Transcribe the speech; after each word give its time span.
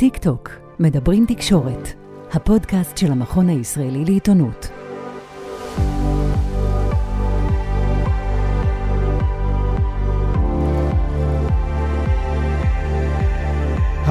טיק 0.00 0.16
טוק, 0.16 0.50
מדברים 0.78 1.26
תקשורת, 1.28 1.88
הפודקאסט 2.32 2.96
של 2.96 3.12
המכון 3.12 3.48
הישראלי 3.48 4.04
לעיתונות. 4.04 4.79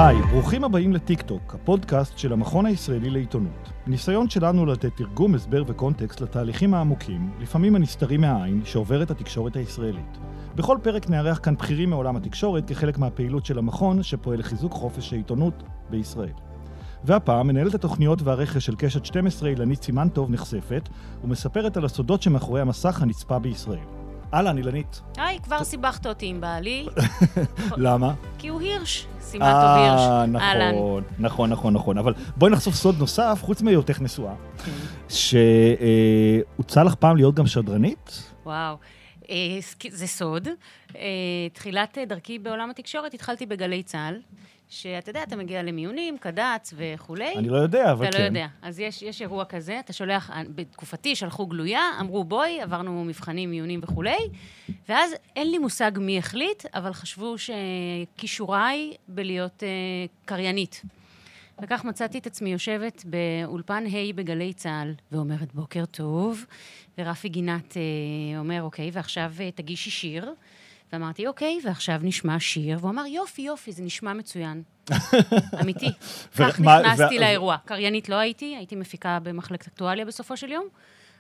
היי, 0.02 0.22
ברוכים 0.22 0.64
הבאים 0.64 0.94
לטיק 0.94 1.22
טוק, 1.22 1.56
הפודקאסט 1.56 2.18
של 2.18 2.34
המכון 2.34 2.66
הישראלי 2.66 3.10
לעיתונות. 3.10 3.70
ניסיון 3.88 4.30
שלנו 4.30 4.66
לתת 4.66 4.98
תרגום, 4.98 5.36
הסבר 5.36 5.64
וקונטקסט 5.68 6.22
לתהליכים 6.22 6.74
העמוקים, 6.74 7.32
לפעמים 7.40 7.76
הנסתרים 7.76 8.22
מהעין, 8.22 8.62
שעוברת 8.66 9.12
התקשורת 9.12 9.56
הישראלית. 9.56 10.18
בכל 10.56 10.78
פרק 10.84 11.10
נארח 11.10 11.40
כאן 11.44 11.56
בכירים 11.56 11.90
מעולם 11.90 12.16
התקשורת 12.16 12.68
כחלק 12.68 12.98
מהפעילות 12.98 13.46
של 13.46 13.58
המכון 13.58 14.04
שפועל 14.04 14.40
לחיזוק 14.40 14.74
חופש 14.74 15.14
העיתונות 15.14 15.64
בישראל. 15.90 16.34
והפעם 17.04 17.48
מנהלת 17.48 17.76
התוכניות 17.76 18.22
והרכש 18.22 18.66
של 18.66 18.76
קשת 18.76 19.06
12 19.06 19.50
אילנית 19.50 19.84
סימנטוב 19.84 20.32
נחשפת 20.32 20.90
ומספרת 21.24 21.78
על 21.78 21.86
הסודות 21.86 22.22
שמאחורי 22.22 22.62
המסך 22.62 23.02
הנצפה 23.02 23.40
בישראל. 23.40 23.99
אהלן, 24.34 24.58
אילנית. 24.58 25.02
היי, 25.18 25.40
כבר 25.40 25.64
סיבכת 25.64 26.08
אותי 26.08 26.26
עם 26.26 26.42
בעלי. 26.42 26.88
למה? 27.78 28.14
כי 28.38 28.48
הוא 28.48 28.62
הירש. 28.62 29.08
סימנטוב 29.22 29.70
הירש. 29.76 30.02
אה, 30.02 30.26
אהלן. 30.40 30.76
נכון, 30.76 31.04
נכון, 31.20 31.50
נכון, 31.50 31.74
נכון. 31.74 31.98
אבל 31.98 32.14
בואי 32.38 32.52
נחשוף 32.52 32.76
סוד 32.76 33.00
נוסף, 33.00 33.40
חוץ 33.42 33.62
מהיותך 33.62 34.02
נשואה, 34.02 34.34
כן. 34.66 34.72
שהוצע 35.10 36.84
לך 36.84 36.96
פעם 36.96 37.16
להיות 37.16 37.36
גם 37.36 37.48
שדרנית? 37.48 38.34
וואו. 38.46 38.76
אה, 39.30 39.60
זה 39.90 40.08
סוד. 40.08 40.48
אה, 40.96 41.04
תחילת 41.54 41.98
אה, 41.98 42.06
דרכי 42.06 42.40
בעולם 42.40 42.70
התקשורת 42.70 43.14
התחלתי 43.14 43.46
בגלי 43.46 43.84
צה"ל, 43.84 44.16
שאתה 44.70 45.10
יודע, 45.10 45.24
אתה 45.24 45.36
מגיע 45.36 45.64
למיונים, 45.64 46.18
קד"צ 46.18 46.74
וכולי. 46.78 47.34
אני 47.38 47.50
לא 47.50 47.58
יודע, 47.58 47.92
אבל 47.92 48.08
אתה 48.08 48.18
כן. 48.18 48.24
לא 48.24 48.28
יודע. 48.28 48.48
אז 48.62 48.80
יש, 48.80 49.02
יש 49.02 49.22
אירוע 49.22 49.46
כזה, 49.46 49.80
אתה 49.80 49.94
שולח, 49.94 50.32
בתקופתי 50.56 51.16
שלחו 51.16 51.48
גלויה, 51.48 51.82
אמרו 52.00 52.24
בואי, 52.24 52.62
עברנו 52.62 53.04
מבחנים, 53.04 53.52
מיונים 53.52 53.80
וכולי, 53.84 54.18
ואז 54.90 55.12
אין 55.36 55.52
לי 55.52 55.58
מושג 55.58 55.92
מי 55.98 56.18
החליט, 56.18 56.66
אבל 56.74 56.94
חשבו 56.94 57.36
שכישוריי 57.38 58.94
בלהיות 59.08 59.64
אה, 59.64 59.70
קריינית. 60.26 60.82
וכך 61.62 61.86
מצאתי 61.86 62.18
את 62.18 62.28
עצמי 62.28 62.50
יושבת 62.50 63.04
באולפן 63.06 63.84
ה' 63.86 64.14
בגלי 64.16 64.54
צה"ל, 64.54 64.94
ואומרת 65.12 65.54
בוקר 65.54 65.86
טוב, 65.86 66.46
ורפי 66.98 67.30
גינת 67.30 67.78
אה, 67.78 68.40
אומר, 68.40 68.62
אוקיי, 68.64 68.90
ועכשיו 68.94 69.34
אה, 69.40 69.52
תגישי 69.52 69.90
שיר. 69.90 70.34
ואמרתי, 70.94 71.28
אוקיי, 71.28 71.60
ועכשיו 71.64 72.00
נשמע 72.04 72.40
שיר, 72.40 72.78
והוא 72.82 72.92
אמר, 72.92 73.06
יופי, 73.06 73.42
יופי, 73.42 73.72
זה 73.72 73.84
נשמע 73.84 74.14
מצוין. 74.14 74.64
אמיתי. 75.62 75.92
כך 76.38 76.60
נכנסתי 76.60 77.20
לאירוע. 77.20 77.58
קריינית 77.66 78.10
לא 78.10 78.16
הייתי, 78.16 78.56
הייתי 78.58 78.76
מפיקה 78.76 79.20
במחלקת 79.24 79.68
אקטואליה 79.68 80.06
בסופו 80.06 80.38
של 80.38 80.52
יום, 80.52 80.66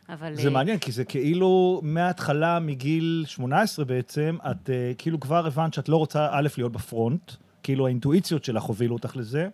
אבל... 0.09 0.35
זה 0.35 0.47
אה, 0.47 0.53
מעניין, 0.53 0.77
כי 0.79 0.91
זה 0.91 1.05
כאילו 1.05 1.81
מההתחלה, 1.83 2.59
מגיל 2.59 3.23
18 3.27 3.85
בעצם, 3.85 4.37
את 4.51 4.69
אה, 4.69 4.91
כאילו 4.97 5.19
כבר 5.19 5.47
הבנת 5.47 5.73
שאת 5.73 5.89
לא 5.89 5.97
רוצה, 5.97 6.27
א', 6.31 6.47
להיות 6.57 6.71
בפרונט, 6.71 7.31
כאילו 7.63 7.85
האינטואיציות 7.85 8.43
שלך 8.43 8.63
הובילו 8.63 8.95
אותך 8.95 9.15
לזה, 9.15 9.47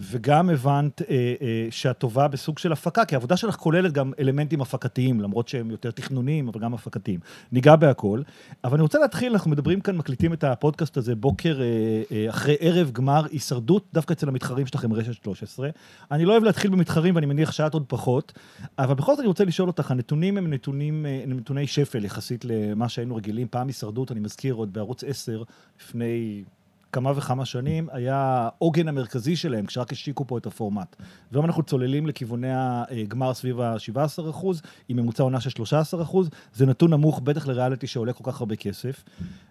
וגם 0.00 0.50
הבנת 0.50 1.02
אה, 1.02 1.34
אה, 1.42 1.66
שאת 1.70 1.98
טובה 1.98 2.28
בסוג 2.28 2.58
של 2.58 2.72
הפקה, 2.72 3.04
כי 3.04 3.14
העבודה 3.14 3.36
שלך 3.36 3.56
כוללת 3.56 3.92
גם 3.92 4.12
אלמנטים 4.18 4.60
הפקתיים, 4.60 5.20
למרות 5.20 5.48
שהם 5.48 5.70
יותר 5.70 5.90
תכנוניים, 5.90 6.48
אבל 6.48 6.60
גם 6.60 6.74
הפקתיים. 6.74 7.20
ניגע 7.52 7.76
בהכל. 7.76 8.22
אבל 8.64 8.74
אני 8.74 8.82
רוצה 8.82 8.98
להתחיל, 8.98 9.32
אנחנו 9.32 9.50
מדברים 9.50 9.80
כאן, 9.80 9.96
מקליטים 9.96 10.32
את 10.32 10.44
הפודקאסט 10.44 10.96
הזה 10.96 11.14
בוקר 11.14 11.60
אה, 11.60 11.66
אה, 12.12 12.30
אחרי 12.30 12.56
ערב 12.60 12.90
גמר 12.90 13.26
הישרדות, 13.30 13.84
דווקא 13.92 14.12
אצל 14.12 14.28
המתחרים 14.28 14.66
שלכם, 14.66 14.92
רשת 14.92 15.14
13. 15.14 15.68
אני 16.10 16.24
לא 16.24 16.32
אוהב 16.32 16.44
להתחיל 16.44 16.70
במתחרים, 16.70 17.14
ואני 17.14 17.26
מניח 17.26 17.52
שאת 17.52 17.74
עוד 17.74 17.84
פחות, 17.88 18.32
אבל 18.78 18.94
בכל 18.94 19.12
זאת 19.12 19.20
אני 19.20 19.28
רוצה 19.28 19.44
לשאול 19.44 19.68
אותך, 19.68 19.90
הנתונים 19.90 20.38
הם 20.38 20.52
נתונים, 20.52 21.06
אה, 21.06 21.20
הם 21.22 21.32
נתוני 21.32 21.66
שפל 21.66 22.04
יחסית 22.04 22.44
למה 22.44 22.88
שהיינו 22.88 23.16
רגילים. 23.16 23.48
פעם 23.50 23.66
הישרדות, 23.66 24.12
אני 24.12 24.20
מזכיר, 24.20 24.54
עוד 24.54 24.72
בערוץ 24.72 25.04
10, 25.04 25.42
לפני 25.80 26.44
כמה 26.92 27.12
וכמה 27.16 27.44
שנים, 27.44 27.88
היה 27.92 28.16
העוגן 28.16 28.88
המרכזי 28.88 29.36
שלהם, 29.36 29.66
כשרק 29.66 29.92
השיקו 29.92 30.26
פה 30.26 30.38
את 30.38 30.46
הפורמט. 30.46 30.96
והיום 31.32 31.46
אנחנו 31.46 31.62
צוללים 31.62 32.06
לכיווני 32.06 32.48
הגמר 32.52 33.34
סביב 33.34 33.60
ה-17 33.60 34.30
אחוז, 34.30 34.62
עם 34.88 34.96
ממוצע 34.96 35.22
עונה 35.22 35.40
של 35.40 35.50
13 35.50 36.02
אחוז. 36.02 36.30
זה 36.54 36.66
נתון 36.66 36.90
נמוך, 36.90 37.20
בטח 37.20 37.46
לריאליטי 37.46 37.86
שעולה 37.86 38.12
כל 38.12 38.24
כך 38.32 38.40
הרבה 38.40 38.56
כסף. 38.56 39.04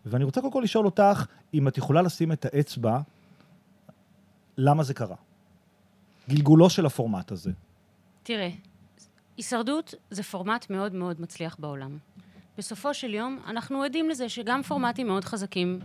ואני 0.05 0.23
רוצה 0.23 0.41
קודם 0.41 0.53
כל 0.53 0.61
לשאול 0.63 0.85
אותך, 0.85 1.25
אם 1.53 1.67
את 1.67 1.77
יכולה 1.77 2.01
לשים 2.01 2.31
את 2.31 2.45
האצבע, 2.45 2.99
למה 4.57 4.83
זה 4.83 4.93
קרה? 4.93 5.15
גלגולו 6.29 6.69
של 6.69 6.85
הפורמט 6.85 7.31
הזה. 7.31 7.51
תראה, 8.23 8.49
הישרדות 9.37 9.93
זה 10.11 10.23
פורמט 10.23 10.69
מאוד 10.69 10.95
מאוד 10.95 11.21
מצליח 11.21 11.55
בעולם. 11.59 11.97
בסופו 12.57 12.93
של 12.93 13.13
יום, 13.13 13.39
אנחנו 13.47 13.83
עדים 13.83 14.09
לזה 14.09 14.29
שגם 14.29 14.63
פורמטים 14.63 15.07
מאוד 15.07 15.25
חזקים 15.25 15.79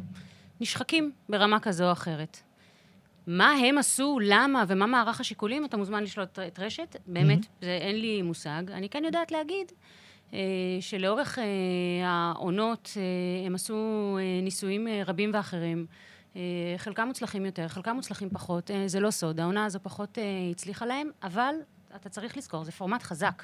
נשחקים 0.64 1.12
ברמה 1.28 1.60
כזו 1.60 1.86
או 1.86 1.92
אחרת. 1.92 2.40
מה 3.26 3.50
הם 3.50 3.78
עשו, 3.78 4.18
למה 4.22 4.64
ומה 4.68 4.86
מערך 4.86 5.20
השיקולים, 5.20 5.64
אתה 5.64 5.76
מוזמן 5.76 6.02
לשאול 6.02 6.26
את, 6.46 6.58
רשת. 6.58 6.96
באמת, 7.06 7.38
זה, 7.60 7.78
אין 7.80 8.00
לי 8.00 8.22
מושג. 8.22 8.62
אני 8.70 8.88
כן 8.88 9.04
יודעת 9.04 9.32
להגיד 9.32 9.72
אה, 10.32 10.38
שלאורך 10.80 11.38
אה, 11.38 11.44
העונות 12.04 12.90
אה, 12.96 13.46
הם 13.46 13.54
עשו 13.54 13.74
אה, 14.20 14.42
ניסויים 14.42 14.88
אה, 14.88 15.02
רבים 15.06 15.30
ואחרים. 15.34 15.86
אה, 16.36 16.40
חלקם 16.76 17.06
מוצלחים 17.06 17.46
יותר, 17.46 17.68
חלקם 17.68 17.96
מוצלחים 17.96 18.30
פחות. 18.30 18.70
אה, 18.70 18.88
זה 18.88 19.00
לא 19.00 19.10
סוד, 19.10 19.40
העונה 19.40 19.64
הזו 19.64 19.78
פחות 19.82 20.18
אה, 20.18 20.24
הצליחה 20.50 20.86
להם, 20.86 21.10
אבל 21.22 21.54
אתה 21.96 22.08
צריך 22.08 22.36
לזכור, 22.36 22.64
זה 22.64 22.72
פורמט 22.72 23.02
חזק. 23.02 23.42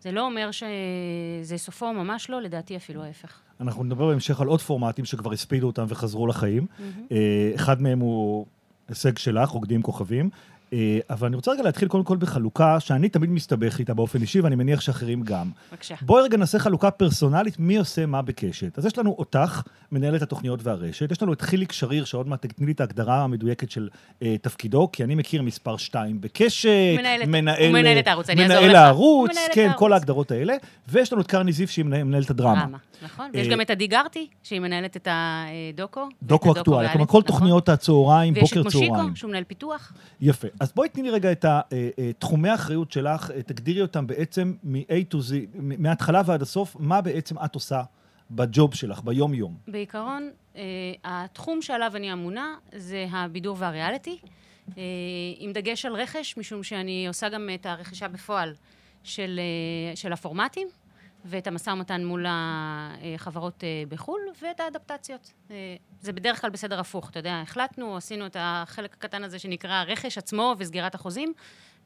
זה 0.00 0.12
לא 0.12 0.26
אומר 0.26 0.50
שזה 0.50 1.58
סופו, 1.58 1.92
ממש 1.92 2.30
לא, 2.30 2.42
לדעתי 2.42 2.76
אפילו 2.76 3.04
ההפך. 3.04 3.47
אנחנו 3.60 3.84
נדבר 3.84 4.06
בהמשך 4.08 4.40
על 4.40 4.46
עוד 4.46 4.60
פורמטים 4.60 5.04
שכבר 5.04 5.32
הספידו 5.32 5.66
אותם 5.66 5.84
וחזרו 5.88 6.26
לחיים. 6.26 6.66
אה, 7.12 7.52
אחד 7.54 7.82
מהם 7.82 7.98
הוא 7.98 8.46
הישג 8.88 9.18
שלך, 9.18 9.48
רוקדים 9.48 9.82
כוכבים. 9.82 10.30
אה, 10.72 10.98
אבל 11.10 11.26
אני 11.26 11.36
רוצה 11.36 11.50
רגע 11.52 11.62
להתחיל 11.62 11.88
קודם 11.88 12.04
כל 12.04 12.16
בחלוקה 12.16 12.80
שאני 12.80 13.08
תמיד 13.08 13.30
מסתבך 13.30 13.78
איתה 13.78 13.94
באופן 13.94 14.20
אישי, 14.22 14.40
ואני 14.40 14.56
מניח 14.56 14.80
שאחרים 14.80 15.22
גם. 15.22 15.50
בבקשה. 15.72 15.94
בואי 16.02 16.22
רגע 16.22 16.36
נעשה 16.36 16.58
חלוקה 16.58 16.90
פרסונלית, 16.90 17.58
מי 17.58 17.76
עושה 17.76 18.06
מה 18.06 18.22
בקשת. 18.22 18.78
אז 18.78 18.86
יש 18.86 18.98
לנו 18.98 19.14
אותך, 19.18 19.62
מנהלת 19.92 20.22
התוכניות 20.22 20.60
והרשת, 20.62 21.12
יש 21.12 21.22
לנו 21.22 21.32
את 21.32 21.40
חיליק 21.40 21.72
שריר, 21.72 22.04
שעוד 22.04 22.28
מעט 22.28 22.46
תתני 22.46 22.66
לי 22.66 22.72
את 22.72 22.80
ההגדרה 22.80 23.24
המדויקת 23.24 23.70
של 23.70 23.88
אה, 24.22 24.36
תפקידו, 24.42 24.88
כי 24.92 25.04
אני 25.04 25.14
מכיר 25.14 25.42
מספר 25.42 25.76
2 25.76 26.20
בקשת, 26.20 26.68
מנהלת- 26.98 27.28
מנהל, 27.28 27.72
מנהל 27.72 27.98
את 27.98 28.06
הערוץ, 28.06 28.30
אני 28.30 28.42
אעזור 28.42 28.56
מנהל 28.56 28.70
לך. 28.70 28.76
הערוץ, 28.78 29.30
מנהל 29.30 29.44
את 29.50 29.54
כן, 29.54 29.60
הערוץ. 29.62 29.78
כל 29.78 29.92
ההגדרות 29.92 30.30
האלה, 30.30 30.54
ויש 30.88 31.12
לנו 31.12 31.22
את 31.22 31.26
קרני 31.26 31.52
זיו, 31.52 31.68
שהיא 31.68 31.84
מנהל- 31.84 32.04
מנהלת 32.04 32.30
הדרמה. 32.30 32.60
דרמה, 32.64 32.78
נכון. 33.04 33.30
ויש 33.34 33.46
אה, 33.46 33.52
גם 33.52 33.60
את 33.60 33.70
עדי 33.70 33.86
גרטי, 33.86 34.26
שהיא 34.42 34.60
מנהלת 34.60 34.96
את 34.96 35.08
הדוקו. 35.10 36.08
דוקו 36.22 36.52
אקטואליה, 36.52 36.90
כלומר 36.92 37.06
כל 37.06 37.18
נכון. 37.18 37.22
תוכניות 37.22 37.68
הצהריים, 37.68 38.34
ויש 38.34 38.42
בוקר 38.42 38.60
את 38.60 38.64
מושיקו, 38.64 38.94
צהריים. 38.94 39.16
שהוא 39.16 39.28
מנהל 39.30 39.44
פיתוח. 39.44 39.92
יפה. 40.20 40.48
אז 40.60 40.72
בואי 40.72 40.88
תני 40.88 41.02
לי 41.02 41.10
רגע 41.10 41.32
את 41.32 41.44
אה, 41.44 41.60
אה, 41.72 42.12
תחומי 42.18 42.48
האחריות 42.48 42.92
שלך, 42.92 43.30
אה, 43.30 43.42
תגדירי 43.42 43.82
אותם 43.82 44.06
בעצם 44.06 44.54
מ-A 44.62 45.14
to 45.14 45.16
Z, 45.16 45.34
מההתחלה 45.54 46.22
ועד 46.26 46.42
הסוף, 46.42 46.76
מה 46.78 47.00
בעצם 47.00 47.36
את 47.44 47.54
עושה 47.54 47.82
בג'וב 48.30 48.74
שלך, 48.74 49.00
ביום-יום. 49.00 49.56
בעיקרון, 49.68 50.30
התחום 51.04 51.62
שעליו 51.62 51.92
אני 51.96 52.12
אמונה 52.12 52.54
זה 52.74 53.06
הבידור 53.10 53.56
והריאליטי, 53.60 54.18
עם 55.38 55.52
דגש 55.52 55.86
על 55.86 55.94
רכש, 55.94 56.36
משום 56.36 56.62
שאני 56.62 57.08
עושה 57.08 57.28
גם 57.28 57.48
את 57.54 57.66
הרכישה 57.66 58.08
בפועל 58.08 58.54
של, 59.02 59.40
של 59.94 60.12
הפורמטים, 60.12 60.68
ואת 61.28 61.46
המשא 61.46 61.70
ומתן 61.70 62.04
מול 62.04 62.26
החברות 62.28 63.64
אה, 63.64 63.82
בחו"ל, 63.88 64.20
ואת 64.42 64.60
האדפטציות. 64.60 65.32
אה, 65.50 65.56
זה 66.00 66.12
בדרך 66.12 66.40
כלל 66.40 66.50
בסדר 66.50 66.80
הפוך, 66.80 67.10
אתה 67.10 67.18
יודע, 67.18 67.40
החלטנו, 67.42 67.96
עשינו 67.96 68.26
את 68.26 68.36
החלק 68.40 68.94
הקטן 68.94 69.24
הזה 69.24 69.38
שנקרא 69.38 69.72
הרכש 69.72 70.18
עצמו 70.18 70.54
וסגירת 70.58 70.94
החוזים, 70.94 71.32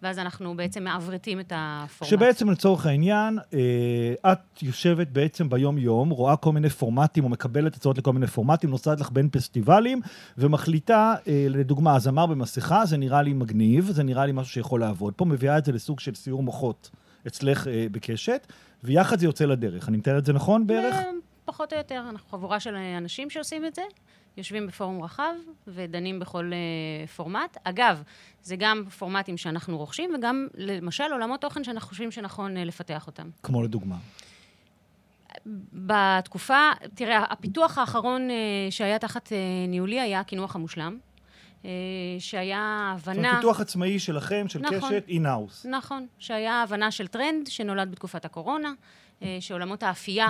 ואז 0.02 0.18
אנחנו 0.18 0.56
בעצם 0.56 0.84
מעברתים 0.84 1.40
את 1.40 1.52
הפורמט. 1.56 2.10
שבעצם 2.10 2.50
לצורך 2.50 2.86
העניין, 2.86 3.38
אה, 3.54 4.32
את 4.32 4.62
יושבת 4.62 5.08
בעצם 5.08 5.48
ביום-יום, 5.48 6.10
רואה 6.10 6.36
כל 6.36 6.52
מיני 6.52 6.70
פורמטים, 6.70 7.24
או 7.24 7.28
מקבלת 7.28 7.76
הצעות 7.76 7.98
לכל 7.98 8.12
מיני 8.12 8.26
פורמטים, 8.26 8.70
נוסעת 8.70 9.00
לך 9.00 9.10
בין 9.10 9.28
פסטיבלים, 9.32 10.00
ומחליטה, 10.38 11.14
לדוגמה, 11.26 11.98
זמר 11.98 12.26
במסכה, 12.26 12.86
זה 12.86 12.96
נראה 12.96 13.22
לי 13.22 13.32
מגניב, 13.32 13.90
זה 13.90 14.02
נראה 14.02 14.26
לי 14.26 14.32
משהו 14.32 14.52
שיכול 14.52 14.80
לעבוד 14.80 15.14
פה, 15.14 15.24
מביאה 15.24 15.58
את 15.58 15.64
זה 15.64 15.72
לסוג 15.72 16.00
של 16.00 16.14
סיור 16.14 16.42
מוחות 16.42 16.90
אצלך 17.26 17.66
אה, 17.66 17.86
בקשת, 17.90 18.46
ויחד 18.84 19.18
זה 19.18 19.26
יוצא 19.26 19.44
לדרך. 19.44 19.88
אני 19.88 19.96
מתאר 19.96 20.18
את 20.18 20.24
זה 20.24 20.32
נכון 20.32 20.66
בערך? 20.66 20.94
אה, 20.94 21.10
פחות 21.44 21.72
או 21.72 21.78
יותר. 21.78 22.04
אנחנו 22.10 22.28
חבורה 22.30 22.60
של 22.60 22.74
אנשים 22.76 23.30
שעושים 23.30 23.66
את 23.66 23.74
זה, 23.74 23.82
יושבים 24.36 24.66
בפורום 24.66 25.02
רחב 25.02 25.34
ודנים 25.66 26.18
בכל 26.18 26.50
אה, 26.52 27.06
פורמט. 27.06 27.56
אגב, 27.64 28.02
זה 28.42 28.56
גם 28.56 28.84
פורמטים 28.98 29.36
שאנחנו 29.36 29.78
רוכשים, 29.78 30.10
וגם 30.14 30.48
למשל 30.54 31.04
עולמות 31.12 31.40
תוכן 31.40 31.64
שאנחנו 31.64 31.88
חושבים 31.88 32.10
שנכון 32.10 32.56
אה, 32.56 32.64
לפתח 32.64 33.06
אותם. 33.06 33.30
כמו 33.42 33.62
לדוגמה. 33.62 33.96
בתקופה, 35.72 36.70
תראה, 36.94 37.24
הפיתוח 37.30 37.78
האחרון 37.78 38.30
אה, 38.30 38.36
שהיה 38.70 38.98
תחת 38.98 39.32
אה, 39.32 39.38
ניהולי 39.68 40.00
היה 40.00 40.20
הקינוח 40.20 40.56
המושלם. 40.56 40.98
אה, 41.64 41.70
שהיה 42.18 42.94
זאת 42.98 43.08
הבנה... 43.08 43.28
אומרת, 43.28 43.36
פיתוח 43.36 43.60
עצמאי 43.60 43.98
שלכם, 43.98 44.48
של 44.48 44.58
נכון. 44.60 44.78
קשת, 44.78 45.04
in-house. 45.08 45.66
נכון, 45.66 46.06
שהיה 46.18 46.62
הבנה 46.62 46.90
של 46.90 47.06
טרנד 47.06 47.46
שנולד 47.46 47.90
בתקופת 47.90 48.24
הקורונה, 48.24 48.72
אה, 49.22 49.36
שעולמות 49.40 49.82
האפייה 49.82 50.28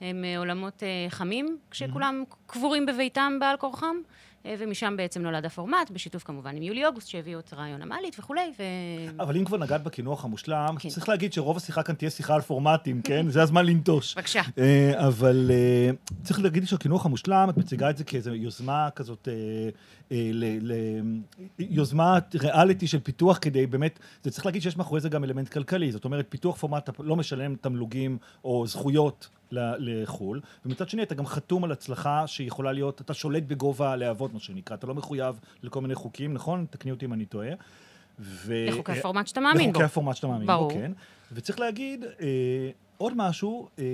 הם 0.00 0.24
אה, 0.24 0.38
עולמות 0.38 0.82
חמים, 1.08 1.58
כשכולם 1.70 2.24
קבורים 2.46 2.86
בביתם 2.86 3.36
בעל 3.40 3.56
כורחם, 3.56 3.96
ומשם 4.44 4.94
בעצם 4.96 5.22
נולד 5.22 5.44
הפורמט, 5.44 5.90
בשיתוף 5.90 6.22
כמובן 6.22 6.56
עם 6.56 6.62
יולי 6.62 6.86
אוגוסט, 6.86 7.08
שהביאו 7.08 7.40
את 7.40 7.54
רעיון 7.54 7.82
המעלית 7.82 8.16
וכולי, 8.18 8.52
ו... 8.58 8.62
אבל 9.22 9.36
אם 9.36 9.44
כבר 9.44 9.56
נגעת 9.58 9.82
בקינוח 9.82 10.24
המושלם, 10.24 10.74
כן. 10.78 10.88
צריך 10.88 11.08
להגיד 11.08 11.32
שרוב 11.32 11.56
השיחה 11.56 11.82
כאן 11.82 11.94
תהיה 11.94 12.10
שיחה 12.10 12.34
על 12.34 12.40
פורמטים, 12.40 13.02
כן? 13.02 13.30
זה 13.30 13.42
הזמן 13.42 13.66
לנטוש. 13.66 14.14
בבקשה. 14.14 14.42
אה, 14.58 15.06
אבל 15.06 15.50
אה, 15.50 15.90
צריך 16.22 16.40
להגיד 16.40 16.66
שהקינוח 16.66 17.06
המושלם, 17.06 17.46
את 17.50 17.56
מציגה 17.56 17.90
את 17.90 17.96
זה 17.96 18.04
כאיזו 18.04 18.34
יוזמה 18.34 18.88
כזאת, 18.96 19.28
אה, 19.28 19.34
אה, 20.12 20.30
ל- 20.32 20.72
ל- 20.72 21.20
יוזמת 21.58 22.36
ריאליטי 22.36 22.86
של 22.86 23.00
פיתוח 23.00 23.38
כדי 23.40 23.66
באמת, 23.66 23.98
זה 24.22 24.30
צריך 24.30 24.46
להגיד 24.46 24.62
שיש 24.62 24.76
מאחורי 24.76 25.00
זה 25.00 25.08
גם 25.08 25.24
אלמנט 25.24 25.48
כלכלי, 25.48 25.92
זאת 25.92 26.04
אומרת, 26.04 26.26
פיתוח 26.28 26.56
פורמט 26.56 26.90
לא 26.98 27.16
משלם 27.16 27.54
תמלוגים 27.54 28.18
או 28.44 28.66
זכויות 28.66 29.28
לחו"ל, 29.52 30.40
ומצד 30.66 30.88
שני 30.88 31.02
אתה 31.02 31.14
גם 31.14 31.26
חתום 31.26 31.64
על 31.64 31.72
הצלחה 31.72 32.26
שיכולה 32.26 32.72
להיות, 32.72 33.00
אתה 33.00 33.14
שולט 33.14 33.42
בגובה 33.42 33.92
הלהבות, 33.92 34.34
מה 34.34 34.40
שנקרא, 34.40 34.76
אתה 34.76 34.86
לא 34.86 34.94
מחויב 34.94 35.40
לכל 35.62 35.80
מיני 35.80 35.94
חוקים, 35.94 36.34
נכון? 36.34 36.66
תקני 36.70 36.90
אותי 36.90 37.04
אם 37.04 37.12
אני 37.12 37.24
טועה. 37.24 37.50
ו- 38.18 38.66
לחוקי 38.68 38.92
הפורמט 38.92 39.26
שאתה 39.26 39.40
מאמין 39.40 39.64
בו. 39.64 39.70
לחוקי 39.70 39.84
הפורמט 39.84 40.16
שאתה 40.16 40.26
מאמין 40.26 40.46
ברור. 40.46 40.68
בו, 40.68 40.74
כן. 40.74 40.92
וצריך 41.34 41.60
להגיד, 41.60 42.04
אה, 42.20 42.70
עוד 42.98 43.12
משהו, 43.16 43.68
אה, 43.78 43.84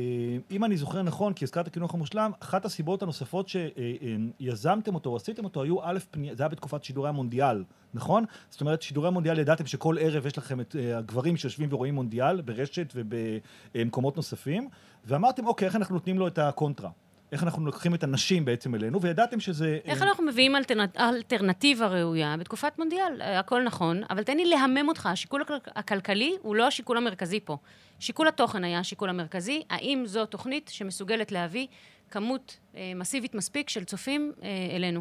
אם 0.51 0.65
אני 0.65 0.77
זוכר 0.77 1.03
נכון, 1.03 1.33
כי 1.33 1.45
הזכרת 1.45 1.69
קינוח 1.69 1.95
המושלם, 1.95 2.31
אחת 2.41 2.65
הסיבות 2.65 3.03
הנוספות 3.03 3.49
שיזמתם 3.49 4.95
אותו, 4.95 5.11
או 5.11 5.17
עשיתם 5.17 5.45
אותו, 5.45 5.63
היו 5.63 5.77
א', 5.83 5.99
פני- 6.11 6.35
זה 6.37 6.43
היה 6.43 6.49
בתקופת 6.49 6.85
שידורי 6.85 7.09
המונדיאל, 7.09 7.65
נכון? 7.95 8.25
זאת 8.51 8.61
אומרת, 8.61 8.83
שידורי 8.83 9.09
המונדיאל, 9.09 9.39
ידעתם 9.39 9.67
שכל 9.67 9.97
ערב 10.01 10.27
יש 10.27 10.39
לכם 10.39 10.61
את 10.61 10.77
אה, 10.79 10.99
הגברים 10.99 11.37
שיושבים 11.37 11.69
ורואים 11.73 11.95
מונדיאל 11.95 12.41
ברשת 12.41 12.93
ובמקומות 12.95 14.17
נוספים, 14.17 14.69
ואמרתם, 15.05 15.47
אוקיי, 15.47 15.67
איך 15.69 15.77
אנחנו 15.77 15.95
נותנים 15.95 16.19
לו 16.19 16.27
את 16.27 16.39
הקונטרה? 16.39 16.91
איך 17.33 17.43
אנחנו 17.43 17.67
לוקחים 17.67 17.95
את 17.95 18.05
הנשים 18.05 18.45
בעצם 18.45 18.75
אלינו, 18.75 19.01
וידעתם 19.03 19.41
שזה... 19.41 19.79
איך 19.85 20.03
אה, 20.03 20.09
אנחנו 20.09 20.25
מביאים 20.27 20.57
אלטרנט, 20.57 20.97
אלטרנטיבה 20.97 21.87
ראויה 21.87 22.37
בתקופת 22.39 22.79
מונדיאל? 22.79 23.21
אה, 23.23 23.39
הכל 23.39 23.63
נכון, 23.63 24.03
אבל 24.11 24.23
תן 24.23 24.37
לי 24.37 24.45
להמם 24.45 24.89
אותך, 24.89 25.07
השיקול 25.07 25.43
הכל- 25.43 25.55
הכלכלי 25.67 26.37
הוא 26.43 26.57
לא 26.57 26.67
השיקול 26.67 26.97
המרכזי 26.97 27.41
פה. 27.45 27.57
שיקול 28.01 28.29
התוכן 28.29 28.65
היה 28.65 28.79
השיקול 28.79 29.09
המרכזי, 29.11 29.63
האם 29.71 30.03
זו 30.07 30.27
תוכנית 30.27 30.69
שמסוגלת 30.69 31.33
להביא 31.33 31.67
כמות 32.11 32.57
אה, 32.77 32.93
מסיבית 32.97 33.35
מספיק 33.35 33.69
של 33.69 33.85
צופים 33.85 34.33
אה, 34.43 34.49
אלינו. 34.77 35.01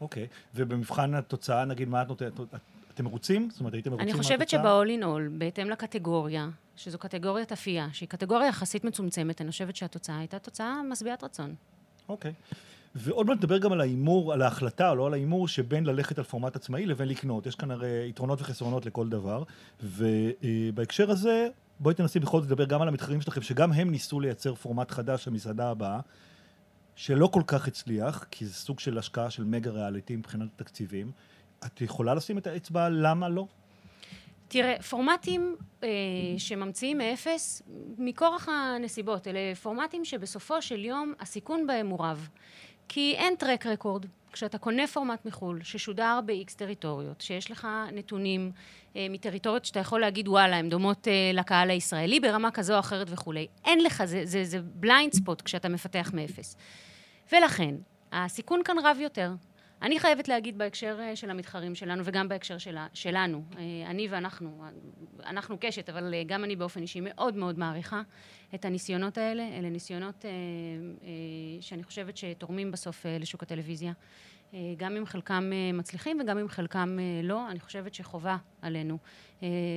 אוקיי, 0.00 0.26
ובמבחן 0.54 1.14
התוצאה, 1.14 1.64
נגיד, 1.64 1.88
מה 1.88 2.02
את 2.02 2.08
נותנת? 2.08 2.40
את- 2.40 2.54
אתם 2.94 3.04
מרוצים? 3.04 3.48
זאת 3.50 3.60
אומרת, 3.60 3.74
הייתם 3.74 3.90
מרוצים 3.90 4.08
אני 4.08 4.16
מהתוצאה? 4.16 4.36
חושבת 4.36 4.48
שב-all 4.48 5.00
in 5.00 5.04
all, 5.04 5.38
בהתאם 5.38 5.70
לקטגוריה, 5.70 6.48
שזו 6.76 6.98
קטגוריית 6.98 7.52
אפייה, 7.52 7.88
שהיא 7.92 8.08
קטגוריה 8.08 8.48
יחסית 8.48 8.84
מצומצמת, 8.84 9.40
אני 9.40 9.50
חושבת 9.50 9.76
שהתוצאה 9.76 10.18
הייתה 10.18 10.38
תוצאה 10.38 10.82
משביעת 10.90 11.24
רצון. 11.24 11.54
אוקיי. 12.08 12.32
ועוד 12.94 13.26
מעט 13.26 13.38
נדבר 13.38 13.58
גם 13.58 13.72
על 13.72 13.80
ההימור, 13.80 14.32
על 14.32 14.42
ההחלטה, 14.42 14.94
לא 14.94 15.06
על 15.06 15.12
ההימור, 15.12 15.48
שבין 15.48 15.86
ללכת 15.86 16.18
על 16.18 16.24
פורמט 16.24 16.56
עצמאי 16.56 16.86
לבין 16.86 17.08
לקנות. 17.08 17.46
יש 17.46 17.54
כאן 17.54 17.70
הרי 17.70 18.08
יתרונות 18.08 18.40
וחסרונות 18.40 18.86
לכל 18.86 19.08
דבר. 19.08 19.42
ובהקשר 19.82 21.10
הזה, 21.10 21.48
בואי 21.80 21.94
תנסי 21.94 22.20
בכל 22.20 22.40
זאת 22.40 22.50
לדבר 22.50 22.64
גם 22.64 22.82
על 22.82 22.88
המתחרים 22.88 23.20
שלכם, 23.20 23.42
שגם 23.42 23.72
הם 23.72 23.90
ניסו 23.90 24.20
לייצר 24.20 24.54
פורמט 24.54 24.90
חדש 24.90 25.28
למסעדה 25.28 25.70
הבאה, 25.70 26.00
שלא 26.96 27.26
כל 27.26 27.42
כך 27.46 27.68
הצליח, 27.68 28.24
כי 28.30 28.46
זה 28.46 28.54
סוג 28.54 28.80
של 28.80 28.98
השקעה 28.98 29.30
של 29.30 29.44
מגה 29.44 29.70
ריאליטי 29.70 30.16
מבחינת 30.16 30.48
התקציבים. 30.56 31.10
את 31.66 31.80
יכולה 31.80 32.14
לשים 32.14 32.38
את 32.38 32.46
האצבע 32.46 32.88
למה 32.88 33.28
לא? 33.28 33.46
תראה, 34.48 34.82
פורמטים 34.82 35.56
אה, 35.82 35.88
שממציאים 36.38 36.98
מאפס, 36.98 37.62
מכורח 37.98 38.48
הנסיבות, 38.48 39.28
אלה 39.28 39.54
פורמטים 39.62 40.04
שבסופו 40.04 40.62
של 40.62 40.84
יום 40.84 41.12
הסיכון 41.20 41.66
בהם 41.66 41.88
הוא 41.88 42.04
רב. 42.04 42.28
כי 42.88 43.14
אין 43.16 43.36
track 43.36 43.66
record. 43.66 44.06
כשאתה 44.32 44.58
קונה 44.58 44.86
פורמט 44.86 45.26
מחו"ל, 45.26 45.62
ששודר 45.62 46.20
ב-X 46.26 46.54
טריטוריות, 46.56 47.20
שיש 47.20 47.50
לך 47.50 47.68
נתונים 47.92 48.52
אה, 48.96 49.06
מטריטוריות 49.10 49.64
שאתה 49.64 49.80
יכול 49.80 50.00
להגיד, 50.00 50.28
וואלה, 50.28 50.56
הן 50.56 50.68
דומות 50.68 51.08
אה, 51.08 51.30
לקהל 51.34 51.70
הישראלי 51.70 52.20
ברמה 52.20 52.50
כזו 52.50 52.74
או 52.74 52.78
אחרת 52.78 53.06
וכולי. 53.10 53.46
אין 53.64 53.80
לך, 53.80 54.04
זה, 54.04 54.20
זה, 54.24 54.44
זה 54.44 54.58
blind 54.62 55.12
spot 55.12 55.42
כשאתה 55.42 55.68
מפתח 55.68 56.10
מאפס. 56.14 56.56
ולכן, 57.32 57.74
הסיכון 58.12 58.62
כאן 58.64 58.76
רב 58.84 58.96
יותר. 59.00 59.32
אני 59.82 59.98
חייבת 59.98 60.28
להגיד 60.28 60.58
בהקשר 60.58 60.98
אה, 61.00 61.16
של 61.16 61.30
המתחרים 61.30 61.74
שלנו 61.74 62.02
וגם 62.04 62.28
בהקשר 62.28 62.58
שלה, 62.58 62.86
שלנו, 62.94 63.42
אה, 63.56 63.90
אני 63.90 64.08
ואנחנו, 64.10 64.62
אה, 64.62 65.30
אנחנו 65.30 65.56
קשת, 65.60 65.88
אבל 65.88 66.14
גם 66.26 66.44
אני 66.44 66.56
באופן 66.56 66.82
אישי 66.82 67.00
מאוד 67.02 67.36
מאוד 67.36 67.58
מעריכה 67.58 68.02
את 68.54 68.64
הניסיונות 68.64 69.18
האלה. 69.18 69.42
אלה 69.58 69.70
ניסיונות 69.70 70.24
שאני 71.60 71.82
חושבת 71.82 72.16
שתורמים 72.16 72.70
בסוף 72.70 73.06
לשוק 73.20 73.42
הטלוויזיה. 73.42 73.92
גם 74.76 74.96
אם 74.96 75.06
חלקם 75.06 75.50
מצליחים 75.74 76.20
וגם 76.20 76.38
אם 76.38 76.48
חלקם 76.48 76.98
לא, 77.22 77.50
אני 77.50 77.60
חושבת 77.60 77.94
שחובה 77.94 78.36
עלינו 78.62 78.98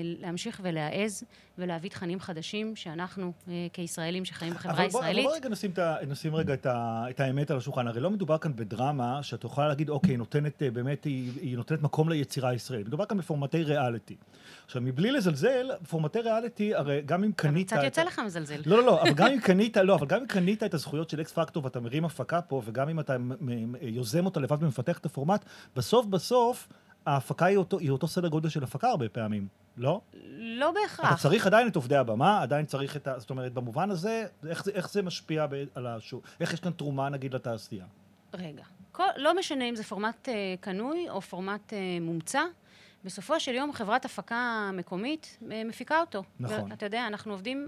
להמשיך 0.04 0.60
ולהעז 0.64 1.24
ולהביא 1.58 1.90
תכנים 1.90 2.20
חדשים 2.20 2.76
שאנחנו 2.76 3.34
אה, 3.48 3.68
כישראלים 3.74 4.26
שחיים 4.26 4.54
בחברה 4.54 4.74
אבל 4.74 4.84
הישראלית. 4.84 5.18
אבל 5.18 5.24
בוא 5.24 5.36
רגע 5.36 5.50
נשים, 5.50 5.72
נשים 6.08 6.36
רגע 6.36 6.54
את, 6.54 6.66
ה, 6.66 7.06
את 7.10 7.20
האמת 7.20 7.52
על 7.52 7.58
השולחן. 7.58 7.88
הרי 7.88 8.00
לא 8.00 8.10
מדובר 8.10 8.38
כאן 8.38 8.56
בדרמה 8.56 9.24
שאת 9.24 9.44
יכולה 9.44 9.68
להגיד, 9.68 9.90
אוקיי, 9.90 10.12
היא 10.12 10.18
נותנת, 10.18 10.64
אה, 10.64 10.72
באמת, 10.72 11.04
היא, 11.04 11.32
היא 11.42 11.58
נותנת 11.58 11.82
מקום 11.82 12.10
ליצירה 12.10 12.50
הישראלית. 12.50 12.88
מדובר 12.88 13.06
כאן 13.06 13.18
בפורמטי 13.18 13.64
ריאליטי. 13.64 14.16
עכשיו, 14.66 14.82
מבלי 14.82 15.12
לזלזל, 15.12 15.70
פורמטי 15.90 16.20
ריאליטי, 16.20 16.76
הרי 16.76 17.02
גם 17.06 17.24
אם 17.24 17.32
קנית... 17.32 17.68
קצת 17.68 17.78
את 17.80 17.84
יוצא 17.84 18.04
לך 18.04 18.20
מזלזל. 18.20 18.62
לא, 18.66 18.78
לא, 18.78 18.86
לא, 18.86 19.02
אבל 19.02 19.14
גם 19.14 19.28
אם 19.28 19.40
קנית, 19.48 19.78
לא, 19.78 19.96
אבל 19.96 20.08
גם 20.08 20.20
אם 20.20 20.28
קנית 20.28 20.64
את 20.64 20.74
הזכויות 20.74 21.10
של 21.10 21.22
אקס 21.22 21.32
פקטור 21.32 21.64
ואתה 21.64 21.80
מרים 21.80 22.06
הפקה 22.06 22.42
פה, 22.42 22.62
וגם 22.66 22.90
אם 22.90 23.00
אתה 23.00 23.16
יוזם 23.82 24.26
אותה 24.26 24.40
לבד 24.40 24.64
ומפתח 24.64 24.98
את 24.98 25.06
הפורמט, 25.06 25.46
בסוף 25.76 26.06
בסוף 26.06 26.68
ההפקה 27.08 27.46
היא 27.46 27.58
אותו, 27.58 27.80
היא 27.80 27.90
אותו 27.90 28.08
סדר 28.08 28.28
גודל 28.28 28.50
של 28.50 28.64
הפקה 28.64 28.90
הרבה 28.90 29.10
פעמים, 29.10 29.48
לא? 29.78 30.02
לא 30.38 30.72
אתה 30.72 30.80
בהכרח. 30.82 31.22
צריך 31.22 31.48
עדיין 31.48 31.68
את 31.68 31.76
עובדי 31.76 31.96
הבמה, 31.96 32.42
עדיין 32.42 32.66
צריך 32.66 32.96
את 32.96 33.08
ה... 33.08 33.20
זאת 33.20 33.30
אומרת, 33.30 33.54
במובן 33.54 33.92
הזה, 33.92 34.26
איך 34.50 34.64
זה, 34.64 34.72
איך 34.72 34.90
זה 34.90 35.02
משפיע 35.02 35.46
ב, 35.50 35.64
על 35.76 35.88
השוק? 35.88 36.26
איך 36.40 36.54
יש 36.54 36.60
כאן 36.60 36.72
תרומה, 36.72 37.10
נגיד, 37.10 37.34
לתעשייה? 37.34 37.86
רגע. 38.34 38.64
כל, 38.92 39.04
לא 39.18 39.40
משנה 39.40 39.70
אם 39.70 39.76
זה 39.76 39.84
פורמט 39.84 40.30
אה, 40.30 40.56
קנוי 40.60 41.10
או 41.10 41.22
פורמט 41.22 41.74
אה, 41.74 41.98
מומצא, 42.02 42.42
בסופו 43.04 43.40
של 43.40 43.52
יום 43.52 43.74
חברת 43.74 44.06
הפקה 44.06 44.70
מקומית 44.74 45.38
אה, 45.52 45.64
מפיקה 45.66 46.00
אותו. 46.00 46.24
נכון. 46.40 46.72
אתה 46.72 46.86
יודע, 46.86 47.08
אנחנו 47.08 47.32
עובדים, 47.32 47.68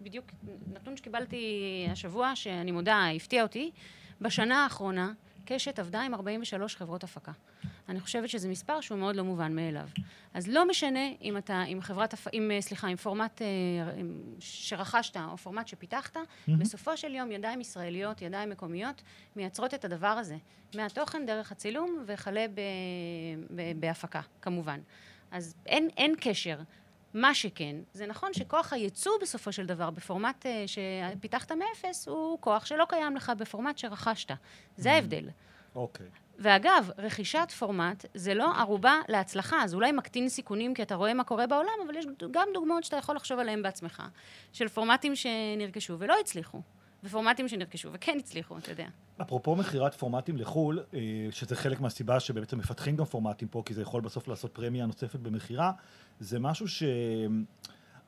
בדיוק, 0.00 0.26
נתון 0.74 0.96
שקיבלתי 0.96 1.86
השבוע, 1.92 2.36
שאני 2.36 2.72
מודה, 2.72 3.06
הפתיע 3.16 3.42
אותי, 3.42 3.70
בשנה 4.20 4.62
האחרונה, 4.64 5.12
קשת 5.44 5.78
עבדה 5.78 6.00
עם 6.00 6.14
43 6.14 6.76
חברות 6.76 7.04
הפקה. 7.04 7.32
אני 7.90 8.00
חושבת 8.00 8.28
שזה 8.28 8.48
מספר 8.48 8.80
שהוא 8.80 8.98
מאוד 8.98 9.16
לא 9.16 9.22
מובן 9.24 9.56
מאליו. 9.56 9.88
אז 10.34 10.48
לא 10.48 10.68
משנה 10.68 11.00
אם 11.22 11.36
אתה, 11.36 11.62
עם 11.66 11.80
חברת, 11.80 12.14
עם, 12.32 12.50
אה, 12.50 12.60
סליחה, 12.60 12.88
עם 12.88 12.96
פורמט 12.96 13.42
אה, 13.42 13.46
עם- 13.96 14.22
שרכשת 14.40 15.16
או 15.16 15.36
פורמט 15.36 15.68
שפיתחת, 15.68 16.16
בסופו 16.48 16.96
של 16.96 17.14
יום 17.14 17.32
ידיים 17.32 17.60
ישראליות, 17.60 18.22
ידיים 18.22 18.50
מקומיות, 18.50 19.02
מייצרות 19.36 19.74
את 19.74 19.84
הדבר 19.84 20.06
הזה. 20.06 20.36
מהתוכן, 20.74 21.26
דרך 21.26 21.52
הצילום, 21.52 22.02
וכלה 22.06 22.46
ב, 22.54 22.60
ב, 23.56 23.80
בהפקה, 23.80 24.20
כמובן. 24.42 24.80
אז 25.30 25.54
אין, 25.66 25.88
אין 25.96 26.14
קשר. 26.20 26.58
מה 27.14 27.34
שכן, 27.34 27.76
זה 27.92 28.06
נכון 28.06 28.32
שכוח 28.34 28.72
הייצוא 28.72 29.12
בסופו 29.22 29.52
של 29.52 29.66
דבר 29.66 29.90
בפורמט 29.90 30.46
אה, 30.46 30.64
שפיתחת 30.66 31.52
מאפס, 31.52 32.08
הוא 32.08 32.38
כוח 32.40 32.66
שלא 32.66 32.84
קיים 32.88 33.16
לך 33.16 33.32
בפורמט 33.38 33.78
שרכשת. 33.78 34.30
זה 34.76 34.92
ההבדל. 34.92 35.28
אוקיי. 35.74 36.06
ואגב, 36.40 36.90
רכישת 36.98 37.50
פורמט 37.58 38.04
זה 38.14 38.34
לא 38.34 38.58
ערובה 38.58 38.94
להצלחה, 39.08 39.66
זה 39.66 39.76
אולי 39.76 39.92
מקטין 39.92 40.28
סיכונים 40.28 40.74
כי 40.74 40.82
אתה 40.82 40.94
רואה 40.94 41.14
מה 41.14 41.24
קורה 41.24 41.46
בעולם, 41.46 41.72
אבל 41.86 41.96
יש 41.96 42.06
גם 42.30 42.48
דוגמאות 42.54 42.84
שאתה 42.84 42.96
יכול 42.96 43.16
לחשוב 43.16 43.38
עליהן 43.38 43.62
בעצמך, 43.62 44.02
של 44.52 44.68
פורמטים 44.68 45.16
שנרכשו 45.16 45.96
ולא 45.98 46.16
הצליחו, 46.20 46.60
ופורמטים 47.04 47.48
שנרכשו 47.48 47.88
וכן 47.92 48.16
הצליחו, 48.18 48.58
אתה 48.58 48.70
יודע. 48.70 48.86
אפרופו 49.22 49.56
מכירת 49.56 49.94
פורמטים 49.94 50.36
לחו"ל, 50.36 50.80
אה, 50.94 51.00
שזה 51.30 51.56
חלק 51.56 51.80
מהסיבה 51.80 52.20
שבעצם 52.20 52.58
מפתחים 52.58 52.96
גם 52.96 53.04
פורמטים 53.04 53.48
פה, 53.48 53.62
כי 53.66 53.74
זה 53.74 53.82
יכול 53.82 54.00
בסוף 54.00 54.28
לעשות 54.28 54.54
פרמיה 54.54 54.86
נוספת 54.86 55.20
במכירה, 55.20 55.72
זה 56.20 56.38
משהו 56.38 56.68
ש... 56.68 56.82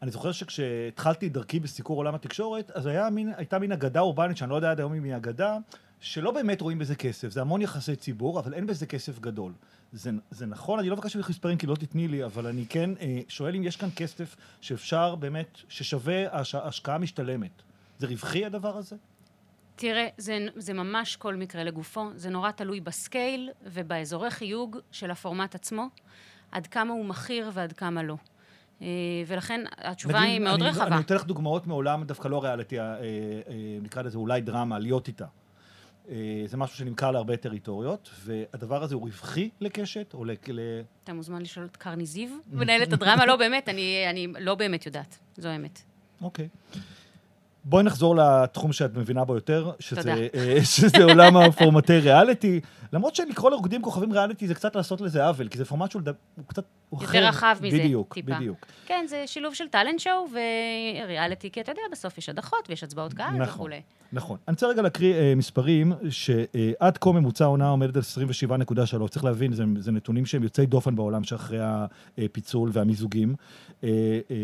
אני 0.03 0.11
זוכר 0.11 0.33
שכשהתחלתי 0.33 1.27
את 1.27 1.33
דרכי 1.33 1.61
בסיקור 1.61 1.97
עולם 1.97 2.15
התקשורת, 2.15 2.71
אז 2.71 2.87
היה 2.87 3.11
מין, 3.11 3.33
הייתה 3.37 3.59
מין 3.59 3.73
אגדה 3.73 4.01
אורבנית, 4.01 4.37
שאני 4.37 4.51
לא 4.51 4.55
יודע 4.55 4.71
עד 4.71 4.79
היום 4.79 4.95
אם 4.95 5.05
היא 5.05 5.17
אגדה, 5.17 5.57
שלא 6.03 6.31
באמת 6.31 6.61
רואים 6.61 6.79
בזה 6.79 6.95
כסף. 6.95 7.29
זה 7.29 7.41
המון 7.41 7.63
יחסי 7.63 7.97
ציבור, 7.97 8.41
אבל 8.41 8.55
אין 8.55 8.67
בזה 8.67 8.87
כסף 8.87 9.19
גדול. 9.19 9.53
זה, 9.93 10.11
זה 10.31 10.47
נכון, 10.47 10.79
אני 10.79 10.89
לא 10.89 10.97
מבקש 10.97 11.17
ממך 11.17 11.31
מספרים 11.31 11.59
כי 11.59 11.67
לא 11.67 11.75
תתני 11.75 12.09
לי, 12.09 12.25
אבל 12.25 12.47
אני 12.47 12.67
כן 12.69 12.91
אה, 13.01 13.21
שואל 13.29 13.57
אם 13.57 13.63
יש 13.63 13.77
כאן 13.77 13.89
כסף 13.97 14.37
שאפשר 14.61 15.15
באמת, 15.15 15.59
ששווה 15.69 16.41
הש, 16.41 16.55
השקעה 16.55 16.99
משתלמת. 16.99 17.63
זה 17.99 18.07
רווחי 18.07 18.45
הדבר 18.45 18.77
הזה? 18.77 18.97
תראה, 19.77 20.09
זה, 20.19 20.47
זה 20.57 20.73
ממש 20.73 21.17
כל 21.17 21.35
מקרה 21.35 21.65
לגופו. 21.65 22.11
זה 22.15 22.31
נורא 22.31 22.51
תלוי 22.51 22.81
בסקייל 22.81 23.51
ובאזורי 23.65 24.31
חיוג 24.31 24.79
של 24.93 25.11
הפורמט 25.11 25.55
עצמו, 25.55 25.89
עד 26.53 26.67
כמה 26.67 26.93
הוא 26.93 27.05
מכיר 27.05 27.51
ועד 27.55 27.73
כמה 27.73 28.03
לא. 28.03 28.17
אה, 28.83 28.87
ולכן 29.27 29.65
התשובה 29.79 30.21
נגיד, 30.21 30.31
היא 30.31 30.41
מאוד 30.41 30.63
אני, 30.63 30.71
רחבה. 30.71 30.87
אני 30.87 31.01
אתן 31.01 31.15
לך 31.15 31.25
דוגמאות 31.25 31.67
מעולם 31.67 32.05
דווקא 32.05 32.29
לא 32.29 32.43
ריאליטי, 32.43 32.81
אה, 32.81 32.95
אה, 32.95 33.01
נקרא 33.83 34.03
לזה 34.03 34.19
אולי 34.19 34.41
דרמה, 34.41 34.79
להיות 34.79 35.09
איתה. 35.09 35.27
אה, 36.13 36.43
זה 36.47 36.57
משהו 36.57 36.77
שנמכר 36.77 37.11
להרבה 37.11 37.37
טריטוריות, 37.37 38.11
והדבר 38.25 38.83
הזה 38.83 38.95
הוא 38.95 39.03
רווחי 39.03 39.51
לקשת, 39.61 40.15
או 40.15 40.25
ל... 40.25 40.31
אתה 41.05 41.13
מוזמן 41.13 41.43
לשאול 41.43 41.67
את 41.67 41.77
קרני 41.77 42.07
זיו, 42.07 42.29
מנהלת 42.53 42.93
הדרמה. 42.93 43.27
לא, 43.27 43.37
באמת, 43.37 43.69
אני, 43.69 44.05
אני 44.11 44.27
לא 44.41 44.55
באמת 44.55 44.87
יודעת. 44.87 45.19
זו 45.37 45.49
האמת. 45.49 45.83
אוקיי. 46.23 46.49
בואי 47.65 47.85
נחזור 47.85 48.17
לתחום 48.17 48.73
שאת 48.73 48.97
מבינה 48.97 49.25
בו 49.25 49.35
יותר, 49.35 49.71
שזה. 49.79 50.29
אה, 50.35 50.65
שזה 50.77 51.05
עולם 51.05 51.37
הפורמטי 51.37 51.99
ריאליטי. 51.99 52.61
למרות 52.93 53.15
שלקרוא 53.15 53.51
לרוקדים 53.51 53.83
כוכבים 53.83 54.13
ריאליטי 54.13 54.49
זה 54.49 54.55
קצת 54.55 54.77
לעשות 54.77 55.01
לזה 55.01 55.27
עוול, 55.27 55.49
כי 55.49 55.59
זה 55.59 55.65
פורמט 55.65 55.91
שהוא 55.91 56.03
קצת... 56.47 56.65
יותר. 56.93 57.29
רחב 57.29 57.57
מזה, 57.63 57.79
בדיוק, 57.79 58.15
טיפה. 58.15 58.35
בדיוק. 58.35 58.67
כן, 58.87 59.05
זה 59.09 59.23
שילוב 59.27 59.55
של 59.55 59.69
טאלנט 59.69 60.01
שואו 60.01 60.27
וריאליטי, 61.05 61.51
כי 61.51 61.61
אתה 61.61 61.73
יודע, 61.73 61.83
בסוף 61.93 62.19
יש 62.19 62.29
הדחות 62.29 62.67
ויש 62.69 62.85
הצבעות 62.85 63.15
קהל 63.15 63.31
נכון. 63.31 63.43
וכולי. 63.43 63.81
נכון. 64.13 64.39
אני 64.49 64.55
רוצה 64.55 64.67
רגע 64.67 64.83
להקריא 64.83 65.15
אה, 65.15 65.35
מספרים, 65.37 65.93
שעד 66.11 66.99
כה 66.99 67.13
ממוצע 67.13 67.45
העונה 67.45 67.69
עומדת 67.69 67.97
על 67.97 68.03
27.3. 69.03 69.09
צריך 69.09 69.25
להבין, 69.25 69.53
זה, 69.53 69.65
זה 69.79 69.93
נתונים 69.93 70.27
שהם 70.27 70.43
יוצאי 70.43 70.67
דופן 70.67 70.97
בעולם 70.97 71.25
שאחרי 71.25 71.59
הפיצול 72.19 72.71
והמיזוגים. 72.73 73.35
אה, 73.85 73.89
אה, 74.31 74.37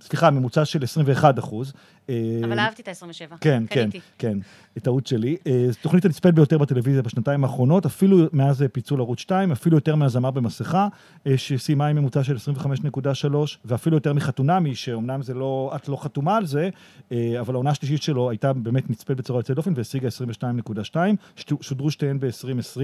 סליחה, 0.00 0.30
ממוצע 0.30 0.64
של 0.64 0.82
21 0.82 1.38
אחוז. 1.38 1.72
אה, 2.10 2.14
אבל 2.44 2.58
אהבתי 2.58 2.82
את 2.82 2.88
ה-27. 2.88 3.36
כן, 3.40 3.64
כן. 3.70 3.88
כן, 4.18 4.38
טעות 4.82 5.06
שלי. 5.06 5.36
אה, 5.46 5.66
תוכנית 5.82 6.04
הנצפית 6.04 6.34
ביותר 6.34 6.58
בטלוויזיה 6.58 7.02
בשנתיים 7.02 7.44
האחרונות, 7.44 7.86
אפילו 7.86 8.18
מאז 8.32 8.62
אה, 8.62 8.68
פיצול 8.68 9.00
ערוץ 9.00 9.18
2, 9.18 9.52
אפילו 9.52 9.76
יותר 9.76 9.94
מהזמר 9.96 10.30
במסכה, 10.30 10.88
אה, 11.26 11.38
שסיימה 11.38 11.86
עם 11.86 11.96
ממוצע 11.96 12.24
של 12.24 12.36
25.3, 12.36 13.58
ואפילו 13.64 13.96
יותר 13.96 14.12
מחתונמי, 14.12 14.74
שאומנם 14.74 15.22
זה 15.22 15.34
לא, 15.34 15.72
את 15.76 15.88
לא 15.88 15.96
חתומה 15.96 16.36
על 16.36 16.46
זה, 16.46 16.68
אה, 17.12 17.40
אבל 17.40 17.54
העונה 17.54 17.70
השלישית 17.70 18.02
שלו 18.02 18.30
הייתה 18.30 18.52
באמת 18.52 18.90
נצפית 18.90 19.16
בצורה 19.16 19.38
יוצאת 19.38 19.56
דופן 19.56 19.72
והשיגה 19.76 20.08
22.2, 20.08 20.96
שת- 21.36 21.62
שודרו 21.62 21.90
שתיהן 21.90 22.20
ב-2020. 22.20 22.80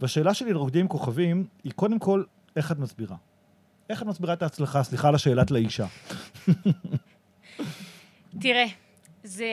והשאלה 0.00 0.34
שלי 0.34 0.52
לרוקדים 0.52 0.80
עם 0.80 0.88
כוכבים, 0.88 1.44
היא 1.64 1.72
קודם 1.72 1.98
כל, 1.98 2.22
איך 2.56 2.72
את 2.72 2.78
מסבירה? 2.78 3.16
איך 3.90 4.02
את 4.02 4.06
מסבירה 4.06 4.32
את 4.32 4.42
ההצלחה? 4.42 4.82
סליחה 4.82 5.08
על 5.08 5.14
השאלת 5.14 5.50
לאישה. 5.50 5.86
תראה, 8.40 8.66
זה, 9.24 9.46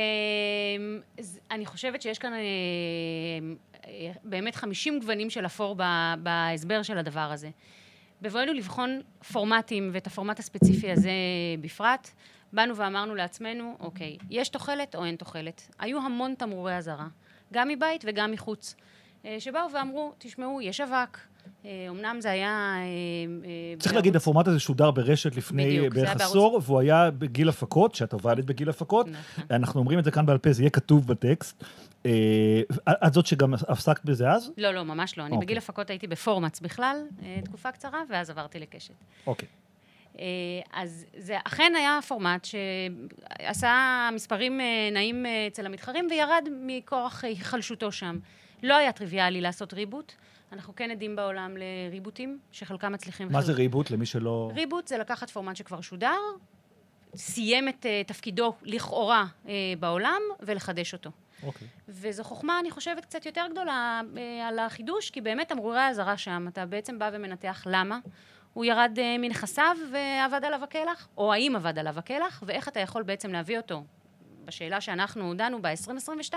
זה... 1.20 1.40
אני 1.52 1.66
חושבת 1.66 2.02
שיש 2.02 2.20
כאן 2.20 2.34
אה, 2.34 2.40
אה, 3.88 4.12
באמת 4.24 4.56
50 4.56 5.00
גוונים 5.00 5.30
של 5.30 5.46
אפור 5.46 5.76
ב- 5.78 6.14
בהסבר 6.24 6.84
של 6.84 6.98
הדבר 6.98 7.20
הזה. 7.32 7.50
בבואנו 8.22 8.54
לבחון 8.54 9.02
פורמטים, 9.32 9.90
ואת 9.94 10.08
הפורמט 10.08 10.40
הספציפי 10.40 10.92
הזה 10.92 11.12
בפרט, 11.62 12.10
באנו 12.54 12.76
ואמרנו 12.76 13.16
לעצמנו, 13.16 13.78
אוקיי, 13.80 14.18
יש 14.30 14.50
תוחלת 14.50 14.96
או 14.96 15.06
אין 15.06 15.16
תוחלת? 15.16 15.70
היו 15.80 16.00
המון 16.00 16.34
תמרורי 16.38 16.78
אזהרה, 16.78 17.08
גם 17.54 17.68
מבית 17.68 18.04
וגם 18.08 18.32
מחוץ, 18.32 18.76
שבאו 19.40 19.62
ואמרו, 19.74 20.14
תשמעו, 20.18 20.62
יש 20.62 20.82
אבק. 20.82 21.18
אה, 21.66 21.88
אמנם 21.90 22.18
זה 22.22 22.32
היה... 22.32 22.48
אה, 22.78 22.82
אה, 23.46 23.80
צריך 23.80 23.96
להגיד, 23.96 24.16
הפורמט 24.16 24.48
הזה 24.48 24.60
שודר 24.60 24.92
ברשת 24.92 25.36
לפני 25.36 25.66
בדיוק, 25.66 25.94
בערך 25.94 26.10
בערוץ- 26.10 26.22
עשור, 26.22 26.62
והוא 26.64 26.80
היה 26.80 27.12
בגיל 27.12 27.50
הפקות, 27.50 27.96
שאת 27.96 28.14
עובדת 28.14 28.46
בגיל 28.46 28.70
הפקות. 28.70 29.08
נכון. 29.08 29.44
אנחנו 29.52 29.80
אומרים 29.80 30.00
את 30.00 30.04
זה 30.04 30.12
כאן 30.12 30.26
בעל 30.26 30.38
פה, 30.38 30.54
זה 30.54 30.62
יהיה 30.62 30.70
כתוב 30.70 31.08
בטקסט. 31.08 31.64
אה, 32.06 32.12
את 33.08 33.14
זאת 33.14 33.26
שגם 33.26 33.54
עסקת 33.68 34.06
בזה 34.06 34.30
אז? 34.32 34.52
לא, 34.58 34.72
לא, 34.72 34.84
ממש 34.84 35.18
לא. 35.18 35.24
אני 35.24 35.32
אוקיי. 35.32 35.46
בגיל 35.46 35.58
הפקות 35.58 35.90
הייתי 35.90 36.08
בפורמטס 36.08 36.60
בכלל, 36.60 36.98
אה, 37.24 37.40
תקופה 37.46 37.72
קצרה, 37.72 38.02
ואז 38.10 38.30
עברתי 38.30 38.60
לקשת. 38.60 38.94
אוקיי. 39.28 39.48
אה, 40.20 40.26
אז 40.74 41.06
זה 41.18 41.38
אכן 41.44 41.74
היה 41.78 42.00
פורמט 42.08 42.46
שעשה 42.46 44.10
מספרים 44.16 44.62
אה, 44.62 44.90
נעים 44.92 45.26
אה, 45.26 45.48
אצל 45.48 45.66
המתחרים 45.66 46.08
וירד 46.12 46.48
מכורח 46.62 47.24
היחלשותו 47.24 47.92
שם. 47.92 48.20
לא 48.64 48.76
היה 48.76 48.92
טריוויאלי 48.92 49.42
לעשות 49.42 49.74
ריבוט. 49.74 50.14
אנחנו 50.52 50.76
כן 50.76 50.92
עדים 50.92 51.16
בעולם 51.16 51.56
לריבוטים, 51.58 52.40
שחלקם 52.52 52.92
מצליחים. 52.92 53.32
מה 53.32 53.42
זה 53.42 53.54
ריבוט 53.54 53.92
למי 53.92 54.06
שלא... 54.06 54.52
ריבוט 54.56 54.88
זה 54.88 54.98
לקחת 54.98 55.30
פורמט 55.30 55.56
שכבר 55.56 55.82
שודר, 55.82 56.20
סיים 57.16 57.70
את 57.70 57.86
אה, 57.86 58.02
תפקידו 58.08 58.54
לכאורה 58.64 59.26
אה, 59.48 59.54
בעולם, 59.80 60.22
ולחדש 60.40 60.94
אותו. 60.94 61.12
אוקיי. 61.44 61.68
וזו 61.88 62.24
חוכמה, 62.24 62.60
אני 62.60 62.72
חושבת, 62.72 63.06
קצת 63.06 63.26
יותר 63.26 63.46
גדולה 63.52 64.02
אה, 64.18 64.48
על 64.48 64.60
החידוש, 64.60 65.10
כי 65.10 65.22
באמת 65.22 65.50
תמרורי 65.50 65.80
האזהרה 65.80 66.18
שם, 66.18 66.46
אתה 66.48 66.66
בעצם 66.66 67.00
בא 67.00 67.10
ומנתח 67.14 67.64
למה 67.66 68.00
הוא 68.54 68.66
ירד 68.66 68.98
אה, 68.98 69.18
מנכסיו 69.18 69.78
ועבד 69.92 70.46
עליו 70.46 70.64
הקלח, 70.64 71.08
או 71.18 71.34
האם 71.34 71.56
עבד 71.56 71.80
עליו 71.80 72.00
הקלח, 72.00 72.44
ואיך 72.46 72.68
אתה 72.68 72.80
יכול 72.80 73.04
בעצם 73.04 73.32
להביא 73.32 73.58
אותו, 73.58 73.84
בשאלה 74.46 74.82
שאנחנו 74.82 75.34
דנו 75.34 75.62
ב-2022, 75.62 76.34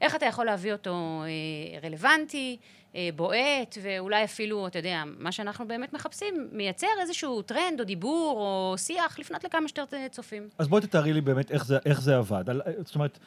איך 0.00 0.14
אתה 0.14 0.26
יכול 0.26 0.44
להביא 0.46 0.72
אותו 0.72 1.22
אה, 1.24 1.78
רלוונטי, 1.88 2.56
אה, 2.94 3.08
בועט, 3.16 3.78
ואולי 3.82 4.24
אפילו, 4.24 4.66
אתה 4.66 4.78
יודע, 4.78 5.02
מה 5.18 5.32
שאנחנו 5.32 5.68
באמת 5.68 5.92
מחפשים, 5.92 6.48
מייצר 6.52 6.86
איזשהו 7.00 7.42
טרנד 7.42 7.80
או 7.80 7.84
דיבור 7.84 8.38
או 8.40 8.78
שיח, 8.78 9.18
לפנות 9.18 9.44
לכמה 9.44 9.68
שיותר 9.68 9.96
אה, 9.96 10.08
צופים. 10.08 10.48
אז 10.58 10.68
בואי 10.68 10.82
תתארי 10.82 11.12
לי 11.12 11.20
באמת 11.20 11.50
איך 11.52 11.64
זה, 11.66 11.78
איך 11.86 12.00
זה 12.00 12.16
עבד. 12.16 12.50
על- 12.50 12.60
זאת 12.84 12.94
אומרת, 12.94 13.18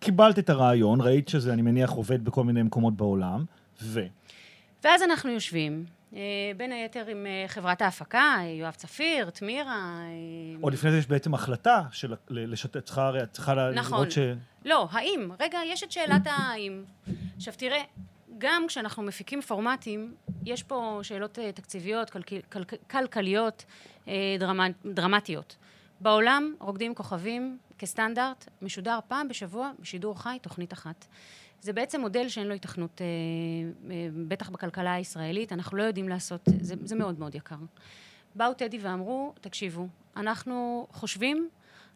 קיבלת 0.00 0.38
את 0.38 0.50
הרעיון, 0.50 1.00
ראית 1.00 1.28
שזה, 1.28 1.52
אני 1.52 1.62
מניח, 1.62 1.90
עובד 1.90 2.24
בכל 2.24 2.44
מיני 2.44 2.62
מקומות 2.62 2.94
בעולם, 2.96 3.44
ו... 3.82 4.06
ואז 4.84 5.02
אנחנו 5.02 5.30
יושבים, 5.30 5.84
בין 6.56 6.72
היתר 6.72 7.06
עם 7.06 7.26
אה, 7.26 7.44
חברת 7.48 7.82
ההפקה, 7.82 8.34
אה, 8.38 8.44
יואב 8.44 8.74
צפיר, 8.74 9.30
תמירה. 9.30 10.00
אה, 10.00 10.56
עוד 10.60 10.72
לפני 10.72 10.90
זה 10.90 10.98
יש 10.98 11.06
בעצם 11.06 11.34
החלטה 11.34 11.82
של 11.92 12.14
לשתף, 12.30 12.80
צריכה, 12.80 13.06
הרי 13.06 13.22
את 13.22 13.32
צריכה 13.32 13.70
נכון. 13.74 13.92
לראות 13.98 14.10
ש... 14.12 14.18
לא, 14.64 14.88
האם. 14.90 15.30
רגע, 15.40 15.58
יש 15.66 15.82
את 15.82 15.92
שאלת 15.92 16.22
האם. 16.26 16.84
עכשיו 17.36 17.54
תראה, 17.56 17.82
גם 18.38 18.64
כשאנחנו 18.68 19.02
מפיקים 19.02 19.42
פורמטים, 19.42 20.14
יש 20.44 20.62
פה 20.62 21.00
שאלות 21.02 21.38
אה, 21.38 21.52
תקציביות, 21.52 22.10
כלכל- 22.10 22.42
כל- 22.52 22.64
כלכליות, 22.90 23.64
אה, 24.08 24.36
דרמטיות. 24.84 25.56
בעולם, 26.00 26.54
רוקדים 26.60 26.94
כוכבים, 26.94 27.58
כסטנדרט, 27.78 28.48
משודר 28.62 28.98
פעם 29.08 29.28
בשבוע 29.28 29.70
בשידור 29.80 30.22
חי, 30.22 30.38
תוכנית 30.42 30.72
אחת. 30.72 31.06
זה 31.64 31.72
בעצם 31.72 32.00
מודל 32.00 32.28
שאין 32.28 32.46
לו 32.46 32.52
היתכנות, 32.52 33.00
אה, 33.00 33.06
אה, 33.90 34.08
בטח 34.28 34.50
בכלכלה 34.50 34.94
הישראלית, 34.94 35.52
אנחנו 35.52 35.76
לא 35.76 35.82
יודעים 35.82 36.08
לעשות, 36.08 36.48
זה, 36.60 36.74
זה 36.84 36.96
מאוד 36.96 37.18
מאוד 37.18 37.34
יקר. 37.34 37.56
באו 38.34 38.54
טדי 38.54 38.78
ואמרו, 38.80 39.32
תקשיבו, 39.40 39.86
אנחנו 40.16 40.86
חושבים 40.92 41.48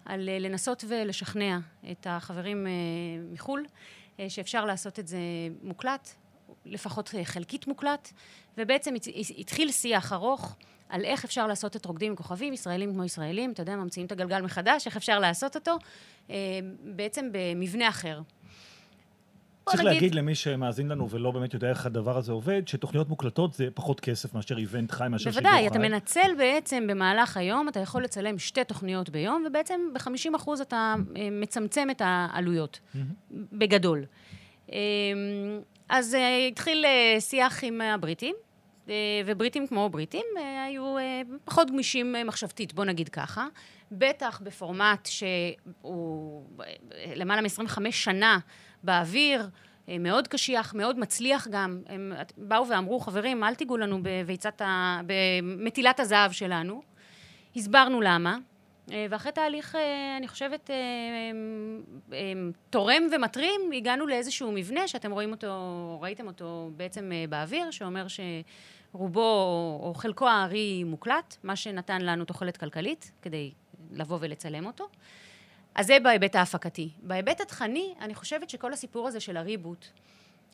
על 0.05 0.29
אה, 0.29 0.39
לנסות 0.39 0.85
ולשכנע 0.89 1.59
את 1.91 2.07
החברים 2.11 2.67
אה, 2.67 2.73
מחו"ל, 3.33 3.65
אה, 4.21 4.31
שאפשר 4.31 4.65
לעשות 4.65 4.99
את 4.99 5.09
זה 5.09 5.19
מוקלט, 5.63 6.09
לפחות 6.67 7.15
אה, 7.15 7.25
חלקית 7.25 7.67
מוקלט, 7.67 8.13
ובעצם 8.59 8.95
הת- 8.95 9.07
התחיל 9.39 9.71
שיח 9.73 10.13
ארוך 10.13 10.57
על 10.89 11.05
איך 11.05 11.25
אפשר 11.25 11.47
לעשות 11.47 11.77
את 11.77 11.85
רוקדים 11.85 12.11
עם 12.11 12.17
כוכבים, 12.17 12.53
ישראלים 12.53 12.93
כמו 12.93 13.05
ישראלים, 13.05 13.53
אתה 13.53 13.63
יודע, 13.63 13.77
ממציאים 13.77 14.07
את 14.07 14.13
הגלגל 14.13 14.41
מחדש, 14.43 14.87
איך 14.87 14.97
אפשר 14.97 15.19
לעשות 15.19 15.57
אותו, 15.57 15.77
אה, 16.31 16.37
בעצם 16.97 17.29
במבנה 17.33 17.89
אחר. 17.89 18.21
צריך 19.71 19.81
נגיד- 19.81 19.93
להגיד 19.93 20.15
למי 20.15 20.35
שמאזין 20.35 20.89
לנו 20.89 21.11
ולא 21.11 21.31
באמת 21.31 21.55
יודע 21.55 21.71
איך 21.71 21.87
הדבר 21.87 22.17
הזה 22.19 22.33
עובד, 22.33 22.69
שתוכניות 22.69 23.09
מוקלטות 23.09 23.53
זה 23.55 23.69
פחות 23.75 24.01
כסף 24.01 24.35
מאשר 24.35 24.59
איבנט 24.59 24.91
חי, 24.91 25.05
מאשר 25.11 25.31
שידור 25.31 25.51
חי. 25.51 25.57
בוודאי, 25.57 25.67
אתה 25.69 25.79
מנצל 25.79 26.31
בעצם 26.39 26.87
במהלך 26.89 27.37
היום, 27.37 27.69
אתה 27.69 27.81
יכול 27.81 28.05
לצלם 28.05 28.39
שתי 28.39 28.65
תוכניות 28.65 29.11
ביום, 29.11 29.45
ובעצם 29.47 29.81
ב-50% 29.95 30.49
אתה 30.63 30.95
אה, 31.17 31.29
מצמצם 31.33 31.89
את 31.91 32.03
העלויות, 32.05 32.81
בגדול. 33.53 34.05
אה, 34.73 34.79
אז 35.89 36.15
אה, 36.15 36.47
התחיל 36.47 36.85
אה, 36.85 37.21
שיח 37.21 37.65
עם 37.65 37.81
הבריטים, 37.81 38.35
ובריטים 39.27 39.67
כמו 39.67 39.89
בריטים 39.89 40.25
היו 40.67 40.95
פחות 41.45 41.71
גמישים 41.71 42.15
מחשבתית, 42.25 42.73
בוא 42.73 42.85
נגיד 42.85 43.09
ככה. 43.09 43.47
בטח 43.93 44.41
בפורמט 44.45 45.07
שהוא 45.07 46.45
למעלה 47.17 47.41
מ-25 47.43 47.79
שנה 47.91 48.39
באוויר, 48.83 49.49
אה, 49.89 49.99
מאוד 49.99 50.29
קשיח, 50.29 50.75
מאוד 50.75 50.99
מצליח 50.99 51.49
גם. 51.51 51.83
הם 51.87 52.13
באו 52.37 52.69
ואמרו, 52.69 53.01
חברים, 53.01 53.45
אל 53.45 53.55
תיגעו 53.55 53.77
לנו 53.77 53.99
בביצת 54.03 54.61
ה... 54.61 55.01
במטילת 55.07 56.01
הזהב 56.01 56.33
שלנו. 56.33 56.83
הסברנו 57.57 58.01
למה, 58.01 58.37
אה, 58.93 59.07
ואחרי 59.11 59.33
תהליך, 59.33 59.75
אה, 59.75 60.17
אני 60.17 60.29
חושבת, 60.29 60.71
תורם 62.71 63.03
ומטרים, 63.13 63.61
הגענו 63.77 64.07
לאיזשהו 64.07 64.53
מבנה 64.53 64.89
שאתם 64.89 65.11
רואים 65.11 65.31
אותו, 65.31 65.99
ראיתם 66.03 66.27
אותו 66.27 66.71
בעצם 66.77 67.11
באוויר, 67.29 67.71
שאומר 67.71 68.07
שרובו 68.09 69.81
או 69.83 69.93
חלקו 69.97 70.29
הארי 70.29 70.85
מוקלט, 70.85 71.37
מה 71.43 71.57
שנתן 71.57 72.01
לנו 72.01 72.25
תוחלת 72.25 72.57
כלכלית 72.57 73.13
כדי 73.23 73.53
לבוא 73.93 74.19
ולצלם 74.21 74.67
אותו. 74.67 74.89
אז 75.79 75.87
זה 75.87 75.99
בהיבט 76.03 76.37
ההפקתי. 76.37 76.91
בהיבט 77.03 77.41
התכני, 77.41 77.95
אני 78.01 78.15
חושבת 78.15 78.51
שכל 78.51 78.73
הסיפור 78.73 79.09
הזה 79.09 79.21
של 79.21 79.37
הריבוט, 79.37 79.87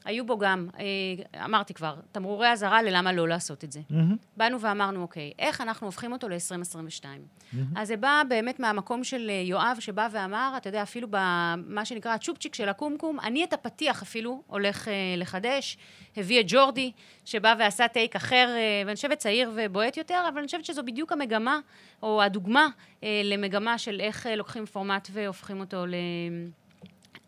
היו 0.04 0.26
בו 0.26 0.38
גם, 0.38 0.68
אה, 0.78 1.44
אמרתי 1.44 1.74
כבר, 1.74 1.96
תמרורי 2.12 2.52
אזהרה 2.52 2.82
ללמה 2.82 3.12
לא 3.12 3.28
לעשות 3.28 3.64
את 3.64 3.72
זה. 3.72 3.80
מהמם. 3.90 4.16
באנו 4.36 4.60
ואמרנו, 4.60 5.02
אוקיי, 5.02 5.32
איך 5.38 5.60
אנחנו 5.60 5.86
הופכים 5.86 6.12
אותו 6.12 6.28
ל-2022? 6.28 7.04
Mm-hmm. 7.04 7.56
אז 7.76 7.88
זה 7.88 7.96
בא 7.96 8.22
באמת 8.28 8.60
מהמקום 8.60 9.04
של 9.04 9.30
אה, 9.30 9.42
יואב, 9.44 9.76
שבא 9.80 10.08
ואמר, 10.12 10.54
אתה 10.56 10.68
יודע, 10.68 10.82
אפילו 10.82 11.08
במה 11.10 11.84
שנקרא 11.84 12.14
הצ'ופצ'יק 12.14 12.54
של 12.54 12.68
הקומקום, 12.68 13.20
אני 13.20 13.44
את 13.44 13.52
הפתיח 13.52 14.02
אפילו 14.02 14.42
הולך 14.46 14.88
אה, 14.88 14.92
לחדש. 15.16 15.78
הביא 16.16 16.40
את 16.40 16.44
ג'ורדי, 16.48 16.92
שבא 17.24 17.54
ועשה 17.58 17.88
טייק 17.88 18.16
אחר, 18.16 18.48
אה, 18.56 18.82
ואני 18.86 18.96
חושבת 18.96 19.18
צעיר 19.18 19.50
ובועט 19.54 19.96
יותר, 19.96 20.24
אבל 20.28 20.38
אני 20.38 20.46
חושבת 20.46 20.64
שזו 20.64 20.82
בדיוק 20.82 21.12
המגמה, 21.12 21.58
או 22.02 22.22
הדוגמה 22.22 22.68
אה, 23.04 23.20
למגמה 23.24 23.78
של 23.78 24.00
איך 24.00 24.26
אה, 24.26 24.36
לוקחים 24.36 24.66
פורמט 24.66 25.08
והופכים 25.12 25.60
אותו 25.60 25.84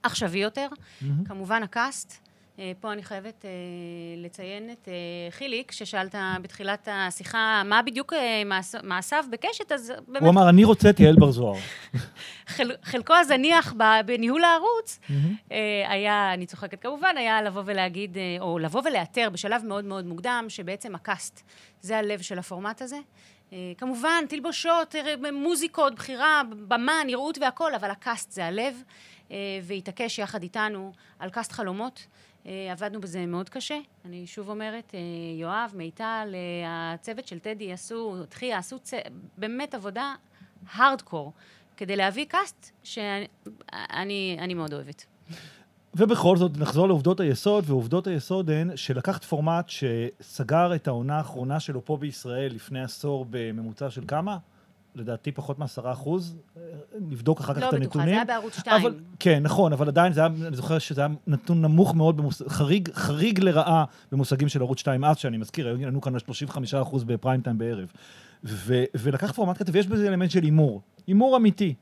לעכשווי 0.04 0.38
יותר. 0.38 0.68
כמובן 1.24 1.62
הקאסט. 1.62 2.25
אה, 2.58 2.72
פה 2.80 2.92
אני 2.92 3.02
חייבת 3.02 3.44
אה, 3.44 3.50
לציין 4.16 4.70
את 4.70 4.88
אה, 4.88 4.92
חיליק, 5.30 5.72
ששאלת 5.72 6.14
בתחילת 6.42 6.88
השיחה 6.90 7.62
מה 7.64 7.82
בדיוק 7.82 8.12
מעש- 8.46 8.82
מעשיו 8.82 9.24
בקשת, 9.30 9.72
אז 9.72 9.92
באמת 10.08 10.22
הוא 10.22 10.30
אמר, 10.30 10.48
אני 10.48 10.64
רוצה 10.64 10.90
את 10.90 11.00
יעל 11.00 11.16
בר 11.16 11.30
זוהר. 11.30 11.58
חל, 12.54 12.70
חלקו 12.82 13.14
הזניח 13.14 13.74
בניהול 14.06 14.44
הערוץ 14.44 15.00
היה, 15.88 16.34
אני 16.34 16.46
צוחקת 16.46 16.82
כמובן, 16.82 17.14
היה 17.16 17.42
לבוא 17.42 17.62
ולהגיד, 17.66 18.16
או 18.40 18.58
לבוא 18.58 18.82
ולאתר 18.84 19.30
בשלב 19.32 19.64
מאוד 19.64 19.84
מאוד 19.84 20.06
מוקדם, 20.06 20.44
שבעצם 20.48 20.94
הקאסט 20.94 21.42
זה 21.80 21.98
הלב 21.98 22.20
של 22.20 22.38
הפורמט 22.38 22.82
הזה. 22.82 22.98
כמובן, 23.78 24.24
תלבושות, 24.28 24.94
מוזיקות, 25.32 25.94
בחירה, 25.94 26.42
במה, 26.68 26.92
נראות 27.06 27.38
והכול, 27.38 27.74
אבל 27.74 27.90
הקאסט 27.90 28.30
זה 28.32 28.46
הלב, 28.46 28.82
והתעקש 29.62 30.18
יחד 30.18 30.42
איתנו 30.42 30.92
על 31.18 31.30
קאסט 31.30 31.52
חלומות. 31.52 32.06
אה, 32.46 32.72
עבדנו 32.72 33.00
בזה 33.00 33.26
מאוד 33.26 33.48
קשה. 33.48 33.78
אני 34.04 34.26
שוב 34.26 34.48
אומרת, 34.48 34.94
אה, 34.94 35.00
יואב, 35.40 35.72
מיטל, 35.74 36.34
אה, 36.34 36.92
הצוות 36.92 37.26
של 37.26 37.38
טדי 37.38 37.72
עשו, 37.72 38.24
תחיה, 38.28 38.58
עשו 38.58 38.78
צ... 38.78 38.94
באמת 39.38 39.74
עבודה 39.74 40.14
הארדקור, 40.72 41.32
כדי 41.76 41.96
להביא 41.96 42.24
קאסט 42.24 42.70
שאני 42.82 43.26
אני, 43.72 44.36
אני 44.40 44.54
מאוד 44.54 44.72
אוהבת. 44.72 45.06
ובכל 45.94 46.36
זאת, 46.36 46.56
נחזור 46.58 46.88
לעובדות 46.88 47.20
היסוד, 47.20 47.64
ועובדות 47.66 48.06
היסוד 48.06 48.50
הן 48.50 48.76
שלקחת 48.76 49.24
פורמט 49.24 49.68
שסגר 49.68 50.74
את 50.74 50.88
העונה 50.88 51.16
האחרונה 51.16 51.60
שלו 51.60 51.84
פה 51.84 51.96
בישראל 51.96 52.54
לפני 52.54 52.82
עשור 52.82 53.26
בממוצע 53.30 53.90
של 53.90 54.02
כמה? 54.08 54.38
לדעתי 54.94 55.32
פחות 55.32 55.58
מעשרה 55.58 55.92
אחוז. 55.92 56.36
נבדוק 57.00 57.40
אחר 57.40 57.54
כך 57.54 57.60
לא 57.60 57.68
את 57.68 57.74
בטוחה, 57.74 57.84
הנתונים. 57.84 58.08
זה 58.08 58.14
היה 58.14 58.24
בערוץ 58.24 58.58
2. 58.58 58.82
אבל, 58.82 58.94
כן, 59.20 59.42
נכון, 59.42 59.72
אבל 59.72 59.88
עדיין 59.88 60.12
זה 60.12 60.20
היה, 60.20 60.30
אני 60.46 60.56
זוכר 60.56 60.78
שזה 60.78 61.00
היה 61.00 61.10
נתון 61.26 61.62
נמוך 61.62 61.94
מאוד, 61.94 62.16
במוס, 62.16 62.42
חריג, 62.48 62.88
חריג 62.94 63.40
לרעה 63.40 63.84
במושגים 64.12 64.48
של 64.48 64.60
ערוץ 64.60 64.78
2 64.78 65.04
אז, 65.04 65.16
שאני 65.16 65.36
מזכיר, 65.36 65.66
היו 65.66 65.86
לנו 65.86 66.00
כאן 66.00 66.12
35% 66.16 67.04
בפריים 67.06 67.40
טיים 67.40 67.58
בערב. 67.58 67.88
ו, 68.44 68.84
ולקח 68.94 69.32
פורמט 69.32 69.58
כזה, 69.58 69.72
ויש 69.74 69.86
בזה 69.86 70.08
אלמנט 70.08 70.30
של 70.30 70.42
הימור, 70.42 70.82
הימור 71.06 71.36
אמיתי. 71.36 71.74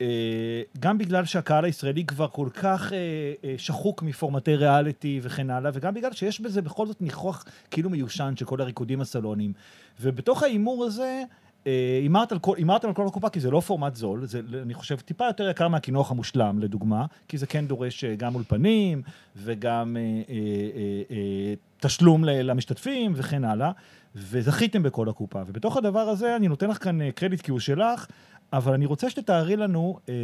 אה, 0.00 0.62
גם 0.80 0.98
בגלל 0.98 1.24
שהקהל 1.24 1.64
הישראלי 1.64 2.04
כבר 2.04 2.28
כל 2.28 2.48
כך 2.54 2.92
אה, 2.92 2.98
אה, 3.44 3.54
שחוק 3.58 4.02
מפורמטי 4.02 4.56
ריאליטי 4.56 5.20
וכן 5.22 5.50
הלאה, 5.50 5.70
וגם 5.74 5.94
בגלל 5.94 6.12
שיש 6.12 6.40
בזה 6.40 6.62
בכל 6.62 6.86
זאת 6.86 7.02
ניחוח 7.02 7.44
כאילו 7.70 7.90
מיושן 7.90 8.34
של 8.36 8.44
כל 8.44 8.60
הריקודים 8.60 9.00
הסלוניים. 9.00 9.52
ובתוך 10.00 10.42
ההימור 10.42 10.84
הזה, 10.84 11.22
אה, 11.66 11.98
הימרת 12.02 12.32
על 12.32 12.38
כל, 12.38 12.54
הימרתם 12.56 12.88
על 12.88 12.94
כל 12.94 13.06
הקופה, 13.06 13.28
כי 13.28 13.40
זה 13.40 13.50
לא 13.50 13.60
פורמט 13.60 13.94
זול, 13.94 14.26
זה, 14.26 14.40
אני 14.62 14.74
חושב, 14.74 14.96
טיפה 14.96 15.26
יותר 15.26 15.48
יקר 15.48 15.68
מהקינוח 15.68 16.10
המושלם, 16.10 16.58
לדוגמה, 16.58 17.06
כי 17.28 17.38
זה 17.38 17.46
כן 17.46 17.66
דורש 17.66 18.04
אה, 18.04 18.14
גם 18.14 18.34
אולפנים, 18.34 19.02
וגם 19.36 19.96
אה, 19.96 20.02
אה, 20.02 20.34
אה, 20.34 21.16
אה, 21.16 21.54
תשלום 21.80 22.24
למשתתפים, 22.24 23.12
וכן 23.16 23.44
הלאה, 23.44 23.72
וזכיתם 24.14 24.82
בכל 24.82 25.08
הקופה. 25.08 25.42
ובתוך 25.46 25.76
הדבר 25.76 26.00
הזה, 26.00 26.36
אני 26.36 26.48
נותן 26.48 26.70
לך 26.70 26.84
כאן 26.84 27.02
אה, 27.02 27.12
קרדיט 27.12 27.40
כי 27.40 27.50
הוא 27.50 27.60
שלך, 27.60 28.06
אבל 28.52 28.74
אני 28.74 28.86
רוצה 28.86 29.10
שתתארי 29.10 29.56
לנו 29.56 29.98
אה, 30.08 30.14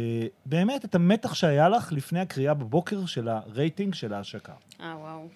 באמת 0.45 0.85
את 0.85 0.95
המתח 0.95 1.33
שהיה 1.33 1.69
לך 1.69 1.91
לפני 1.91 2.19
הקריאה 2.19 2.53
בבוקר 2.53 3.05
של 3.05 3.27
הרייטינג 3.27 3.93
של 3.93 4.13
ההשקה. 4.13 4.53
אה, 4.81 4.95
וואו. 4.99 5.27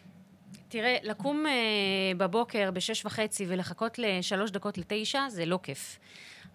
תראה, 0.76 0.98
לקום 1.04 1.46
uh, 1.46 2.18
בבוקר 2.18 2.72
בשש 2.72 3.06
וחצי 3.06 3.46
ולחכות 3.48 4.00
לשלוש 4.00 4.52
דקות 4.52 4.78
לתשע, 4.78 5.30
זה 5.30 5.46
לא 5.46 5.60
כיף. 5.64 6.00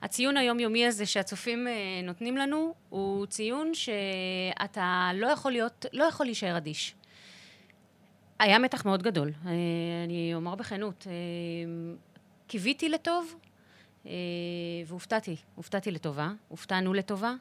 הציון 0.03 0.37
היומיומי 0.37 0.87
הזה 0.87 1.07
שהצופים 1.07 1.67
uh, 1.67 2.07
נותנים 2.07 2.37
לנו, 2.37 2.75
הוא 2.89 3.27
ציון 3.27 3.75
שאתה 3.75 5.11
לא 5.15 5.27
יכול 5.27 5.53
להיות, 5.53 5.87
לא 5.93 6.05
יכול 6.05 6.27
להישאר 6.27 6.57
אדיש. 6.57 6.95
היה 8.39 8.59
מתח 8.59 8.85
מאוד 8.85 9.03
גדול, 9.03 9.29
uh, 9.29 9.47
אני 10.05 10.33
אומר 10.35 10.55
בכנות. 10.55 11.07
Uh, 11.07 11.11
קיוויתי 12.47 12.89
לטוב, 12.89 13.35
uh, 14.05 14.09
והופתעתי, 14.87 15.37
הופתעתי 15.55 15.91
לטובה, 15.91 16.31
הופתענו 16.49 16.95
לטובה. 16.95 17.35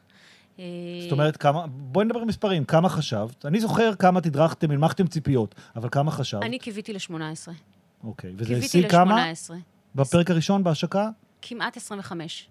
אה, 0.60 0.64
זאת 1.02 1.12
אומרת, 1.12 1.36
כמה, 1.36 1.66
בואי 1.66 2.04
נדבר 2.04 2.20
במספרים, 2.20 2.64
כמה 2.64 2.88
חשבת? 2.88 3.46
אני 3.46 3.60
זוכר 3.60 3.94
כמה 3.94 4.20
תדרכתם, 4.20 4.70
הנמכתם 4.70 5.06
ציפיות, 5.06 5.54
אבל 5.76 5.88
כמה 5.92 6.10
חשבת? 6.10 6.42
אני 6.42 6.58
קיוויתי 6.58 6.92
ל-18. 6.92 7.12
אוקיי, 8.04 8.32
וזה 8.36 8.44
קיוויתי 8.44 8.66
השיא 8.66 8.88
כמה? 8.88 9.30
ל-18. 9.30 9.54
בפרק 9.94 10.30
הראשון 10.30 10.64
בהשקה? 10.64 11.10
כמעט 11.42 11.76
25. 11.76 12.48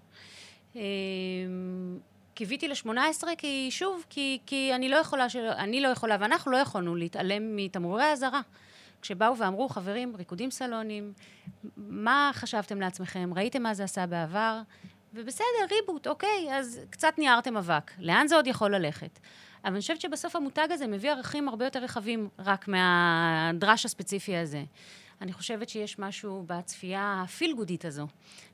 אמ, 0.75 0.81
קיוויתי 2.33 2.67
ל-18 2.67 3.23
כי, 3.37 3.67
שוב, 3.71 4.05
כי, 4.09 4.39
כי 4.45 4.71
אני 4.75 4.89
לא 4.89 4.95
יכולה, 4.95 5.29
של... 5.29 5.45
אני 5.57 5.81
לא 5.81 5.87
יכולה, 5.87 6.17
ואנחנו 6.19 6.51
לא 6.51 6.57
יכולנו 6.57 6.95
להתעלם 6.95 7.55
מתמרורי 7.55 8.03
האזהרה. 8.03 8.41
כשבאו 9.01 9.37
ואמרו, 9.37 9.69
חברים, 9.69 10.15
ריקודים 10.17 10.51
סלונים, 10.51 11.13
מה 11.77 12.31
חשבתם 12.33 12.81
לעצמכם? 12.81 13.31
ראיתם 13.35 13.63
מה 13.63 13.73
זה 13.73 13.83
עשה 13.83 14.05
בעבר? 14.05 14.61
ובסדר, 15.13 15.45
ריבוט, 15.71 16.07
אוקיי, 16.07 16.47
אז 16.51 16.79
קצת 16.89 17.13
ניערתם 17.17 17.57
אבק. 17.57 17.91
לאן 17.99 18.27
זה 18.27 18.35
עוד 18.35 18.47
יכול 18.47 18.75
ללכת? 18.75 19.19
אבל 19.63 19.73
אני 19.73 19.81
חושבת 19.81 20.01
שבסוף 20.01 20.35
המותג 20.35 20.67
הזה 20.71 20.87
מביא 20.87 21.11
ערכים 21.11 21.49
הרבה 21.49 21.65
יותר 21.65 21.83
רחבים 21.83 22.29
רק 22.39 22.67
מהדרש 22.67 23.85
הספציפי 23.85 24.37
הזה. 24.37 24.63
אני 25.21 25.33
חושבת 25.33 25.69
שיש 25.69 25.99
משהו 25.99 26.43
בצפייה 26.47 27.21
הפיל-גודית 27.23 27.85
הזו, 27.85 28.07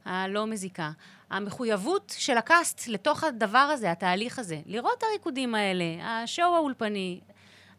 הלא 0.05 0.47
מזיקה. 0.47 0.91
המחויבות 1.29 2.13
של 2.17 2.37
הקאסט 2.37 2.87
לתוך 2.87 3.23
הדבר 3.23 3.57
הזה, 3.57 3.91
התהליך 3.91 4.39
הזה, 4.39 4.61
לראות 4.65 4.97
את 4.97 5.03
הריקודים 5.03 5.55
האלה, 5.55 5.83
השואו 6.03 6.55
האולפני. 6.55 7.19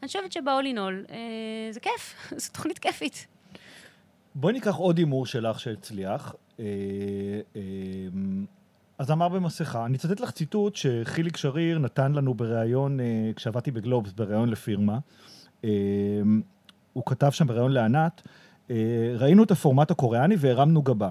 אני 0.02 0.06
חושבת 0.06 0.32
שבאול 0.32 0.66
אין 0.66 0.78
אול, 0.78 1.04
אה, 1.10 1.16
זה 1.70 1.80
כיף, 1.80 2.14
זו 2.40 2.52
תוכנית 2.52 2.78
כיפית. 2.78 3.26
בואי 4.34 4.52
ניקח 4.52 4.74
עוד 4.74 4.98
הימור 4.98 5.26
שלך 5.26 5.60
שהצליח. 5.60 6.34
אה, 6.60 6.64
אה, 7.56 7.60
אז 8.98 9.10
אמר 9.10 9.28
במסכה, 9.28 9.86
אני 9.86 9.96
אצטט 9.96 10.20
לך 10.20 10.30
ציטוט 10.30 10.76
שחיליק 10.76 11.36
שריר 11.36 11.78
נתן 11.78 12.12
לנו 12.12 12.34
בריאיון, 12.34 13.00
אה, 13.00 13.30
כשעבדתי 13.36 13.70
בגלובס, 13.70 14.12
בריאיון 14.12 14.48
לפירמה. 14.48 14.98
אה, 15.64 15.70
הוא 16.92 17.02
כתב 17.06 17.30
שם 17.30 17.46
בריאיון 17.46 17.72
לענת, 17.72 18.22
אה, 18.70 18.76
ראינו 19.18 19.42
את 19.42 19.50
הפורמט 19.50 19.90
הקוריאני 19.90 20.34
והרמנו 20.38 20.82
גבה. 20.82 21.10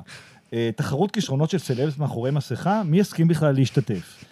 אה, 0.54 0.70
תחרות 0.76 1.12
כישרונות 1.12 1.50
של 1.50 1.58
סלבס 1.58 1.98
מאחורי 1.98 2.32
מסכה, 2.32 2.84
מי 2.84 3.00
יסכים 3.00 3.28
בכלל 3.28 3.56
להשתתף? 3.56 4.26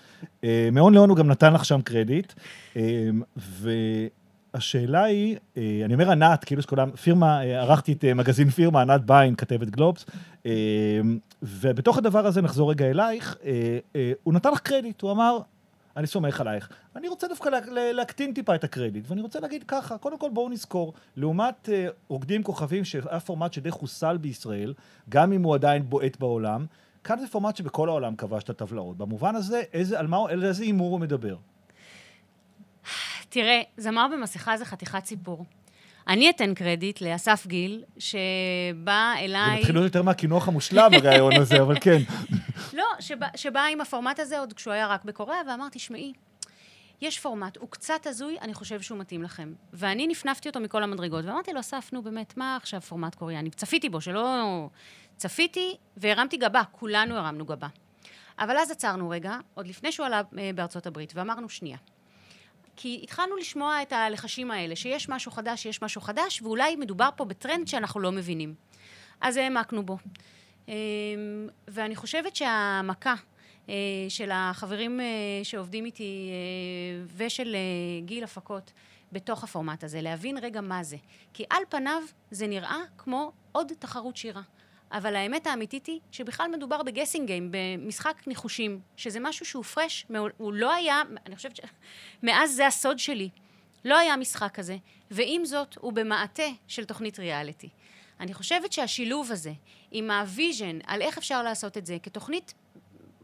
אה, 0.44 0.70
מהון 0.72 0.94
להון 0.94 1.10
הוא 1.10 1.18
גם 1.18 1.28
נתן 1.28 1.54
לך 1.54 1.66
שם 1.66 1.82
קרדיט, 1.82 2.34
אה, 2.78 2.82
והשאלה 4.54 5.04
היא, 5.04 5.38
אה, 5.58 5.82
אני 5.86 5.94
אומר 5.94 6.12
ענת, 6.12 6.44
כאילו 6.44 6.62
שכולם, 6.62 6.92
פירמה, 6.92 7.44
אה, 7.44 7.62
ערכתי 7.62 7.94
את 7.94 8.06
אה, 8.06 8.13
מגזין 8.13 8.50
פירמה, 8.50 8.82
ענת 8.82 9.02
ביין, 9.02 9.36
כתבת 9.36 9.70
גלובס, 9.70 10.06
ובתוך 11.44 11.98
הדבר 11.98 12.26
הזה 12.26 12.42
נחזור 12.42 12.72
רגע 12.72 12.86
אלייך, 12.86 13.38
הוא 14.24 14.34
נתן 14.34 14.52
לך 14.52 14.60
קרדיט, 14.60 15.02
הוא 15.02 15.12
אמר, 15.12 15.39
אני 15.98 16.08
סומך 16.08 16.42
עלייך. 16.42 16.70
אני 16.96 17.08
רוצה 17.08 17.28
דווקא 17.28 17.50
לה, 17.50 17.60
לה, 17.72 17.92
להקטין 17.92 18.34
טיפה 18.34 18.56
את 18.56 18.63
הקרדיט, 18.63 19.06
ואני 19.08 19.22
רוצה 19.22 19.39
להגיד 19.39 19.63
ככה, 19.68 19.98
קודם 19.98 20.18
כל 20.18 20.30
בואו 20.34 20.50
נזכור, 20.50 20.94
לעומת 21.16 21.70
רוקדים 22.08 22.44
כוכבים, 22.44 22.86
שהיה 22.86 23.20
פורמט 23.20 23.54
שדי 23.54 23.72
חוסל 23.72 24.18
בישראל, 24.18 24.74
גם 25.10 25.34
אם 25.34 25.44
הוא 25.44 25.56
עדיין 25.56 25.89
בועט 25.89 26.18
בעולם, 26.20 26.66
כאן 27.04 27.20
זה 27.20 27.28
פורמט 27.28 27.56
שבכל 27.56 27.89
העולם 27.89 28.16
כבש 28.16 28.44
את 28.44 28.50
הטבלאות. 28.50 28.98
במובן 28.98 29.36
הזה, 29.36 29.62
איזה, 29.74 30.00
על 30.00 30.08
מה, 30.08 30.18
על 30.30 30.44
איזה 30.44 30.63
הימור 30.63 30.92
הוא 30.92 31.00
מדבר? 31.00 31.36
תראה, 33.34 33.62
זמר 33.78 34.08
במסכה 34.13 34.58
זה 34.58 34.65
חתיכת 34.65 35.06
סיפור. 35.06 35.46
אני 36.08 36.30
אתן 36.30 36.54
קרדיט 36.54 37.02
לאסף 37.02 37.48
גיל, 37.48 37.84
שבא 37.98 39.13
זה 39.17 39.19
אליי... 39.19 39.60
מתחיל 39.60 39.76
להיות 39.76 39.86
יותר 39.86 40.02
מהקינוח 40.02 40.48
המושלם, 40.48 40.89
הרעיון 40.93 41.34
הזה, 41.34 41.62
אבל 41.62 41.80
כן. 41.82 41.98
לא, 42.78 42.86
שבא, 43.00 43.28
שבא 43.36 43.65
עם 43.65 43.82
הפורמט 43.82 44.19
הזה 44.19 44.39
עוד 44.39 44.54
כשהוא 44.54 44.74
היה 44.74 44.88
רק 44.88 45.06
בקוריאה, 45.06 45.39
ואמרתי, 45.48 45.80
שמעי, 45.80 46.13
יש 47.02 47.19
פורמט, 47.19 47.58
הוא 47.58 47.69
קצת 47.69 48.08
הזוי, 48.08 48.38
אני 48.41 48.54
חושב 48.54 48.82
שהוא 48.82 48.98
מתאים 48.98 49.24
לכם. 49.24 49.54
ואני 49.74 50.08
נפנפתי 50.08 50.50
אותו 50.50 50.60
מכל 50.60 50.84
המדרגות, 50.84 51.26
ואמרתי 51.26 51.54
לו, 51.54 51.60
אסף, 51.60 51.89
נו 51.93 52.02
באמת, 52.02 52.38
מה 52.38 52.56
עכשיו 52.56 52.82
פורמט 52.82 53.15
קוריאני? 53.15 53.50
צפיתי 53.50 53.89
בו, 53.89 54.02
שלא... 54.02 54.67
צפיתי 55.17 55.76
והרמתי 55.98 56.38
גבה, 56.38 56.62
כולנו 56.72 57.15
הרמנו 57.15 57.46
גבה. 57.46 57.67
אבל 58.39 58.58
אז 58.58 58.72
עצרנו 58.72 59.10
רגע, 59.10 59.38
עוד 59.54 59.67
לפני 59.67 59.91
שהוא 59.91 60.06
עלה 60.06 60.22
אה, 60.39 60.52
בארצות 60.56 60.88
הברית, 60.88 61.13
ואמרנו, 61.15 61.50
שנייה. 61.50 61.78
כי 62.76 63.00
התחלנו 63.04 63.36
לשמוע 63.36 63.82
את 63.82 63.92
הלחשים 63.92 64.52
האלה, 64.52 64.76
שיש 64.76 65.10
משהו 65.10 65.32
חדש, 65.32 65.64
שיש 65.64 65.82
משהו 65.82 66.02
חדש, 66.02 66.42
ואולי 66.42 66.76
מדובר 66.76 67.10
פה 67.16 67.26
בטרנד 67.26 67.68
שאנחנו 67.68 68.00
לא 68.00 68.12
מבינים. 68.12 68.56
אז 69.22 69.38
העמקנו 69.38 69.86
בו. 69.86 69.98
אמ, 70.68 70.74
ואני 71.68 71.96
חושבת 71.96 72.36
שההעמקה 72.36 73.16
אה, 73.70 73.76
של 74.10 74.30
החברים 74.34 75.00
אה, 75.00 75.06
שעובדים 75.44 75.86
איתי 75.86 76.30
אה, 76.32 77.06
ושל 77.18 77.56
גיל 78.06 78.24
הפקות 78.24 78.72
בתוך 79.12 79.44
הפורמט 79.44 79.84
הזה, 79.84 80.02
להבין 80.02 80.38
רגע 80.38 80.62
מה 80.62 80.84
זה. 80.84 80.98
כי 81.34 81.44
על 81.50 81.64
פניו 81.70 82.02
זה 82.32 82.48
נראה 82.48 82.80
כמו 82.98 83.32
עוד 83.52 83.72
תחרות 83.80 84.18
שירה. 84.18 84.42
אבל 84.91 85.15
האמת 85.15 85.48
האמיתית 85.48 85.86
היא 85.86 86.00
שבכלל 86.12 86.52
מדובר 86.52 86.84
ב 86.84 86.88
guessing 86.88 87.28
game, 87.28 87.52
במשחק 87.52 88.28
ניחושים, 88.28 88.80
שזה 88.98 89.19
משהו 89.19 89.46
שהוא 89.46 89.63
fresh, 89.63 90.06
הוא 90.38 90.54
לא 90.54 90.74
היה, 90.74 91.02
אני 91.26 91.36
חושבת 91.36 91.56
ש... 91.56 91.60
מאז 92.24 92.56
זה 92.56 92.67
הסוד 92.67 93.00
שלי. 93.00 93.30
לא 93.86 93.98
היה 93.98 94.17
משחק 94.17 94.52
כזה, 94.54 94.78
ועם 95.12 95.46
זאת, 95.46 95.78
הוא 95.80 95.93
במעטה 95.93 96.43
של 96.67 96.86
תוכנית 96.86 97.19
ריאליטי. 97.19 97.69
אני 98.19 98.34
חושבת 98.34 98.74
שהשילוב 98.74 99.32
הזה, 99.32 99.52
עם 99.91 100.12
ה 100.12 100.21
vision 100.21 100.80
על 100.88 101.02
איך 101.02 101.17
אפשר 101.17 101.43
לעשות 101.43 101.78
את 101.78 101.86
זה 101.86 101.98
כתוכנית 102.04 102.54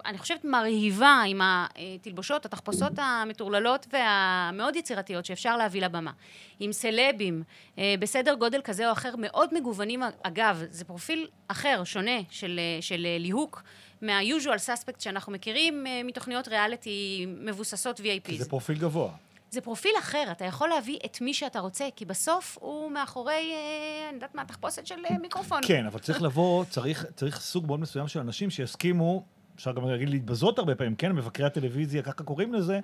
אני 0.06 0.18
חושבת, 0.18 0.46
מרהיבה 0.46 1.22
עם 1.28 1.42
התלבושות, 1.44 2.46
התחפושות 2.46 2.92
המטורללות 2.98 3.88
והמאוד 3.94 4.76
יצירתיות 4.76 5.26
שאפשר 5.26 5.58
להביא 5.58 5.82
לבמה. 5.82 6.12
עם 6.60 6.72
סלבים, 6.72 7.44
אה, 7.78 7.96
בסדר 8.00 8.34
גודל 8.34 8.62
כזה 8.64 8.88
או 8.88 8.92
אחר, 8.92 9.16
מאוד 9.18 9.54
מגוונים. 9.54 10.04
אגב, 10.24 10.64
זה 10.70 10.86
פרופיל 10.86 11.28
אחר, 11.48 11.84
שונה, 11.84 12.20
של, 12.30 12.60
אה, 12.60 12.82
של 12.82 13.06
אה, 13.06 13.18
ליהוק. 13.20 13.64
מה-usual 14.02 14.60
suspect 14.68 15.00
שאנחנו 15.00 15.32
מכירים 15.32 15.86
מתוכניות 16.04 16.48
ריאליטי 16.48 17.26
מבוססות 17.28 18.00
VIP. 18.00 18.24
כי 18.24 18.38
זה 18.38 18.50
פרופיל 18.50 18.78
גבוה. 18.78 19.12
זה 19.52 19.62
פרופיל 19.62 19.92
אחר, 20.00 20.24
אתה 20.32 20.46
יכול 20.46 20.70
להביא 20.70 20.98
את 21.06 21.22
מי 21.22 21.34
שאתה 21.34 21.60
רוצה, 21.60 21.88
כי 21.96 22.06
בסוף 22.06 22.58
הוא 22.62 22.92
מאחורי, 22.92 23.54
אני 24.08 24.16
יודעת 24.16 24.36
מה, 24.36 24.46
תחפושת 24.46 24.88
של 24.88 24.96
מיקרופון. 25.22 25.62
כן, 25.68 25.86
אבל 25.86 26.00
צריך 26.00 26.22
לבוא, 26.22 26.66
צריך, 26.66 27.06
צריך 27.16 27.40
סוג 27.40 27.66
מאוד 27.66 27.80
מסוים 27.80 28.08
של 28.08 28.20
אנשים 28.20 28.50
שיסכימו 28.50 29.24
אפשר 29.60 29.72
גם 29.72 29.88
להגיד 29.88 30.10
להתבזות 30.10 30.60
הרבה 30.60 30.76
פעמים, 30.76 30.95
כן, 30.95 31.12
מבקרי 31.12 31.45
הטלוויזיה, 31.45 32.02
ככה 32.02 32.24
קוראים 32.24 32.54
לזה, 32.54 32.80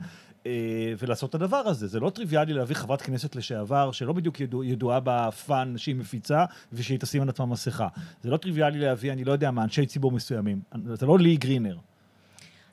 אה, 0.45 0.51
ולעשות 0.97 1.29
את 1.29 1.35
הדבר 1.35 1.57
הזה. 1.57 1.88
זה 1.88 1.99
לא 1.99 2.09
טריוויאלי 2.09 2.53
להביא 2.53 2.75
חברת 2.75 3.01
כנסת 3.01 3.35
לשעבר, 3.35 3.91
שלא 3.91 4.13
בדיוק 4.13 4.39
ידוע, 4.39 4.65
ידועה 4.65 4.99
ב 5.03 5.22
fun 5.22 5.77
שהיא 5.77 5.95
מפיצה, 5.95 6.45
ושהיא 6.73 6.99
תשים 6.99 7.21
על 7.21 7.29
עצמה 7.29 7.45
מסכה. 7.45 7.88
זה 8.21 8.29
לא 8.29 8.38
טריוויאלי 8.38 8.79
להביא, 8.79 9.11
אני 9.11 9.23
לא 9.23 9.31
יודע 9.31 9.51
מה, 9.51 9.63
אנשי 9.63 9.85
ציבור 9.85 10.11
מסוימים. 10.11 10.61
זה 10.93 11.05
לא 11.05 11.19
לי 11.19 11.38
גרינר. 11.38 11.77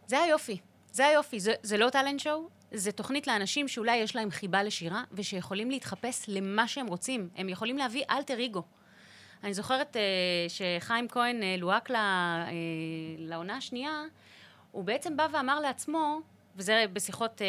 זה 0.07 0.19
היופי. 0.19 0.59
זה 0.93 1.07
היופי. 1.07 1.41
זה, 1.41 1.53
זה 1.63 1.77
לא 1.77 1.91
talent 1.91 2.21
show, 2.21 2.49
זה 2.73 2.93
תוכנית 2.93 3.27
לאנשים 3.27 3.69
שאולי 3.69 3.97
יש 3.97 4.17
להם 4.17 4.31
חיבה 4.31 4.63
לשירה, 4.63 5.05
ושיכולים 5.13 5.71
להתחפש 5.71 6.25
למה 6.29 6.69
שהם 6.69 6.87
רוצים. 6.87 7.29
הם 7.37 7.49
יכולים 7.49 7.79
להביא 7.79 8.03
אלטר 8.11 8.45
אגו. 8.45 8.63
אני 9.45 9.55
זוכרת 9.55 9.97
uh, 9.97 9.99
שחיים 10.49 11.09
כהן 11.09 11.43
uh, 11.43 11.61
לוהק 11.61 11.91
uh, 11.91 11.95
לעונה 13.19 13.57
השנייה, 13.57 14.03
הוא 14.71 14.85
בעצם 14.85 15.17
בא 15.17 15.27
ואמר 15.33 15.61
לעצמו, 15.61 16.21
וזה 16.57 16.85
בשיחות, 16.93 17.43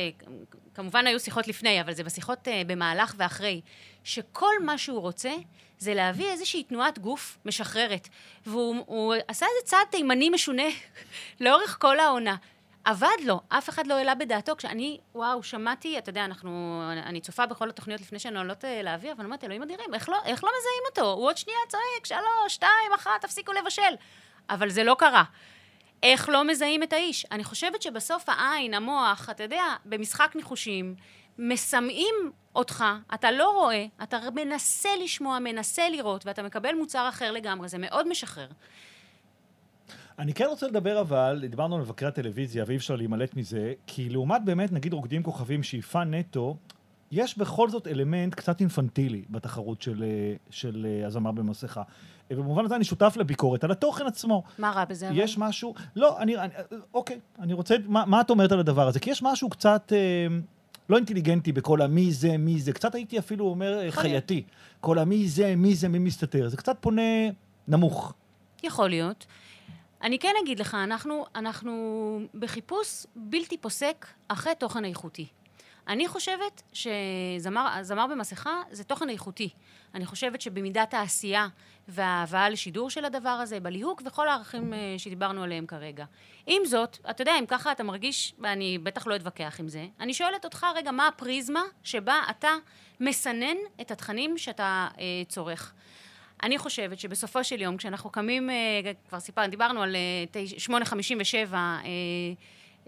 כמובן 0.74 1.08
היו 1.08 1.20
שיחות 1.20 1.48
לפני, 1.48 1.82
אבל 1.82 1.94
זה 1.94 2.04
בשיחות 2.04 2.48
במהלך 2.68 3.16
ואחרי, 3.18 3.62
שכל 4.04 4.54
מה 4.66 4.78
שהוא 4.78 5.00
רוצה 5.00 5.32
זה 5.80 5.94
להביא 5.94 6.32
איזושהי 6.32 6.64
תנועת 6.64 7.00
גוף 7.00 7.38
משחררת. 7.46 8.10
והוא 8.46 9.14
עשה 9.28 9.46
איזה 9.46 9.68
צעד 9.68 9.88
תימני 9.90 10.30
משונה 10.30 10.64
לאורך 11.42 11.78
כל 11.82 12.00
העונה. 12.00 12.36
עבד 12.86 13.18
לו, 13.26 13.42
אף 13.50 13.70
אחד 13.70 13.88
לא 13.88 13.94
העלה 13.94 14.16
בדעתו. 14.16 14.56
כשאני, 14.56 15.00
וואו, 15.16 15.44
שמעתי, 15.44 15.98
אתה 15.98 16.10
יודע, 16.10 16.26
אנחנו, 16.26 16.82
אני 17.06 17.22
צופה 17.22 17.46
בכל 17.46 17.70
התוכניות 17.70 18.02
לפני 18.02 18.20
שהן 18.20 18.38
עולות 18.38 18.66
אה, 18.66 18.82
לאוויר, 18.82 19.14
אבל 19.14 19.26
אמרתי, 19.26 19.46
אלוהים 19.46 19.64
אדירים, 19.64 19.94
איך 19.94 20.10
לא, 20.10 20.18
איך 20.26 20.44
לא 20.44 20.50
מזהים 20.50 20.84
אותו? 20.90 21.12
הוא 21.12 21.26
עוד 21.26 21.38
שנייה 21.38 21.60
צועק, 21.68 22.06
שלוש, 22.06 22.54
שתיים, 22.54 22.94
אחת, 22.96 23.22
תפסיקו 23.22 23.52
לבשל. 23.52 23.94
אבל 24.50 24.70
זה 24.70 24.84
לא 24.84 24.96
קרה. 25.00 25.24
איך 26.04 26.30
לא 26.30 26.44
מזהים 26.44 26.84
את 26.84 26.94
האיש? 26.94 27.26
אני 27.32 27.44
חושבת 27.44 27.82
שבסוף 27.82 28.30
העין, 28.30 28.74
המוח, 28.74 29.30
אתה 29.30 29.44
יודע, 29.44 29.64
במשחק 29.86 30.32
ניחושים, 30.36 30.96
מסמאים 31.38 32.32
אותך, 32.56 32.86
אתה 33.14 33.32
לא 33.32 33.50
רואה, 33.50 33.86
אתה 34.04 34.20
מנסה 34.36 34.90
לשמוע, 35.04 35.40
מנסה 35.40 35.90
לראות, 35.90 36.26
ואתה 36.26 36.44
מקבל 36.44 36.76
מוצר 36.76 37.10
אחר 37.10 37.32
לגמרי, 37.32 37.68
זה 37.68 37.78
מאוד 37.78 38.08
משחרר. 38.08 38.48
אני 40.24 40.34
כן 40.34 40.46
רוצה 40.46 40.68
לדבר 40.68 41.02
אבל, 41.02 41.46
דיברנו 41.50 41.76
על 41.76 41.82
מבקרי 41.82 42.08
הטלוויזיה 42.08 42.64
ואי 42.68 42.76
אפשר 42.76 42.96
להימלט 42.96 43.36
מזה, 43.36 43.74
כי 43.88 44.10
לעומת 44.10 44.42
באמת, 44.46 44.72
נגיד 44.72 44.94
רוקדים 44.94 45.24
כוכבים 45.24 45.64
שאיפה 45.64 46.04
נטו, 46.04 46.58
יש 47.12 47.38
בכל 47.38 47.70
זאת 47.70 47.88
אלמנט 47.88 48.34
קצת 48.34 48.60
אינפנטילי 48.60 49.24
בתחרות 49.30 49.82
של, 49.82 50.04
אה, 50.04 50.36
של 50.50 50.88
אה, 50.90 51.08
הזמר 51.08 51.32
במסכה. 51.32 51.82
ובמובן 52.32 52.66
הזה 52.66 52.76
אני 52.76 52.84
שותף 52.84 53.14
לביקורת 53.18 53.64
על 53.64 53.72
התוכן 53.72 54.06
עצמו. 54.06 54.44
מה 54.58 54.72
רע 54.72 54.86
בזה? 54.86 55.10
יש 55.14 55.38
אבל? 55.38 55.48
משהו, 55.48 55.74
לא, 55.96 56.20
אני, 56.20 56.38
אני, 56.38 56.54
אוקיי, 56.94 57.20
אני 57.40 57.54
רוצה, 57.54 57.76
מה, 57.86 58.04
מה 58.06 58.22
את 58.22 58.30
אומרת 58.30 58.52
על 58.52 58.60
הדבר 58.60 58.88
הזה? 58.88 59.00
כי 59.00 59.10
יש 59.10 59.24
משהו 59.24 59.50
קצת... 59.50 59.94
אה, 59.96 60.38
לא 60.90 60.98
אינטליגנטי 60.98 61.52
בכל 61.52 61.82
המי 61.82 62.12
זה, 62.12 62.38
מי 62.38 62.60
זה, 62.60 62.74
קצת 62.74 62.96
הייתי 62.96 63.20
אפילו 63.20 63.46
אומר 63.46 63.80
אה, 63.80 63.92
חייתי. 63.92 64.44
כל 64.80 65.00
המי 65.00 65.28
זה, 65.28 65.56
מי 65.56 65.76
זה, 65.76 65.88
מי 65.88 66.00
מסתתר. 66.00 66.50
זה 66.50 66.58
קצת 66.58 66.78
פונה 66.80 67.02
נמוך. 67.68 68.14
יכול 68.64 68.90
להיות. 68.90 69.26
אני 70.04 70.20
כן 70.20 70.34
אגיד 70.44 70.60
לך, 70.60 70.76
אנחנו, 70.76 71.26
אנחנו 71.36 72.20
בחיפוש 72.34 73.06
בלתי 73.16 73.58
פוסק 73.58 74.06
אחרי 74.28 74.56
תוכן 74.56 74.86
איכותי. 74.86 75.28
אני 75.88 76.08
חושבת 76.08 76.62
שזמר 76.74 78.08
במסכה 78.12 78.62
זה 78.72 78.84
תוכן 78.84 79.10
איכותי. 79.10 79.50
אני 79.96 80.06
חושבת 80.06 80.42
שבמידת 80.42 80.94
העשייה 80.94 81.48
וההבאה 81.88 82.50
לשידור 82.50 82.90
של 82.90 83.06
הדבר 83.06 83.30
הזה, 83.30 83.60
בליהוק 83.60 84.02
וכל 84.06 84.28
הערכים 84.28 84.74
אה, 84.74 84.96
שדיברנו 84.98 85.44
עליהם 85.44 85.66
כרגע. 85.66 86.06
עם 86.48 86.66
זאת, 86.66 86.98
אתה 87.10 87.22
יודע, 87.22 87.34
אם 87.40 87.46
ככה 87.46 87.72
אתה 87.72 87.84
מרגיש, 87.84 88.34
ואני 88.40 88.78
בטח 88.78 89.08
לא 89.08 89.16
אתווכח 89.16 89.60
עם 89.60 89.68
זה, 89.68 89.88
אני 90.00 90.14
שואלת 90.14 90.46
אותך 90.46 90.66
רגע, 90.76 90.92
מה 90.92 91.08
הפריזמה 91.08 91.64
שבה 91.84 92.16
אתה 92.30 92.52
מסנן 93.00 93.58
את 93.82 93.92
התכנים 93.92 94.38
שאתה 94.38 94.88
אה, 95.00 95.04
צורך? 95.28 95.74
אני 96.44 96.58
חושבת 96.58 97.00
שבסופו 97.00 97.44
של 97.44 97.62
יום, 97.62 97.78
כשאנחנו 97.78 98.10
קמים, 98.10 98.50
אה, 98.50 98.94
כבר 99.10 99.20
סיפרנו, 99.20 99.50
דיברנו 99.50 99.82
על 99.82 99.96
8.57, 100.58 101.54
אה, 101.54 101.58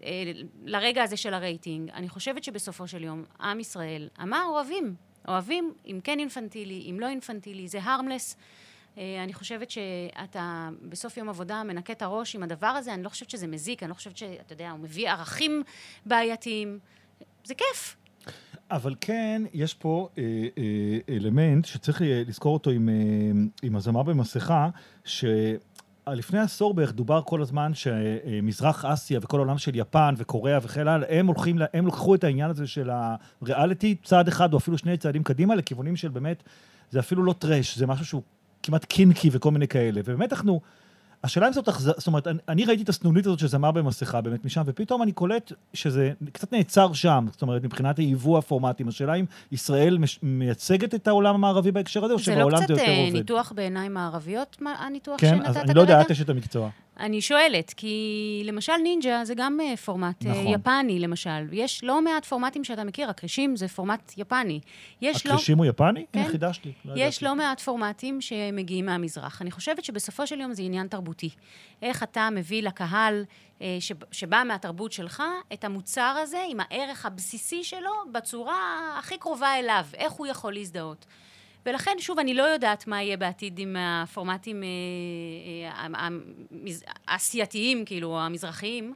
אה, 0.03 0.31
לרגע 0.65 1.03
הזה 1.03 1.17
של 1.17 1.33
הרייטינג, 1.33 1.89
אני 1.89 2.09
חושבת 2.09 2.43
שבסופו 2.43 2.87
של 2.87 3.03
יום, 3.03 3.23
עם 3.39 3.59
ישראל 3.59 4.09
אמר 4.21 4.43
אוהבים, 4.47 4.95
אוהבים, 5.27 5.73
אם 5.85 5.99
כן 6.03 6.19
אינפנטילי, 6.19 6.87
אם 6.91 6.99
לא 6.99 7.07
אינפנטילי, 7.07 7.67
זה 7.67 7.79
הרמלס. 7.83 8.37
אני 9.23 9.33
חושבת 9.33 9.71
שאתה 9.71 10.69
בסוף 10.81 11.17
יום 11.17 11.29
עבודה 11.29 11.63
מנקה 11.63 11.93
את 11.93 12.01
הראש 12.01 12.35
עם 12.35 12.43
הדבר 12.43 12.67
הזה, 12.67 12.93
אני 12.93 13.03
לא 13.03 13.09
חושבת 13.09 13.29
שזה 13.29 13.47
מזיק, 13.47 13.83
אני 13.83 13.89
לא 13.89 13.93
חושבת 13.93 14.17
שאתה 14.17 14.53
יודע, 14.53 14.71
הוא 14.71 14.79
מביא 14.79 15.09
ערכים 15.09 15.63
בעייתיים. 16.05 16.79
זה 17.43 17.55
כיף, 17.55 17.95
אבל 18.71 18.95
כן, 19.01 19.41
יש 19.53 19.73
פה 19.73 20.09
אה, 20.17 20.23
אה, 20.57 21.15
אלמנט 21.15 21.65
שצריך 21.65 22.01
לזכור 22.05 22.53
אותו 22.53 22.69
עם, 22.69 22.89
אה, 22.89 22.93
עם 23.61 23.75
הזמר 23.75 24.03
במסכה, 24.03 24.69
שלפני 25.03 26.39
עשור 26.39 26.73
בערך 26.73 26.93
דובר 26.93 27.21
כל 27.25 27.41
הזמן 27.41 27.71
שמזרח 27.73 28.85
אסיה 28.85 29.19
וכל 29.23 29.37
העולם 29.37 29.57
של 29.57 29.75
יפן 29.75 30.13
וקוריאה 30.17 30.59
וכן 30.61 30.87
הלאה, 30.87 31.19
הם 31.19 31.27
הולכים, 31.27 31.57
הם 31.73 31.87
לקחו 31.87 32.15
את 32.15 32.23
העניין 32.23 32.49
הזה 32.49 32.67
של 32.67 32.89
הריאליטי 32.89 33.95
צעד 34.03 34.27
אחד 34.27 34.53
או 34.53 34.57
אפילו 34.57 34.77
שני 34.77 34.97
צעדים 34.97 35.23
קדימה 35.23 35.55
לכיוונים 35.55 35.95
של 35.95 36.09
באמת, 36.09 36.43
זה 36.91 36.99
אפילו 36.99 37.23
לא 37.23 37.33
trash, 37.33 37.77
זה 37.77 37.87
משהו 37.87 38.05
שהוא 38.05 38.21
כמעט 38.63 38.85
קינקי 38.85 39.29
וכל 39.31 39.51
מיני 39.51 39.67
כאלה. 39.67 40.01
ובאמת 40.05 40.33
אנחנו... 40.33 40.61
השאלה 41.25 41.47
אם 41.47 41.53
זאת 41.53 41.67
אכזר, 41.67 41.91
זאת 41.97 42.07
אומרת, 42.07 42.27
אני, 42.27 42.39
אני 42.49 42.65
ראיתי 42.65 42.83
את 42.83 42.89
הסנונית 42.89 43.25
הזאת 43.25 43.39
של 43.39 43.47
זמר 43.47 43.71
במסכה 43.71 44.21
באמת 44.21 44.45
משם, 44.45 44.61
ופתאום 44.65 45.03
אני 45.03 45.11
קולט 45.11 45.51
שזה 45.73 46.11
קצת 46.31 46.53
נעצר 46.53 46.93
שם, 46.93 47.25
זאת 47.31 47.41
אומרת, 47.41 47.63
מבחינת 47.63 47.97
היבוא 47.97 48.37
הפורמטים. 48.37 48.87
השאלה 48.87 49.13
אם 49.13 49.25
ישראל 49.51 49.97
מש, 49.97 50.19
מייצגת 50.23 50.95
את 50.95 51.07
העולם 51.07 51.35
המערבי 51.35 51.71
בהקשר 51.71 52.05
הזה, 52.05 52.13
או 52.13 52.19
שבעולם 52.19 52.57
זה 52.57 52.63
יותר 52.63 52.73
עובד? 52.73 52.91
זה 52.91 53.01
לא 53.01 53.07
קצת 53.07 53.13
ניתוח 53.13 53.51
בעיניים 53.55 53.93
מערביות, 53.93 54.57
הניתוח 54.79 55.21
כן, 55.21 55.27
שנתת 55.27 55.43
כרגע? 55.43 55.53
כן, 55.53 55.59
אז 55.59 55.65
אני 55.65 55.73
לא 55.73 55.81
יודע, 55.81 56.01
את 56.01 56.11
אשת 56.11 56.29
המקצוע. 56.29 56.69
אני 56.99 57.21
שואלת, 57.21 57.73
כי 57.73 58.41
למשל 58.45 58.73
נינג'ה 58.83 59.25
זה 59.25 59.33
גם 59.35 59.59
אה, 59.61 59.77
פורמט 59.77 60.25
אה, 60.25 60.31
נכון. 60.31 60.47
יפני, 60.47 60.99
למשל. 60.99 61.47
יש 61.51 61.83
לא 61.83 62.01
מעט 62.01 62.25
פורמטים 62.25 62.63
שאתה 62.63 62.83
מכיר, 62.83 63.09
הכרישים 63.09 63.55
זה 63.55 63.67
פורמט 63.67 64.13
יפני. 64.17 64.59
הקרישים 65.01 65.57
לא... 65.57 65.63
הוא 65.63 65.65
יפני? 65.65 66.05
כן. 66.11 66.19
הנה, 66.19 66.29
חידשתי. 66.29 66.71
לא 66.85 66.93
יש 66.97 67.23
לא 67.23 67.35
מעט 67.35 67.59
פורמטים 67.59 68.21
שמגיעים 68.21 68.85
מהמזרח. 68.85 69.41
אני 69.41 69.51
חושבת 69.51 69.85
שבסופו 69.85 70.27
של 70.27 70.39
יום 70.39 70.53
זה 70.53 70.63
עניין 70.63 70.87
תרבותי. 70.87 71.29
איך 71.81 72.03
אתה 72.03 72.29
מביא 72.31 72.63
לקהל 72.63 73.23
אה, 73.61 73.77
שבא 74.11 74.43
מהתרבות 74.47 74.91
שלך 74.91 75.23
את 75.53 75.63
המוצר 75.63 76.15
הזה 76.23 76.43
עם 76.49 76.59
הערך 76.59 77.05
הבסיסי 77.05 77.63
שלו 77.63 77.91
בצורה 78.11 78.79
הכי 78.99 79.17
קרובה 79.17 79.59
אליו, 79.59 79.85
איך 79.93 80.11
הוא 80.11 80.27
יכול 80.27 80.53
להזדהות. 80.53 81.05
ולכן, 81.65 81.95
שוב, 81.99 82.19
אני 82.19 82.33
לא 82.33 82.43
יודעת 82.43 82.87
מה 82.87 83.01
יהיה 83.01 83.17
בעתיד 83.17 83.59
עם 83.59 83.75
הפורמטים 83.79 84.63
אה, 84.63 84.67
אה, 85.69 86.07
העשייתיים, 87.07 87.85
כאילו, 87.85 88.19
המזרחיים, 88.19 88.93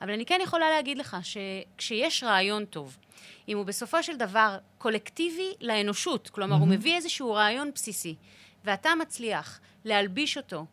אבל 0.00 0.12
אני 0.12 0.26
כן 0.26 0.40
יכולה 0.42 0.70
להגיד 0.70 0.98
לך 0.98 1.16
שכשיש 1.22 2.22
רעיון 2.22 2.64
טוב, 2.64 2.96
אם 3.48 3.56
הוא 3.56 3.66
בסופו 3.66 4.02
של 4.02 4.16
דבר 4.16 4.58
קולקטיבי 4.78 5.52
לאנושות, 5.60 6.30
כלומר, 6.30 6.56
mm-hmm. 6.56 6.60
הוא 6.60 6.68
מביא 6.68 6.96
איזשהו 6.96 7.32
רעיון 7.32 7.70
בסיסי, 7.74 8.14
ואתה 8.64 8.90
מצליח 9.00 9.60
להלביש 9.84 10.36
אותו 10.36 10.66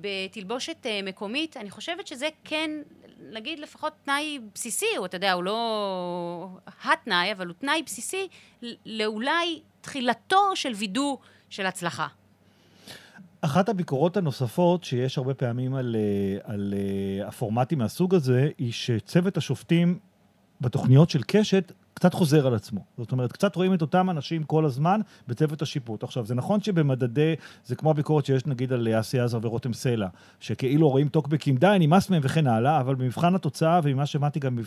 בתלבושת 0.00 0.86
אה, 0.86 1.00
מקומית, 1.02 1.56
אני 1.56 1.70
חושבת 1.70 2.06
שזה 2.06 2.28
כן, 2.44 2.70
נגיד 3.32 3.58
לפחות 3.58 3.92
תנאי 4.04 4.38
בסיסי, 4.54 4.86
או 4.98 5.06
אתה 5.06 5.16
יודע, 5.16 5.32
הוא 5.32 5.44
לא 5.44 6.48
התנאי, 6.84 7.32
אבל 7.32 7.46
הוא 7.46 7.54
תנאי 7.58 7.82
בסיסי 7.82 8.28
לאולי 8.86 9.60
תחילתו 9.80 10.56
של 10.56 10.72
וידוא 10.72 11.16
של 11.50 11.66
הצלחה. 11.66 12.06
אחת 13.40 13.68
הביקורות 13.68 14.16
הנוספות 14.16 14.84
שיש 14.84 15.18
הרבה 15.18 15.34
פעמים 15.34 15.74
על, 15.74 15.96
אה, 15.98 16.54
על 16.54 16.74
הפורמטים 17.26 17.78
מהסוג 17.78 18.14
הזה, 18.14 18.48
היא 18.58 18.72
שצוות 18.72 19.36
השופטים 19.36 19.98
בתוכניות 20.60 21.10
של 21.10 21.22
קשת 21.26 21.72
קצת 22.02 22.14
חוזר 22.14 22.46
על 22.46 22.54
עצמו. 22.54 22.80
זאת 22.98 23.12
אומרת, 23.12 23.32
קצת 23.32 23.56
רואים 23.56 23.74
את 23.74 23.82
אותם 23.82 24.10
אנשים 24.10 24.44
כל 24.44 24.64
הזמן 24.64 25.00
בצוות 25.28 25.62
השיפוט. 25.62 26.02
עכשיו, 26.02 26.26
זה 26.26 26.34
נכון 26.34 26.60
שבמדדי, 26.60 27.34
זה 27.64 27.76
כמו 27.76 27.90
הביקורת 27.90 28.26
שיש 28.26 28.46
נגיד 28.46 28.72
על 28.72 28.88
אסי 29.00 29.20
עזר 29.20 29.38
ורותם 29.42 29.72
סלע, 29.72 30.08
שכאילו 30.40 30.88
רואים 30.88 31.08
טוקבקים, 31.08 31.56
די, 31.56 31.76
נמאס 31.80 32.10
מהם 32.10 32.20
וכן 32.24 32.46
הלאה, 32.46 32.80
אבל 32.80 32.94
במבחן 32.94 33.34
התוצאה, 33.34 33.80
וממה 33.82 34.06
שמעתי 34.06 34.40
גם 34.40 34.58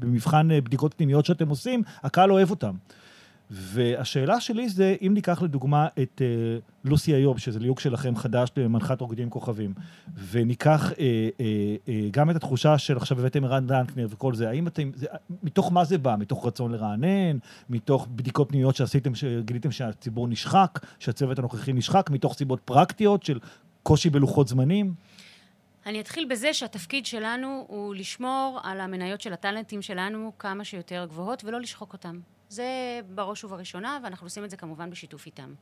במבחן 0.00 0.50
אה, 0.50 0.60
בדיקות 0.60 0.94
פנימיות 0.94 1.26
שאתם 1.26 1.48
עושים, 1.48 1.82
הקהל 2.02 2.32
אוהב 2.32 2.50
אותם. 2.50 2.74
והשאלה 3.50 4.40
שלי 4.40 4.68
זה, 4.68 4.96
אם 5.06 5.14
ניקח 5.14 5.42
לדוגמה 5.42 5.88
את 6.02 6.22
uh, 6.22 6.88
לוסי 6.88 7.14
איוב, 7.14 7.38
שזה 7.38 7.58
ליהוק 7.58 7.80
שלכם 7.80 8.16
חדש 8.16 8.50
למנחת 8.56 9.00
רוקדים 9.00 9.30
כוכבים, 9.30 9.74
וניקח 10.30 10.90
uh, 10.90 10.94
uh, 10.94 10.98
uh, 10.98 11.90
גם 12.10 12.30
את 12.30 12.36
התחושה 12.36 12.78
של 12.78 12.96
עכשיו 12.96 13.18
הבאתם 13.18 13.44
ערן 13.44 13.66
דנקנר 13.66 14.06
וכל 14.10 14.34
זה, 14.34 14.48
האם 14.48 14.66
אתם, 14.66 14.90
זה, 14.94 15.06
מתוך 15.42 15.72
מה 15.72 15.84
זה 15.84 15.98
בא? 15.98 16.16
מתוך 16.18 16.46
רצון 16.46 16.72
לרענן? 16.72 17.38
מתוך 17.70 18.08
בדיקות 18.10 18.48
פנימיות 18.48 18.76
שעשיתם, 18.76 19.14
שגיליתם 19.14 19.70
שהציבור 19.70 20.28
נשחק, 20.28 20.78
שהצוות 20.98 21.38
הנוכחי 21.38 21.72
נשחק, 21.72 22.10
מתוך 22.10 22.34
סיבות 22.34 22.60
פרקטיות 22.64 23.22
של 23.22 23.38
קושי 23.82 24.10
בלוחות 24.10 24.48
זמנים? 24.48 24.94
אני 25.88 26.00
אתחיל 26.00 26.24
בזה 26.24 26.54
שהתפקיד 26.54 27.06
שלנו 27.06 27.64
הוא 27.68 27.94
לשמור 27.94 28.60
על 28.62 28.80
המניות 28.80 29.20
של 29.20 29.32
הטאלנטים 29.32 29.82
שלנו 29.82 30.32
כמה 30.38 30.64
שיותר 30.64 31.06
גבוהות 31.08 31.44
ולא 31.44 31.60
לשחוק 31.60 31.92
אותם. 31.92 32.20
זה 32.48 33.00
בראש 33.14 33.44
ובראשונה, 33.44 33.98
ואנחנו 34.02 34.26
עושים 34.26 34.44
את 34.44 34.50
זה 34.50 34.56
כמובן 34.56 34.90
בשיתוף 34.90 35.26
איתם. 35.26 35.54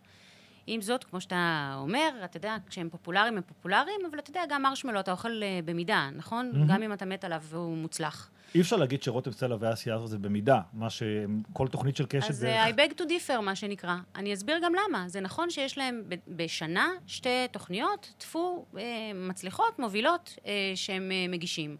עם 0.66 0.80
זאת, 0.80 1.04
כמו 1.04 1.20
שאתה 1.20 1.74
אומר, 1.78 2.08
אתה 2.24 2.36
יודע, 2.36 2.56
כשהם 2.68 2.88
פופולריים 2.90 3.36
הם 3.36 3.42
פופולריים, 3.42 4.00
אבל 4.10 4.18
אתה 4.18 4.30
יודע, 4.30 4.42
גם 4.48 4.62
מרשמלו 4.62 5.00
אתה 5.00 5.12
אוכל 5.12 5.42
uh, 5.42 5.64
במידה, 5.64 6.08
נכון? 6.16 6.52
Mm-hmm. 6.54 6.72
גם 6.72 6.82
אם 6.82 6.92
אתה 6.92 7.04
מת 7.04 7.24
עליו 7.24 7.42
והוא 7.42 7.76
מוצלח. 7.76 8.30
אי 8.54 8.60
אפשר 8.60 8.76
להגיד 8.76 9.02
שרותם 9.02 9.32
סלע 9.32 9.56
ואסי 9.60 9.90
עזר 9.90 10.06
זה 10.06 10.18
במידה, 10.18 10.60
מה 10.72 10.90
שכל 10.90 11.68
תוכנית 11.68 11.96
של 11.96 12.06
קשת 12.06 12.32
זה... 12.32 12.62
אז 12.62 12.74
I 12.74 12.76
beg 12.76 13.00
to 13.00 13.02
differ, 13.02 13.40
מה 13.40 13.56
שנקרא. 13.56 13.96
אני 14.16 14.34
אסביר 14.34 14.58
גם 14.62 14.72
למה. 14.74 15.08
זה 15.08 15.20
נכון 15.20 15.50
שיש 15.50 15.78
להם 15.78 16.02
בשנה 16.28 16.90
שתי 17.06 17.48
תוכניות, 17.52 18.12
טפו, 18.18 18.66
uh, 18.74 18.78
מצליחות, 19.14 19.78
מובילות, 19.78 20.38
שהם 20.74 21.12
מגישים. 21.28 21.76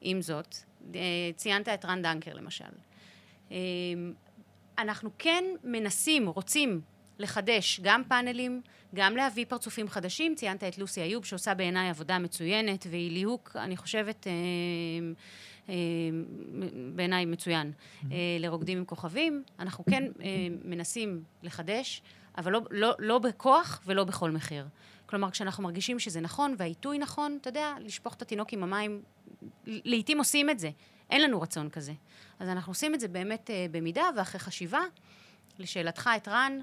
עם 0.00 0.22
זאת, 0.22 0.56
ציינת 1.36 1.68
את 1.68 1.84
רן 1.84 2.02
דנקר 2.02 2.34
למשל. 2.34 2.64
אנחנו 4.78 5.10
כן 5.18 5.44
מנסים, 5.64 6.28
רוצים 6.28 6.80
לחדש 7.20 7.80
גם 7.82 8.02
פאנלים, 8.08 8.62
גם 8.94 9.16
להביא 9.16 9.44
פרצופים 9.48 9.88
חדשים. 9.88 10.34
ציינת 10.34 10.64
את 10.64 10.78
לוסי 10.78 11.02
איוב, 11.02 11.24
שעושה 11.24 11.54
בעיניי 11.54 11.88
עבודה 11.88 12.18
מצוינת, 12.18 12.86
והיא 12.90 13.10
ליהוק, 13.10 13.56
אני 13.56 13.76
חושבת, 13.76 14.26
אה, 14.26 14.32
אה, 15.68 15.74
בעיניי 16.94 17.24
מצוין, 17.24 17.72
אה, 18.12 18.16
לרוקדים 18.40 18.78
עם 18.78 18.84
כוכבים. 18.84 19.42
אנחנו 19.58 19.84
כן 19.90 20.04
אה, 20.04 20.28
מנסים 20.64 21.22
לחדש, 21.42 22.02
אבל 22.38 22.52
לא, 22.52 22.60
לא, 22.70 22.94
לא 22.98 23.18
בכוח 23.18 23.82
ולא 23.86 24.04
בכל 24.04 24.30
מחיר. 24.30 24.66
כלומר, 25.06 25.30
כשאנחנו 25.30 25.62
מרגישים 25.62 25.98
שזה 25.98 26.20
נכון 26.20 26.54
והעיתוי 26.58 26.98
נכון, 26.98 27.38
אתה 27.40 27.48
יודע, 27.48 27.74
לשפוך 27.80 28.14
את 28.14 28.22
התינוק 28.22 28.52
עם 28.52 28.62
המים, 28.62 29.02
לעתים 29.66 30.18
עושים 30.18 30.50
את 30.50 30.58
זה. 30.58 30.70
אין 31.10 31.22
לנו 31.22 31.40
רצון 31.40 31.70
כזה. 31.70 31.92
אז 32.38 32.48
אנחנו 32.48 32.70
עושים 32.70 32.94
את 32.94 33.00
זה 33.00 33.08
באמת 33.08 33.50
אה, 33.50 33.66
במידה 33.70 34.04
ואחרי 34.16 34.40
חשיבה. 34.40 34.80
לשאלתך 35.58 36.10
את 36.16 36.28
רן, 36.28 36.60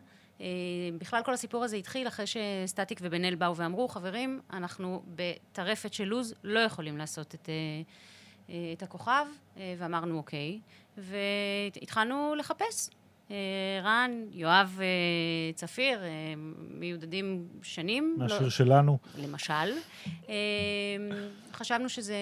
בכלל 0.98 1.24
כל 1.24 1.34
הסיפור 1.34 1.64
הזה 1.64 1.76
התחיל 1.76 2.08
אחרי 2.08 2.26
שסטטיק 2.28 3.00
ובן 3.02 3.26
אל 3.26 3.36
באו 3.36 3.56
ואמרו, 3.56 3.88
חברים, 3.88 4.42
אנחנו 4.54 5.04
בטרפת 5.16 5.94
של 5.94 6.04
לוז 6.04 6.34
לא 6.44 6.60
יכולים 6.60 6.98
לעשות 6.98 7.36
את, 7.36 7.50
אה, 7.50 8.56
את 8.74 8.84
הכוכב, 8.84 9.26
ואמרנו 9.58 10.18
אוקיי, 10.18 10.60
והתחלנו 10.98 12.36
לחפש. 12.36 12.90
רן, 13.84 14.12
יואב 14.32 14.80
צפיר, 15.56 16.00
מיודדים 16.70 17.48
שנים. 17.62 18.16
מהשיר 18.18 18.42
לא, 18.42 18.50
שלנו. 18.50 18.98
למשל. 19.18 19.74
חשבנו 21.54 21.90
שזה, 21.90 22.16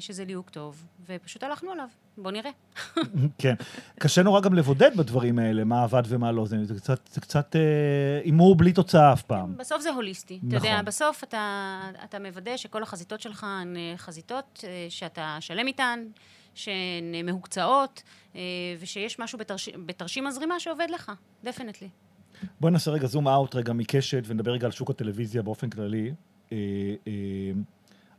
שזה 0.00 0.24
ליהוק 0.24 0.50
טוב, 0.50 0.84
ופשוט 1.08 1.42
הלכנו 1.42 1.70
עליו. 1.70 1.88
בוא 2.18 2.30
נראה. 2.30 2.50
כן. 3.38 3.54
קשה 3.98 4.22
נורא 4.22 4.40
גם 4.40 4.54
לבודד 4.54 4.96
בדברים 4.96 5.38
האלה, 5.38 5.64
מה 5.64 5.82
עבד 5.82 6.02
ומה 6.06 6.32
לא. 6.32 6.46
זה, 6.46 6.64
זה 6.64 6.74
קצת, 6.74 7.08
זה 7.12 7.20
קצת 7.20 7.56
אה, 7.56 7.60
הימור 8.24 8.56
בלי 8.56 8.72
תוצאה 8.72 9.12
אף 9.12 9.22
פעם. 9.22 9.56
בסוף 9.56 9.82
זה 9.82 9.90
הוליסטי. 9.90 10.38
נכון. 10.42 10.48
אתה 10.48 10.56
יודע, 10.56 10.82
בסוף 10.82 11.24
אתה, 11.24 11.80
אתה 12.04 12.18
מוודא 12.18 12.56
שכל 12.56 12.82
החזיתות 12.82 13.20
שלך 13.20 13.44
הן 13.44 13.76
אה, 13.76 13.94
חזיתות 13.96 14.64
אה, 14.64 14.86
שאתה 14.88 15.36
שלם 15.40 15.66
איתן, 15.66 16.04
שהן 16.54 17.26
מהוקצעות, 17.26 18.02
ושיש 18.80 19.18
משהו 19.18 19.38
בתרש, 19.38 19.68
בתרשים 19.68 20.26
הזרימה 20.26 20.60
שעובד 20.60 20.86
לך, 20.90 21.12
definitely. 21.44 21.88
בואי 22.60 22.72
נעשה 22.72 22.90
רגע 22.90 23.06
zoom 23.06 23.28
out 23.28 23.54
רגע 23.54 23.72
מקשת 23.72 24.22
ונדבר 24.26 24.52
רגע 24.52 24.66
על 24.66 24.72
שוק 24.72 24.90
הטלוויזיה 24.90 25.42
באופן 25.42 25.70
כללי. 25.70 26.12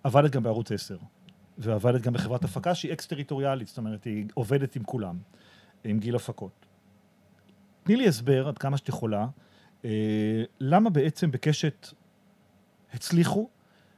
עבדת 0.03 0.31
גם 0.31 0.43
בערוץ 0.43 0.71
10. 0.71 0.97
ועבדת 1.57 2.01
גם 2.01 2.13
בחברת 2.13 2.43
הפקה 2.43 2.75
שהיא 2.75 2.93
אקס-טריטוריאלית, 2.93 3.67
זאת 3.67 3.77
אומרת, 3.77 4.03
היא 4.03 4.25
עובדת 4.33 4.75
עם 4.75 4.83
כולם, 4.83 5.17
עם 5.83 5.99
גיל 5.99 6.15
הפקות. 6.15 6.65
תני 7.83 7.95
לי 7.95 8.07
הסבר, 8.07 8.47
עד 8.47 8.57
כמה 8.57 8.77
שאת 8.77 8.89
יכולה, 8.89 9.27
אה, 9.85 10.43
למה 10.59 10.89
בעצם 10.89 11.31
בקשת 11.31 11.87
הצליחו, 12.93 13.49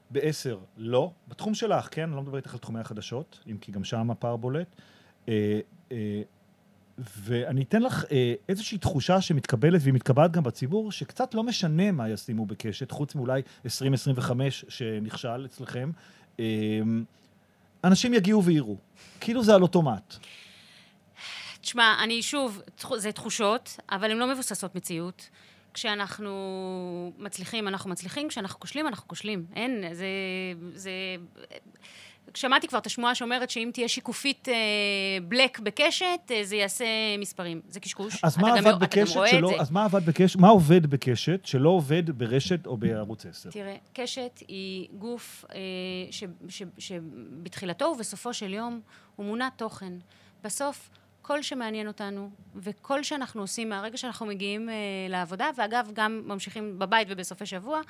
בעשר 0.09 0.57
לא, 0.77 1.11
בתחום 1.27 1.53
שלך, 1.53 1.87
כן? 1.91 2.03
אני 2.03 2.15
לא 2.15 2.21
מדבר 2.21 2.37
איתך 2.37 2.53
על 2.53 2.59
תחומי 2.59 2.79
החדשות, 2.79 3.39
אם 3.51 3.57
כי 3.57 3.71
גם 3.71 3.83
שם 3.83 4.11
הפער 4.11 4.35
בולט. 4.35 4.67
אה, 5.29 5.59
אה, 5.91 6.21
ואני 6.97 7.63
אתן 7.63 7.81
לך 7.81 8.05
אה, 8.11 8.33
איזושהי 8.49 8.77
תחושה 8.77 9.21
שמתקבלת, 9.21 9.81
והיא 9.81 9.93
מתקבלת 9.93 10.31
גם 10.31 10.43
בציבור, 10.43 10.91
שקצת 10.91 11.33
לא 11.33 11.43
משנה 11.43 11.91
מה 11.91 12.09
ישימו 12.09 12.45
בקשת, 12.45 12.91
חוץ 12.91 13.15
מאולי 13.15 13.41
2025 13.65 14.65
שנכשל 14.69 15.45
אצלכם. 15.45 15.91
אה, 16.39 16.45
אנשים 17.83 18.13
יגיעו 18.13 18.43
ויראו. 18.43 18.77
כאילו 19.19 19.43
זה 19.43 19.55
על 19.55 19.61
אוטומט. 19.61 20.15
תשמע, 21.61 21.95
אני 22.03 22.21
שוב, 22.21 22.61
זה 22.95 23.11
תחושות, 23.11 23.79
אבל 23.89 24.11
הן 24.11 24.17
לא 24.17 24.27
מבוססות 24.33 24.75
מציאות. 24.75 25.29
כשאנחנו 25.75 26.31
מצליחים, 27.17 27.67
אנחנו 27.67 27.89
מצליחים, 27.89 28.27
כשאנחנו 28.27 28.59
כושלים, 28.59 28.87
אנחנו 28.87 29.07
כושלים. 29.07 29.45
אין, 29.55 29.83
זה... 29.93 30.07
זה... 30.73 30.91
שמעתי 32.33 32.67
כבר 32.67 32.77
את 32.77 32.85
השמועה 32.85 33.15
שאומרת 33.15 33.49
שאם 33.49 33.69
תהיה 33.73 33.87
שיקופית 33.87 34.49
אה, 34.49 34.53
בלק 35.27 35.59
בקשת, 35.59 36.31
אה, 36.31 36.43
זה 36.43 36.55
יעשה 36.55 36.85
מספרים. 37.19 37.61
זה 37.69 37.79
קשקוש. 37.79 38.23
אז 38.23 38.37
מה 38.37 38.57
עבד 38.57 38.79
בקשת 38.79 39.19
שלא... 39.31 39.51
אז 39.59 39.71
מה 39.71 39.85
עבד 39.85 40.05
בקשת... 40.05 40.39
מה 40.39 40.47
עובד 40.47 40.87
בקשת 40.87 41.45
שלא 41.45 41.69
עובד 41.69 42.09
ברשת 42.09 42.67
או 42.67 42.77
בערוץ 42.77 43.25
10? 43.25 43.49
תראה, 43.49 43.75
קשת 43.93 44.39
היא 44.47 44.87
גוף 44.97 45.45
אה, 45.53 45.57
שבתחילתו 46.77 47.85
ובסופו 47.85 48.33
של 48.33 48.53
יום 48.53 48.81
הוא 49.15 49.25
מונע 49.25 49.49
תוכן. 49.49 49.93
בסוף... 50.43 50.89
כל 51.27 51.41
שמעניין 51.41 51.87
אותנו, 51.87 52.29
וכל 52.55 53.03
שאנחנו 53.03 53.41
עושים 53.41 53.69
מהרגע 53.69 53.97
שאנחנו 53.97 54.25
מגיעים 54.25 54.69
אה, 54.69 54.75
לעבודה, 55.09 55.49
ואגב, 55.55 55.89
גם 55.93 56.21
ממשיכים 56.25 56.79
בבית 56.79 57.07
ובסופי 57.11 57.45
שבוע, 57.45 57.81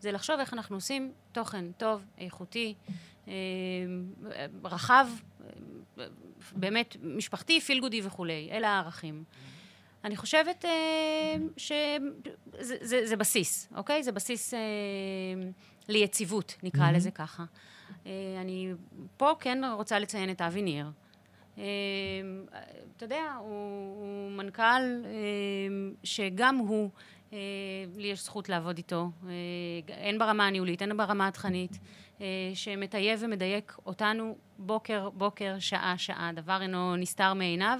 זה 0.00 0.12
לחשוב 0.12 0.40
איך 0.40 0.52
אנחנו 0.52 0.76
עושים 0.76 1.12
תוכן 1.32 1.72
טוב, 1.72 2.04
איכותי, 2.18 2.74
אה, 3.28 3.32
רחב, 4.64 5.08
אה, 5.40 6.06
באמת 6.52 6.96
משפחתי, 7.02 7.60
פילגודי 7.60 8.00
וכולי. 8.04 8.48
אלה 8.52 8.68
הערכים. 8.68 9.24
אני 10.04 10.16
חושבת 10.16 10.64
אה, 10.64 11.36
שזה 11.56 12.76
זה, 12.80 13.06
זה 13.06 13.16
בסיס, 13.16 13.68
אוקיי? 13.74 14.02
זה 14.02 14.12
בסיס 14.12 14.54
אה, 14.54 14.60
ליציבות, 15.88 16.54
נקרא 16.62 16.88
mm-hmm. 16.88 16.96
לזה 16.96 17.10
ככה. 17.10 17.44
אה, 18.06 18.12
אני 18.40 18.72
פה 19.16 19.32
כן 19.40 19.60
רוצה 19.76 19.98
לציין 19.98 20.30
את 20.30 20.40
אבי 20.40 20.62
ניר. 20.62 20.86
אה, 21.58 21.64
אתה 22.96 23.04
יודע, 23.04 23.34
הוא, 23.40 23.48
הוא 24.00 24.30
מנכ"ל 24.30 24.62
אה, 25.04 25.10
שגם 26.04 26.56
הוא 26.56 26.90
אה, 27.32 27.38
לי 27.96 28.06
יש 28.06 28.24
זכות 28.24 28.48
לעבוד 28.48 28.76
איתו, 28.76 29.10
אה, 29.28 29.96
הן 30.08 30.18
ברמה 30.18 30.46
הניהולית, 30.46 30.82
הן 30.82 30.96
ברמה 30.96 31.28
התכנית, 31.28 31.78
אה, 32.20 32.26
שמטייב 32.54 33.20
ומדייק 33.22 33.76
אותנו 33.86 34.36
בוקר, 34.58 35.10
בוקר, 35.10 35.56
שעה, 35.58 35.94
שעה. 35.98 36.30
דבר 36.34 36.62
אינו 36.62 36.96
נסתר 36.96 37.34
מעיניו. 37.34 37.78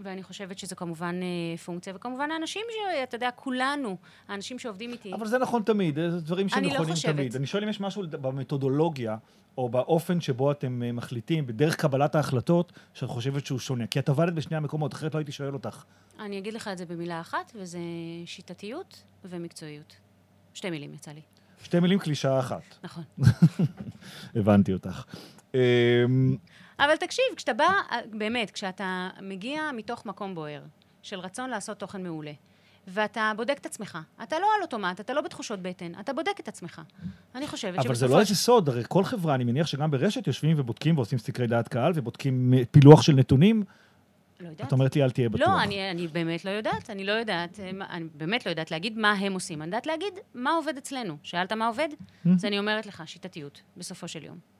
אה, 0.00 0.10
ואני 0.10 0.22
חושבת 0.22 0.58
שזה 0.58 0.74
כמובן 0.74 1.20
אה, 1.22 1.56
פונקציה, 1.56 1.92
וכמובן 1.96 2.30
האנשים 2.30 2.62
שאתה 2.70 3.14
יודע, 3.16 3.30
כולנו, 3.30 3.96
האנשים 4.28 4.58
שעובדים 4.58 4.92
איתי. 4.92 5.14
אבל 5.14 5.26
זה 5.26 5.38
נכון 5.38 5.62
תמיד, 5.62 5.94
זה 5.94 6.20
דברים 6.20 6.46
אני 6.52 6.66
לא 6.66 6.70
שנכונים 6.70 6.94
חושבת. 6.94 7.14
תמיד. 7.14 7.36
אני 7.36 7.46
שואל 7.46 7.62
אם 7.62 7.68
יש 7.68 7.80
משהו 7.80 8.02
במתודולוגיה, 8.10 9.16
או 9.58 9.68
באופן 9.68 10.20
שבו 10.20 10.50
אתם 10.52 10.82
אה, 10.82 10.92
מחליטים, 10.92 11.46
בדרך 11.46 11.76
קבלת 11.76 12.14
ההחלטות, 12.14 12.72
שאת 12.94 13.08
חושבת 13.08 13.46
שהוא 13.46 13.58
שונה. 13.58 13.86
כי 13.86 13.98
את 13.98 14.08
עבדת 14.08 14.32
בשני 14.32 14.56
המקומות, 14.56 14.94
אחרת 14.94 15.14
לא 15.14 15.18
הייתי 15.18 15.32
שואל 15.32 15.54
אותך. 15.54 15.84
אני 16.20 16.38
אגיד 16.38 16.54
לך 16.54 16.68
את 16.68 16.78
זה 16.78 16.86
במילה 16.86 17.20
אחת, 17.20 17.52
וזה 17.54 17.78
שיטתיות 18.26 19.02
ומקצועיות. 19.24 19.96
שתי 20.54 20.70
מילים 20.70 20.94
יצא 20.94 21.10
לי. 21.10 21.20
שתי 21.62 21.80
מילים 21.80 21.98
קלישאה 21.98 22.40
אחת. 22.40 22.62
נכון. 22.82 23.04
הבנתי 24.36 24.72
אותך. 24.72 25.04
אבל 26.84 26.96
תקשיב, 26.96 27.24
כשאתה 27.36 27.54
בא, 27.54 27.68
באמת, 28.12 28.50
כשאתה 28.50 29.08
מגיע 29.22 29.70
מתוך 29.76 30.06
מקום 30.06 30.34
בוער, 30.34 30.62
של 31.02 31.20
רצון 31.20 31.50
לעשות 31.50 31.78
תוכן 31.78 32.02
מעולה, 32.02 32.32
ואתה 32.88 33.32
בודק 33.36 33.58
את 33.60 33.66
עצמך, 33.66 33.98
אתה 34.22 34.38
לא 34.38 34.46
על 34.56 34.62
אוטומט, 34.62 35.00
אתה 35.00 35.14
לא 35.14 35.20
בתחושות 35.20 35.60
בטן, 35.62 35.92
אתה 36.00 36.12
בודק 36.12 36.40
את 36.40 36.48
עצמך. 36.48 36.82
אני 37.34 37.46
חושבת 37.46 37.78
אבל 37.78 37.94
זה 37.94 38.08
לא 38.08 38.20
איזה 38.20 38.34
סוד, 38.34 38.68
הרי 38.68 38.82
כל 38.88 39.04
חברה, 39.04 39.34
אני 39.34 39.44
מניח 39.44 39.66
שגם 39.66 39.90
ברשת 39.90 40.26
יושבים 40.26 40.60
ובודקים 40.60 40.96
ועושים 40.96 41.18
סקרי 41.18 41.46
דעת 41.46 41.68
קהל 41.68 41.92
ובודקים 41.94 42.54
אה, 42.54 42.62
פילוח 42.70 43.02
של 43.02 43.12
נתונים. 43.12 43.64
לא 44.40 44.48
יודעת. 44.48 44.66
את 44.66 44.72
אומרת 44.72 44.96
לי, 44.96 45.02
אל 45.02 45.10
תהיה 45.10 45.28
בטוח. 45.28 45.48
לא, 45.48 45.62
אני, 45.62 45.90
אני 45.90 46.08
באמת 46.08 46.44
לא 46.44 46.50
יודעת, 46.50 46.90
אני 46.90 47.04
לא 47.04 47.12
יודעת, 47.12 47.60
אה, 47.60 47.70
אני 47.90 48.04
באמת 48.14 48.46
לא 48.46 48.50
יודעת 48.50 48.70
להגיד 48.70 48.98
מה 48.98 49.12
הם 49.12 49.32
עושים. 49.32 49.62
אני 49.62 49.68
יודעת 49.68 49.86
להגיד 49.86 50.14
מה 50.34 50.50
עובד 50.50 50.76
אצלנו. 50.78 51.16
שאלת 51.22 51.52
מה 51.52 51.66
עובד? 51.66 51.88
אז 52.34 52.44
אני 52.44 52.58
אומרת 52.58 52.86
לך, 52.86 53.02
שיטתיות, 53.06 53.62
בסופו 53.76 54.08
של 54.08 54.24
יום. 54.24 54.59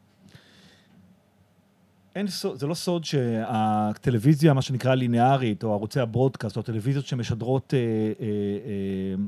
אין 2.15 2.29
סוד, 2.29 2.59
זה 2.59 2.67
לא 2.67 2.75
סוד 2.75 3.05
שהטלוויזיה, 3.05 4.55
מה 4.55 4.63
שנקרא 4.63 4.95
ליניארית, 4.95 5.65
או 5.65 5.73
ערוצי 5.73 6.01
ה 6.01 6.06
broadcast, 6.06 6.57
או 6.57 6.61
הטלוויזיות 6.61 7.07
שמשדרות 7.07 7.75
אה, 7.75 7.79
אה, 7.79 8.27
אה, 8.67 9.25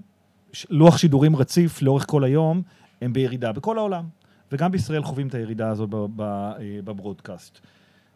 לוח 0.70 0.98
שידורים 0.98 1.36
רציף 1.36 1.82
לאורך 1.82 2.04
כל 2.08 2.24
היום, 2.24 2.62
הם 3.00 3.12
בירידה 3.12 3.52
בכל 3.52 3.78
העולם. 3.78 4.04
וגם 4.52 4.72
בישראל 4.72 5.02
חווים 5.02 5.28
את 5.28 5.34
הירידה 5.34 5.68
הזאת 5.68 5.90
אה, 6.20 6.56
ב 6.84 6.91
broadcast. 6.91 7.58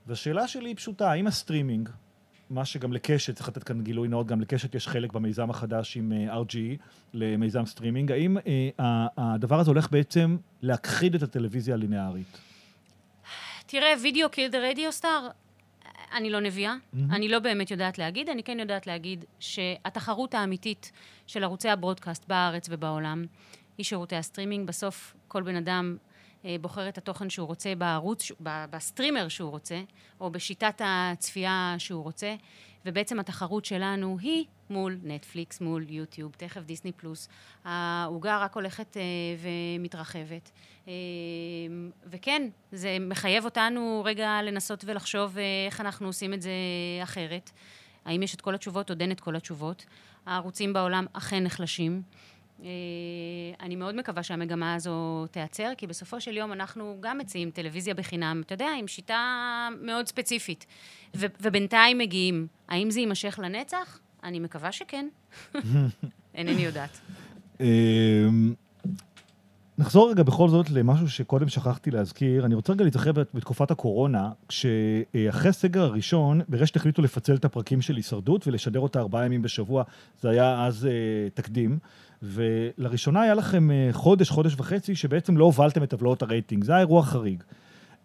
והשאלה 0.06 0.48
שלי 0.48 0.68
היא 0.68 0.76
פשוטה, 0.76 1.10
האם 1.10 1.26
הסטרימינג, 1.26 1.88
מה 2.50 2.64
שגם 2.64 2.92
לקשת, 2.92 3.34
צריך 3.34 3.48
לתת 3.48 3.62
כאן 3.62 3.82
גילוי 3.82 4.08
נאות, 4.08 4.26
גם 4.26 4.40
לקשת 4.40 4.74
יש 4.74 4.88
חלק 4.88 5.12
במיזם 5.12 5.50
החדש 5.50 5.96
עם 5.96 6.12
אה, 6.12 6.40
RGE, 6.40 6.82
למיזם 7.14 7.66
סטרימינג, 7.66 8.12
האם 8.12 8.36
אה, 8.46 9.06
הדבר 9.16 9.60
הזה 9.60 9.70
הולך 9.70 9.90
בעצם 9.90 10.36
להכחיד 10.62 11.14
את 11.14 11.22
הטלוויזיה 11.22 11.74
הליניארית? 11.74 12.45
תראה, 13.66 13.92
video 14.02 14.30
killed 14.30 14.50
the 14.50 14.58
radio 14.58 14.92
star, 14.92 15.28
אני 16.12 16.30
לא 16.30 16.40
נביאה, 16.40 16.74
אני 17.10 17.28
לא 17.28 17.38
באמת 17.38 17.70
יודעת 17.70 17.98
להגיד, 17.98 18.28
אני 18.28 18.42
כן 18.42 18.60
יודעת 18.60 18.86
להגיד 18.86 19.24
שהתחרות 19.40 20.34
האמיתית 20.34 20.92
של 21.26 21.44
ערוצי 21.44 21.68
ה 21.68 21.74
broadcast 21.74 22.24
בארץ 22.28 22.66
ובעולם 22.70 23.26
היא 23.78 23.84
שירותי 23.84 24.16
הסטרימינג. 24.16 24.68
בסוף 24.68 25.14
כל 25.28 25.42
בן 25.42 25.56
אדם 25.56 25.96
בוחר 26.60 26.88
את 26.88 26.98
התוכן 26.98 27.30
שהוא 27.30 27.46
רוצה 27.46 27.74
בערוץ, 27.74 28.32
ב 28.40 28.50
streamer 28.50 29.28
שהוא 29.28 29.50
רוצה, 29.50 29.82
או 30.20 30.30
בשיטת 30.30 30.80
הצפייה 30.84 31.74
שהוא 31.78 32.02
רוצה, 32.02 32.34
ובעצם 32.86 33.20
התחרות 33.20 33.64
שלנו 33.64 34.18
היא 34.20 34.44
מול 34.70 34.98
נטפליקס, 35.02 35.60
מול 35.60 35.84
יוטיוב, 35.88 36.32
תכף 36.36 36.62
דיסני 36.62 36.92
פלוס. 36.92 37.28
העוגה 37.64 38.38
רק 38.38 38.54
הולכת 38.54 38.96
אה, 38.96 39.02
ומתרחבת. 39.38 40.50
אה, 40.88 40.92
וכן, 42.06 42.48
זה 42.72 42.96
מחייב 43.00 43.44
אותנו 43.44 44.02
רגע 44.04 44.42
לנסות 44.42 44.84
ולחשוב 44.86 45.38
אה, 45.38 45.42
איך 45.66 45.80
אנחנו 45.80 46.06
עושים 46.06 46.34
את 46.34 46.42
זה 46.42 46.50
אחרת. 47.02 47.50
האם 48.04 48.22
יש 48.22 48.34
את 48.34 48.40
כל 48.40 48.54
התשובות? 48.54 48.90
עוד 48.90 49.00
אין 49.00 49.12
את 49.12 49.20
כל 49.20 49.36
התשובות. 49.36 49.84
הערוצים 50.26 50.72
בעולם 50.72 51.06
אכן 51.12 51.44
נחלשים. 51.44 52.02
אה, 52.62 52.68
אני 53.60 53.76
מאוד 53.76 53.94
מקווה 53.94 54.22
שהמגמה 54.22 54.74
הזו 54.74 55.26
תיעצר, 55.30 55.72
כי 55.76 55.86
בסופו 55.86 56.20
של 56.20 56.36
יום 56.36 56.52
אנחנו 56.52 56.96
גם 57.00 57.18
מציעים 57.18 57.50
טלוויזיה 57.50 57.94
בחינם, 57.94 58.42
אתה 58.46 58.54
יודע, 58.54 58.68
עם 58.78 58.88
שיטה 58.88 59.68
מאוד 59.82 60.06
ספציפית. 60.06 60.66
ו- 61.16 61.26
ובינתיים 61.40 61.98
מגיעים. 61.98 62.46
האם 62.68 62.90
זה 62.90 63.00
יימשך 63.00 63.38
לנצח? 63.42 63.98
אני 64.24 64.40
מקווה 64.40 64.72
שכן. 64.72 65.08
אינני 66.34 66.62
יודעת. 66.62 67.00
אמ, 67.60 68.54
נחזור 69.78 70.10
רגע 70.10 70.22
בכל 70.22 70.48
זאת 70.48 70.70
למשהו 70.70 71.08
שקודם 71.08 71.48
שכחתי 71.48 71.90
להזכיר. 71.90 72.46
אני 72.46 72.54
רוצה 72.54 72.72
רגע 72.72 72.84
להתרחב 72.84 73.20
בתקופת 73.20 73.70
הקורונה, 73.70 74.30
כשאחרי 74.48 75.48
הסגר 75.48 75.82
הראשון, 75.82 76.40
ברשת 76.48 76.76
החליטו 76.76 77.02
לפצל 77.02 77.34
את 77.34 77.44
הפרקים 77.44 77.82
של 77.82 77.96
הישרדות 77.96 78.46
ולשדר 78.46 78.80
אותה 78.80 79.00
ארבעה 79.00 79.26
ימים 79.26 79.42
בשבוע. 79.42 79.84
זה 80.20 80.30
היה 80.30 80.66
אז 80.66 80.86
אה, 80.86 81.30
תקדים. 81.34 81.78
ולראשונה 82.22 83.22
היה 83.22 83.34
לכם 83.34 83.70
אה, 83.70 83.88
חודש, 83.92 84.30
חודש 84.30 84.54
וחצי, 84.56 84.94
שבעצם 84.94 85.36
לא 85.36 85.44
הובלתם 85.44 85.82
את 85.82 85.90
טבלאות 85.90 86.22
הרייטינג. 86.22 86.64
זה 86.64 86.72
היה 86.72 86.80
אירוע 86.80 87.02
חריג. 87.02 87.42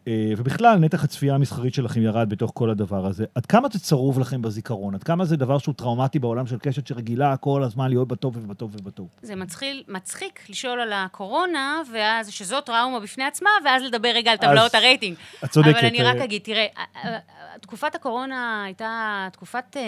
אה, 0.07 0.33
ובכלל, 0.37 0.77
נתח 0.77 1.03
הצפייה 1.03 1.35
המסחרית 1.35 1.73
שלכם 1.73 2.01
ירד 2.01 2.29
בתוך 2.29 2.51
כל 2.53 2.69
הדבר 2.69 3.05
הזה. 3.05 3.25
עד 3.35 3.45
כמה 3.45 3.67
זה 3.71 3.79
צרוב 3.79 4.19
לכם 4.19 4.41
בזיכרון? 4.41 4.95
עד 4.95 5.03
כמה 5.03 5.25
זה 5.25 5.37
דבר 5.37 5.57
שהוא 5.57 5.75
טראומטי 5.75 6.19
בעולם 6.19 6.47
של 6.47 6.57
קשת 6.57 6.87
שרגילה 6.87 7.37
כל 7.37 7.63
הזמן 7.63 7.89
להיות 7.89 8.07
בטוב 8.07 8.37
ובטוב 8.37 8.75
ובטוב? 8.75 9.07
זה 9.21 9.35
מצחיל, 9.35 9.83
מצחיק 9.87 10.49
לשאול 10.49 10.79
על 10.79 10.93
הקורונה, 10.93 11.81
ואז 11.93 12.29
שזו 12.31 12.61
טראומה 12.61 12.99
בפני 12.99 13.23
עצמה, 13.23 13.49
ואז 13.65 13.83
לדבר 13.83 14.09
רגע 14.15 14.31
על 14.31 14.37
טבלאות 14.37 14.75
הרייטינג. 14.75 15.17
את 15.43 15.49
צודקת. 15.49 15.75
אבל 15.77 15.85
אני 15.85 16.03
רק 16.03 16.15
אה, 16.15 16.23
אגיד, 16.23 16.41
תראה, 16.41 16.65
אה, 16.77 16.83
אה, 17.05 17.19
תקופת 17.61 17.95
הקורונה 17.95 18.63
הייתה 18.63 19.27
תקופת 19.31 19.77
אה, 19.77 19.81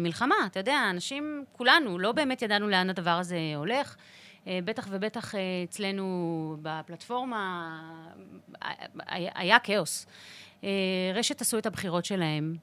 מלחמה, 0.00 0.34
אתה 0.46 0.60
יודע, 0.60 0.78
אנשים, 0.90 1.44
כולנו, 1.52 1.98
לא 1.98 2.12
באמת 2.12 2.42
ידענו 2.42 2.68
לאן 2.68 2.90
הדבר 2.90 3.10
הזה 3.10 3.36
הולך. 3.56 3.96
אה, 4.46 4.58
בטח 4.64 4.86
ובטח 4.90 5.34
אה, 5.34 5.40
אצלנו 5.64 6.56
בפלטפורמה 6.62 7.80
אה, 8.62 8.72
היה, 9.34 9.58
כאוס. 9.58 10.06
רשת 11.14 11.40
עשו 11.40 11.58
את 11.58 11.66
הבחירות 11.66 12.04
שלהם. 12.04 12.56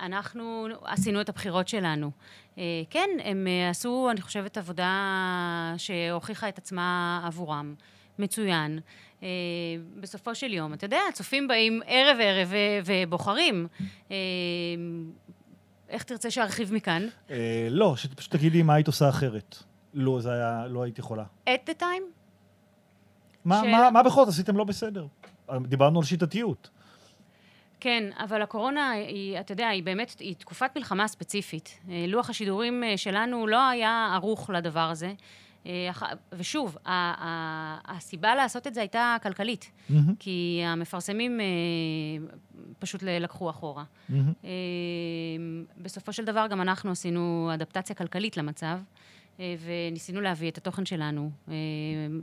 אנחנו 0.00 0.66
עשינו 0.84 1.20
את 1.20 1.28
הבחירות 1.28 1.68
שלנו. 1.68 2.10
כן, 2.90 3.10
הם 3.24 3.46
עשו, 3.70 4.08
אני 4.10 4.20
חושבת, 4.20 4.56
עבודה 4.56 5.74
שהוכיחה 5.76 6.48
את 6.48 6.58
עצמה 6.58 7.20
עבורם. 7.26 7.74
מצוין. 8.18 8.78
בסופו 10.00 10.34
של 10.34 10.52
יום, 10.52 10.74
אתה 10.74 10.84
יודע, 10.84 10.98
הצופים 11.08 11.48
באים 11.48 11.80
ערב-ערב 11.86 12.52
ובוחרים. 12.84 13.66
איך 15.88 16.02
תרצה 16.02 16.30
שארחיב 16.30 16.74
מכאן? 16.74 17.08
לא, 17.70 17.96
שפשוט 17.96 18.32
תגידי 18.36 18.62
מה 18.62 18.74
היית 18.74 18.86
עושה 18.86 19.08
אחרת. 19.08 19.56
לא, 19.96 20.20
זה 20.20 20.32
היה, 20.32 20.66
לא 20.66 20.82
היית 20.82 20.98
יכולה. 20.98 21.24
at 21.48 21.70
the 21.70 21.80
time? 21.80 22.02
מה, 23.44 23.60
שאלה. 23.60 23.72
מה, 23.72 23.90
מה 23.90 24.02
בכל 24.02 24.20
זאת 24.20 24.28
עשיתם 24.28 24.56
לא 24.56 24.64
בסדר? 24.64 25.06
דיברנו 25.60 25.98
על 25.98 26.04
שיטתיות. 26.04 26.70
כן, 27.80 28.10
אבל 28.16 28.42
הקורונה 28.42 28.90
היא, 28.90 29.40
אתה 29.40 29.52
יודע, 29.52 29.68
היא 29.68 29.82
באמת, 29.82 30.16
היא 30.20 30.34
תקופת 30.34 30.70
מלחמה 30.76 31.08
ספציפית. 31.08 31.78
אה, 31.90 32.04
לוח 32.08 32.30
השידורים 32.30 32.84
אה, 32.84 32.96
שלנו 32.96 33.46
לא 33.46 33.68
היה 33.68 34.10
ערוך 34.14 34.50
לדבר 34.50 34.80
הזה. 34.80 35.12
אה, 35.66 35.90
ושוב, 36.32 36.76
הסיבה 37.84 38.34
לעשות 38.34 38.66
את 38.66 38.74
זה 38.74 38.80
הייתה 38.80 39.16
כלכלית, 39.22 39.70
מהמם, 39.88 40.14
כי 40.18 40.62
המפרסמים 40.66 41.40
פשוט 42.78 43.02
לקחו 43.02 43.50
אחורה. 43.50 43.84
אה, 44.12 44.48
בסופו 45.76 46.12
של 46.12 46.24
דבר 46.24 46.46
גם 46.50 46.60
אנחנו 46.60 46.90
עשינו 46.90 47.50
אדפטציה 47.54 47.96
כלכלית 47.96 48.36
למצב, 48.36 48.78
וניסינו 49.38 50.20
להביא 50.20 50.50
את 50.50 50.58
התוכן 50.58 50.86
שלנו, 50.86 51.30
אה, 51.48 51.54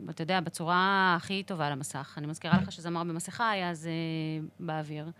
אתה 0.10 0.22
יודע, 0.22 0.40
בצורה 0.40 1.14
הכי 1.18 1.44
טובה 1.44 1.70
למסך. 1.70 2.14
אני 2.18 2.28
מזכירה 2.28 2.58
לך 2.62 2.72
שזמר 2.72 3.04
במסכה 3.04 3.50
היה 3.50 3.70
אז 3.70 3.88
אה, 3.88 4.48
באוויר. 4.60 5.12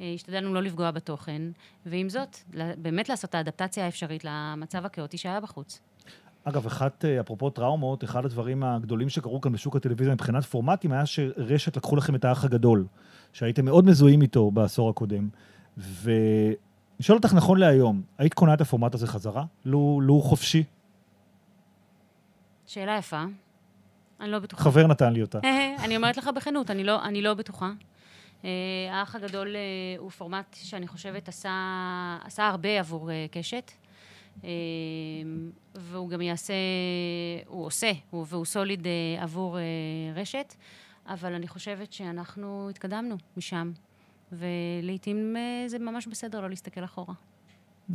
אה, 0.00 0.12
השתדלנו 0.14 0.54
לא 0.54 0.62
לפגוע 0.62 0.90
בתוכן, 0.90 1.42
ועם 1.86 2.08
זאת, 2.08 2.36
באמת 2.78 3.08
לעשות 3.08 3.30
את 3.30 3.34
האדפטציה 3.34 3.84
האפשרית 3.84 4.24
למצב 4.24 4.84
הכאוטי 4.84 5.18
שהיה 5.18 5.40
בחוץ. 5.40 5.80
אגב, 6.44 6.66
אחת, 6.66 7.04
אה, 7.04 7.20
אפרופו 7.20 7.50
טראומות, 7.50 8.04
אחד 8.04 8.24
הדברים 8.24 8.62
הגדולים 8.62 9.08
שקרו 9.08 9.40
כאן 9.40 9.52
בשוק 9.52 9.76
הטלוויזיה 9.76 10.14
מבחינת 10.14 10.44
פורמטים 10.44 10.92
היה 10.92 11.06
שרשת 11.06 11.76
לקחו 11.76 11.96
לכם 11.96 12.14
את 12.14 12.24
האח 12.24 12.44
הגדול, 12.44 12.86
שהייתם 13.32 13.64
מאוד 13.64 13.84
מזוהים 13.84 14.22
איתו 14.22 14.50
בעשור 14.50 14.90
הקודם. 14.90 15.28
ואני 15.76 16.54
שואל 17.00 17.18
אותך 17.18 17.34
נכון 17.34 17.58
להיום, 17.58 18.02
היית 18.18 18.34
קונה 18.34 18.54
את 18.54 18.60
הפורמט 18.60 18.94
הזה 18.94 19.06
חזרה? 19.06 19.44
לו, 19.64 20.00
לו 20.02 20.20
חופשי? 20.20 20.64
שאלה 22.70 22.96
יפה. 22.98 23.24
אני 24.20 24.30
לא 24.30 24.38
בטוחה. 24.38 24.62
חבר 24.62 24.86
נתן 24.86 25.12
לי 25.12 25.22
אותה. 25.22 25.38
אני 25.84 25.96
אומרת 25.96 26.16
לך 26.16 26.30
בכנות, 26.36 26.70
אני 26.70 26.84
לא, 26.84 27.04
אני 27.04 27.22
לא 27.22 27.34
בטוחה. 27.34 27.72
אה, 28.44 28.50
האח 28.90 29.14
הגדול 29.14 29.56
אה, 29.56 29.60
הוא 29.98 30.10
פורמט 30.10 30.56
שאני 30.62 30.86
חושבת 30.86 31.28
עשה, 31.28 32.18
עשה 32.24 32.48
הרבה 32.48 32.80
עבור 32.80 33.10
אה, 33.10 33.26
קשת. 33.30 33.70
והוא 35.74 36.08
גם 36.08 36.20
יעשה, 36.20 36.54
הוא 37.46 37.66
עושה, 37.66 37.92
הוא, 38.10 38.26
והוא 38.28 38.44
סוליד 38.44 38.86
עבור 39.18 39.58
רשת, 40.14 40.54
אבל 41.06 41.32
אני 41.32 41.48
חושבת 41.48 41.92
שאנחנו 41.92 42.70
התקדמנו 42.70 43.16
משם, 43.36 43.72
ולעיתים 44.32 45.36
זה 45.66 45.78
ממש 45.78 46.06
בסדר 46.06 46.40
לא 46.40 46.50
להסתכל 46.50 46.84
אחורה. 46.84 47.14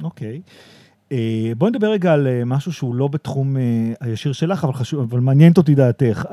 אוקיי. 0.03 0.41
Okay. 0.45 0.84
אה, 1.11 1.51
בואי 1.57 1.71
נדבר 1.71 1.91
רגע 1.91 2.13
על 2.13 2.27
אה, 2.27 2.45
משהו 2.45 2.73
שהוא 2.73 2.95
לא 2.95 3.07
בתחום 3.07 3.57
אה, 3.57 3.93
הישיר 3.99 4.33
שלך, 4.33 4.63
אבל 4.63 4.73
חשוב, 4.73 5.01
אבל 5.01 5.19
מעניינת 5.19 5.57
אותי 5.57 5.75
דעתך. 5.75 6.25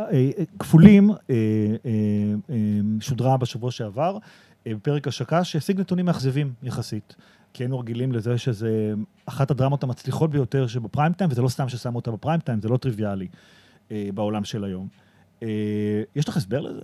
כפולים 0.58 1.10
שודרה 3.00 3.36
בשבוע 3.36 3.70
שעבר, 3.70 4.18
בפרק 4.66 5.08
השקה, 5.08 5.44
שהשיג 5.44 5.80
נתונים 5.80 6.06
מאכזבים 6.06 6.52
יחסית. 6.62 7.16
כי 7.54 7.62
היינו 7.62 7.78
רגילים 7.78 8.12
לזה 8.12 8.38
שזה 8.38 8.94
אחת 9.26 9.50
הדרמות 9.50 9.82
המצליחות 9.82 10.30
ביותר 10.30 10.66
שבפריים 10.66 11.12
טיים, 11.12 11.30
וזה 11.30 11.42
לא 11.42 11.48
סתם 11.48 11.68
ששמו 11.68 11.96
אותה 11.96 12.10
בפריים 12.10 12.40
טיים, 12.40 12.60
זה 12.60 12.68
לא 12.68 12.76
טריוויאלי 12.76 13.28
בעולם 13.90 14.44
של 14.44 14.64
היום. 14.64 14.88
יש 16.16 16.28
לך 16.28 16.36
הסבר 16.36 16.60
לזה? 16.60 16.80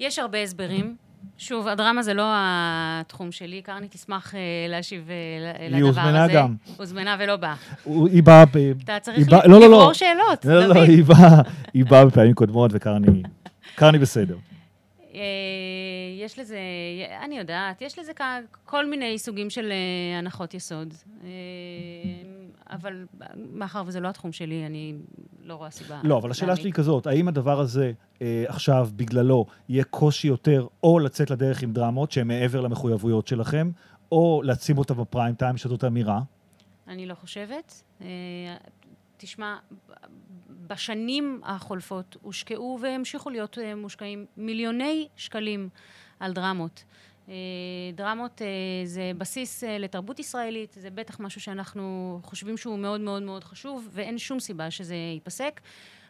יש 0.00 0.18
הרבה 0.18 0.42
הסברים. 0.42 0.96
שוב, 1.38 1.68
הדרמה 1.68 2.02
זה 2.02 2.14
לא 2.14 2.24
התחום 2.34 3.32
שלי, 3.32 3.62
קרני 3.62 3.88
תשמח 3.88 4.34
אה, 4.34 4.40
להשיב 4.68 5.08
אה, 5.10 5.66
לדבר 5.68 5.76
הזה. 5.76 5.76
היא 5.76 5.84
הוזמנה 5.84 6.28
גם. 6.28 6.54
הוזמנה 6.76 7.16
ולא 7.20 7.36
באה. 7.36 7.54
היא 7.86 8.22
באה... 8.22 8.44
אתה 8.84 8.96
צריך 9.00 9.32
לא, 9.32 9.38
לא, 9.44 9.60
לא. 9.60 9.66
לברור 9.66 9.92
שאלות, 9.92 10.44
לא, 10.44 10.66
לא, 10.66 10.82
היא 11.74 11.84
באה 11.84 12.04
בפעמים 12.04 12.34
קודמות 12.34 12.70
וקרני 12.74 13.98
בסדר. 13.98 14.36
אה, 15.14 15.20
יש 16.18 16.38
לזה, 16.38 16.58
אני 17.24 17.38
יודעת, 17.38 17.82
יש 17.82 17.98
לזה 17.98 18.12
כל 18.64 18.90
מיני 18.90 19.18
סוגים 19.18 19.50
של 19.50 19.72
הנחות 20.18 20.54
יסוד. 20.54 20.94
אבל 22.70 23.06
מאחר 23.52 23.82
וזה 23.86 24.00
לא 24.00 24.08
התחום 24.08 24.32
שלי, 24.32 24.66
אני 24.66 24.94
לא 25.44 25.54
רואה 25.54 25.70
סיבה. 25.70 26.00
לא, 26.04 26.18
אבל 26.18 26.30
השאלה 26.30 26.56
שלי 26.56 26.68
היא 26.68 26.72
כזאת, 26.72 27.06
האם 27.06 27.28
הדבר 27.28 27.60
הזה 27.60 27.92
אה, 28.22 28.44
עכשיו, 28.46 28.88
בגללו, 28.96 29.46
יהיה 29.68 29.84
קושי 29.84 30.28
יותר 30.28 30.66
או 30.82 30.98
לצאת 30.98 31.30
לדרך 31.30 31.62
עם 31.62 31.72
דרמות 31.72 32.12
שהן 32.12 32.28
מעבר 32.28 32.60
למחויבויות 32.60 33.26
שלכם, 33.26 33.70
או 34.12 34.42
לשים 34.44 34.78
אותה 34.78 34.94
בפריים 34.94 35.34
טיים, 35.34 35.56
שזאת 35.56 35.84
אמירה? 35.84 36.20
אני 36.88 37.06
לא 37.06 37.14
חושבת. 37.14 37.82
אה, 38.00 38.06
תשמע, 39.16 39.56
בשנים 40.72 41.40
החולפות 41.44 42.16
הושקעו 42.22 42.78
והמשיכו 42.82 43.30
להיות 43.30 43.58
אה, 43.58 43.74
מושקעים 43.74 44.26
מיליוני 44.36 45.08
שקלים 45.16 45.68
על 46.20 46.32
דרמות. 46.32 46.84
אה, 47.28 47.34
דרמות 47.94 48.42
אה, 48.42 48.46
זה 48.84 49.12
בסיס 49.18 49.64
לתרבות 49.64 50.18
ישראלית, 50.18 50.76
זה 50.80 50.90
בטח 50.90 51.20
משהו 51.20 51.40
שאנחנו 51.40 52.20
חושבים 52.22 52.56
שהוא 52.56 52.78
מאוד 52.78 53.00
מאוד 53.00 53.22
מאוד 53.22 53.44
חשוב, 53.44 53.88
ואין 53.92 54.18
שום 54.18 54.40
סיבה 54.40 54.70
שזה 54.70 54.94
ייפסק. 54.94 55.60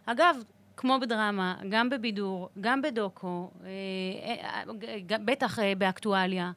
אגב, 0.06 0.36
כמו 0.76 0.98
בדרמה, 1.00 1.56
גם 1.68 1.90
בבידור, 1.90 2.48
גם 2.60 2.82
בדוקו, 2.82 3.50
בטח 5.24 5.58
באקטואליה, 5.78 6.52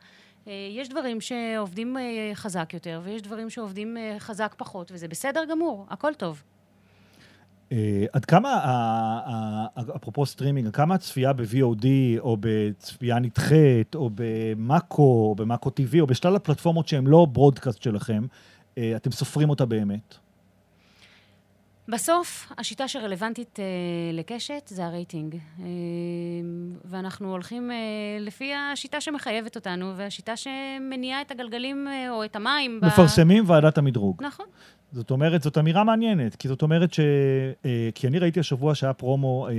יש 0.47 0.89
דברים 0.89 1.21
שעובדים 1.21 1.97
חזק 2.33 2.73
יותר, 2.73 3.01
ויש 3.03 3.21
דברים 3.21 3.49
שעובדים 3.49 3.97
חזק 4.19 4.55
פחות, 4.57 4.91
וזה 4.91 5.07
בסדר 5.07 5.45
גמור, 5.45 5.85
הכל 5.89 6.13
טוב. 6.13 6.43
אה, 7.71 8.05
עד 8.13 8.25
כמה, 8.25 9.67
אפרופו 9.95 10.25
סטרימינג, 10.25 10.69
כמה 10.69 10.95
הצפייה 10.95 11.33
ב-VOD, 11.33 11.85
או 12.19 12.37
בצפייה 12.39 13.19
נדחית, 13.19 13.95
או 13.95 14.09
במאקו, 14.15 15.03
או 15.29 15.35
במאקו 15.37 15.69
TV, 15.69 15.99
או 15.99 16.07
בשלל 16.07 16.35
הפלטפורמות 16.35 16.87
שהן 16.87 17.07
לא 17.07 17.27
broadcast 17.31 17.81
שלכם, 17.81 18.25
אה, 18.77 18.93
אתם 18.95 19.11
סופרים 19.11 19.49
אותה 19.49 19.65
באמת? 19.65 20.17
בסוף, 21.87 22.51
השיטה 22.57 22.87
שרלוונטית 22.87 23.59
אה, 23.59 23.65
לקשת 24.13 24.67
זה 24.67 24.85
הרייטינג. 24.85 25.35
אה, 25.35 25.65
ואנחנו 26.85 27.31
הולכים 27.31 27.71
אה, 27.71 27.75
לפי 28.19 28.53
השיטה 28.53 29.01
שמחייבת 29.01 29.55
אותנו, 29.55 29.93
והשיטה 29.97 30.33
שמניעה 30.35 31.21
את 31.21 31.31
הגלגלים 31.31 31.87
אה, 31.87 32.09
או 32.09 32.25
את 32.25 32.35
המים. 32.35 32.79
מפרסמים 32.83 33.43
ב... 33.45 33.49
ועדת 33.49 33.77
המדרוג. 33.77 34.23
נכון. 34.23 34.45
זאת 34.91 35.11
אומרת, 35.11 35.43
זאת 35.43 35.57
אמירה 35.57 35.83
מעניינת, 35.83 36.35
כי 36.35 36.47
זאת 36.47 36.61
אומרת 36.61 36.93
ש... 36.93 36.99
אה, 37.65 37.89
כי 37.95 38.07
אני 38.07 38.19
ראיתי 38.19 38.39
השבוע 38.39 38.75
שהיה 38.75 38.93
פרומו 38.93 39.47
אה, 39.47 39.53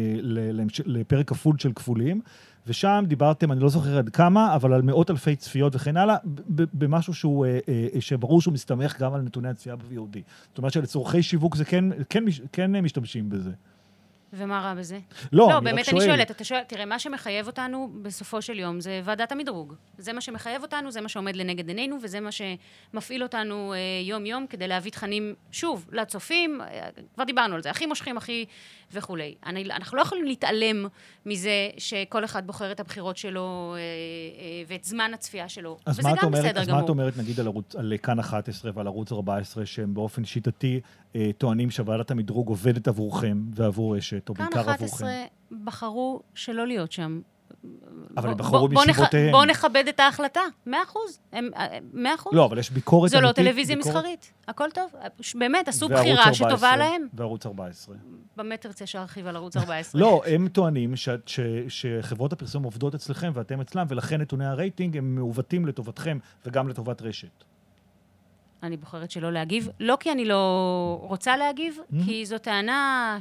לפרק 0.86 1.28
כפול 1.28 1.58
של 1.58 1.72
כפולים, 1.72 2.20
ושם 2.66 3.04
דיברתם, 3.08 3.52
אני 3.52 3.60
לא 3.60 3.68
זוכר 3.68 3.98
עד 3.98 4.08
כמה, 4.08 4.54
אבל 4.54 4.72
על 4.72 4.82
מאות 4.82 5.10
אלפי 5.10 5.36
צפיות 5.36 5.76
וכן 5.76 5.96
הלאה, 5.96 6.16
במשהו 6.48 7.14
שהוא, 7.14 7.46
אה, 7.46 8.00
שברור 8.00 8.40
שהוא 8.40 8.54
מסתמך 8.54 9.00
גם 9.00 9.14
על 9.14 9.20
נתוני 9.20 9.48
הצפייה 9.48 9.76
ב-VOD. 9.76 10.18
זאת 10.48 10.58
אומרת 10.58 10.72
שלצורכי 10.72 11.22
שיווק 11.22 11.56
זה 11.56 11.64
כן, 11.64 11.84
כן, 12.10 12.24
כן 12.52 12.76
משתמשים 12.76 13.30
בזה. 13.30 13.50
ומה 14.32 14.60
רע 14.60 14.74
בזה? 14.74 14.98
לא, 15.32 15.48
לא 15.48 15.58
אני 15.58 15.64
באמת 15.64 15.88
אני 15.88 16.00
שואלת, 16.00 16.30
אתה 16.30 16.44
שואל, 16.44 16.62
תראה, 16.62 16.84
מה 16.84 16.98
שמחייב 16.98 17.46
אותנו 17.46 17.90
בסופו 18.02 18.42
של 18.42 18.58
יום 18.58 18.80
זה 18.80 19.00
ועדת 19.04 19.32
המדרוג. 19.32 19.74
זה 19.98 20.12
מה 20.12 20.20
שמחייב 20.20 20.62
אותנו, 20.62 20.90
זה 20.90 21.00
מה 21.00 21.08
שעומד 21.08 21.36
לנגד 21.36 21.68
עינינו, 21.68 21.96
וזה 22.02 22.20
מה 22.20 22.30
שמפעיל 22.32 23.22
אותנו 23.22 23.72
אה, 23.72 23.78
יום-יום 24.04 24.46
כדי 24.46 24.68
להביא 24.68 24.90
תכנים, 24.90 25.34
שוב, 25.52 25.86
לצופים, 25.92 26.60
אה, 26.60 26.88
כבר 27.14 27.24
דיברנו 27.24 27.54
על 27.54 27.62
זה, 27.62 27.70
הכי 27.70 27.86
מושכים, 27.86 28.16
הכי 28.16 28.46
וכולי. 28.92 29.34
אני, 29.46 29.64
אנחנו 29.64 29.96
לא 29.96 30.02
יכולים 30.02 30.24
להתעלם 30.24 30.86
מזה 31.26 31.68
שכל 31.78 32.24
אחד 32.24 32.46
בוחר 32.46 32.72
את 32.72 32.80
הבחירות 32.80 33.16
שלו 33.16 33.74
אה, 33.76 33.78
אה, 33.78 34.62
ואת 34.66 34.84
זמן 34.84 35.10
הצפייה 35.14 35.48
שלו, 35.48 35.78
וזה 35.88 36.02
גם 36.02 36.08
אומרת, 36.22 36.44
בסדר 36.44 36.60
אז 36.60 36.66
גמור. 36.66 36.78
אז 36.78 36.80
מה 36.80 36.84
את 36.84 36.88
אומרת, 36.88 37.16
נגיד, 37.16 37.40
על, 37.40 37.46
ערוץ, 37.46 37.76
על 37.76 37.92
כאן 38.02 38.18
11 38.18 38.70
ועל 38.74 38.86
ערוץ 38.86 39.12
14, 39.12 39.66
שהם 39.66 39.94
באופן 39.94 40.24
שיטתי 40.24 40.74
אה, 40.76 40.80
טוענים 41.38 41.70
שוועדת 41.70 42.10
המדרוג 42.10 42.48
עובדת 42.48 42.88
עבורכם 42.88 43.42
ועבור 43.54 43.96
רשת, 43.96 44.28
או 44.28 44.34
בעיקר 44.34 44.60
עבורכם? 44.60 44.76
כאן 44.76 44.86
11 44.86 45.10
בחרו 45.64 46.20
שלא 46.34 46.66
להיות 46.66 46.92
שם. 46.92 47.20
אבל 48.16 48.30
הם 48.30 48.36
בחרו 48.36 48.68
מסיבותיהם. 48.68 49.32
בואו 49.32 49.44
נכבד 49.44 49.84
את 49.88 50.00
ההחלטה, 50.00 50.40
מאה 50.66 50.82
אחוז. 50.82 51.20
מאה 51.92 52.14
אחוז. 52.14 52.34
לא, 52.34 52.44
אבל 52.44 52.58
יש 52.58 52.70
ביקורת 52.70 53.12
אמיתית. 53.12 53.20
זו 53.20 53.26
לא 53.26 53.32
טלוויזיה 53.32 53.76
מסחרית, 53.76 54.32
הכל 54.48 54.68
טוב. 54.74 54.90
באמת, 55.34 55.68
עשו 55.68 55.88
בחירה 55.88 56.34
שטובה 56.34 56.76
להם. 56.76 57.06
וערוץ 57.14 57.46
14. 57.46 57.96
במה 58.36 58.56
תרצה 58.56 58.86
שארחיב 58.86 59.26
על 59.26 59.36
ערוץ 59.36 59.56
14? 59.66 60.00
לא, 60.00 60.22
הם 60.26 60.48
טוענים 60.48 60.94
שחברות 61.68 62.32
הפרסום 62.32 62.62
עובדות 62.62 62.94
אצלכם 62.94 63.30
ואתם 63.34 63.60
אצלם, 63.60 63.86
ולכן 63.88 64.20
נתוני 64.20 64.46
הרייטינג 64.46 64.96
הם 64.96 65.14
מעוותים 65.14 65.66
לטובתכם 65.66 66.18
וגם 66.46 66.68
לטובת 66.68 67.02
רשת. 67.02 67.44
אני 68.62 68.76
בוחרת 68.76 69.10
שלא 69.10 69.32
להגיב. 69.32 69.68
לא 69.80 69.96
כי 70.00 70.12
אני 70.12 70.24
לא 70.24 70.98
רוצה 71.02 71.36
להגיב, 71.36 71.78
mm-hmm. 71.78 72.04
כי 72.06 72.26
זו 72.26 72.38
טענה 72.38 73.18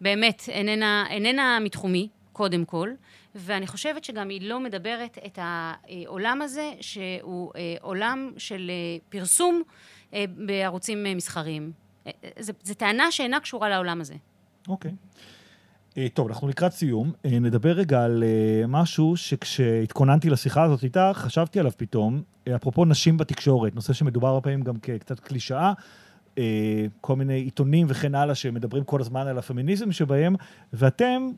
שבאמת 0.00 0.42
איננה, 0.48 1.06
איננה 1.10 1.58
מתחומי, 1.60 2.08
קודם 2.32 2.64
כל, 2.64 2.90
ואני 3.34 3.66
חושבת 3.66 4.04
שגם 4.04 4.28
היא 4.28 4.48
לא 4.48 4.60
מדברת 4.60 5.18
את 5.26 5.38
העולם 5.42 6.42
הזה, 6.42 6.72
שהוא 6.80 7.52
אה, 7.56 7.74
עולם 7.80 8.32
של 8.36 8.70
אה, 8.70 8.98
פרסום 9.08 9.62
אה, 10.14 10.24
בערוצים 10.28 11.04
מסחריים. 11.16 11.72
זו 12.38 12.74
טענה 12.74 13.10
שאינה 13.10 13.40
קשורה 13.40 13.68
לעולם 13.68 14.00
הזה. 14.00 14.14
אוקיי. 14.68 14.90
Okay. 14.90 14.94
טוב, 16.14 16.28
אנחנו 16.28 16.48
לקראת 16.48 16.72
סיום. 16.72 17.12
נדבר 17.24 17.72
רגע 17.72 18.04
על 18.04 18.24
משהו 18.68 19.16
שכשהתכוננתי 19.16 20.30
לשיחה 20.30 20.62
הזאת 20.62 20.84
איתך, 20.84 21.00
חשבתי 21.12 21.60
עליו 21.60 21.72
פתאום, 21.76 22.22
אפרופו 22.56 22.84
נשים 22.84 23.16
בתקשורת, 23.16 23.74
נושא 23.74 23.92
שמדובר 23.92 24.28
הרבה 24.28 24.40
פעמים 24.40 24.62
גם 24.62 24.76
כקצת 24.76 25.20
קלישאה, 25.20 25.72
כל 27.00 27.16
מיני 27.16 27.34
עיתונים 27.34 27.86
וכן 27.90 28.14
הלאה 28.14 28.34
שמדברים 28.34 28.84
כל 28.84 29.00
הזמן 29.00 29.26
על 29.26 29.38
הפמיניזם 29.38 29.92
שבהם, 29.92 30.34
ואתם 30.72 31.30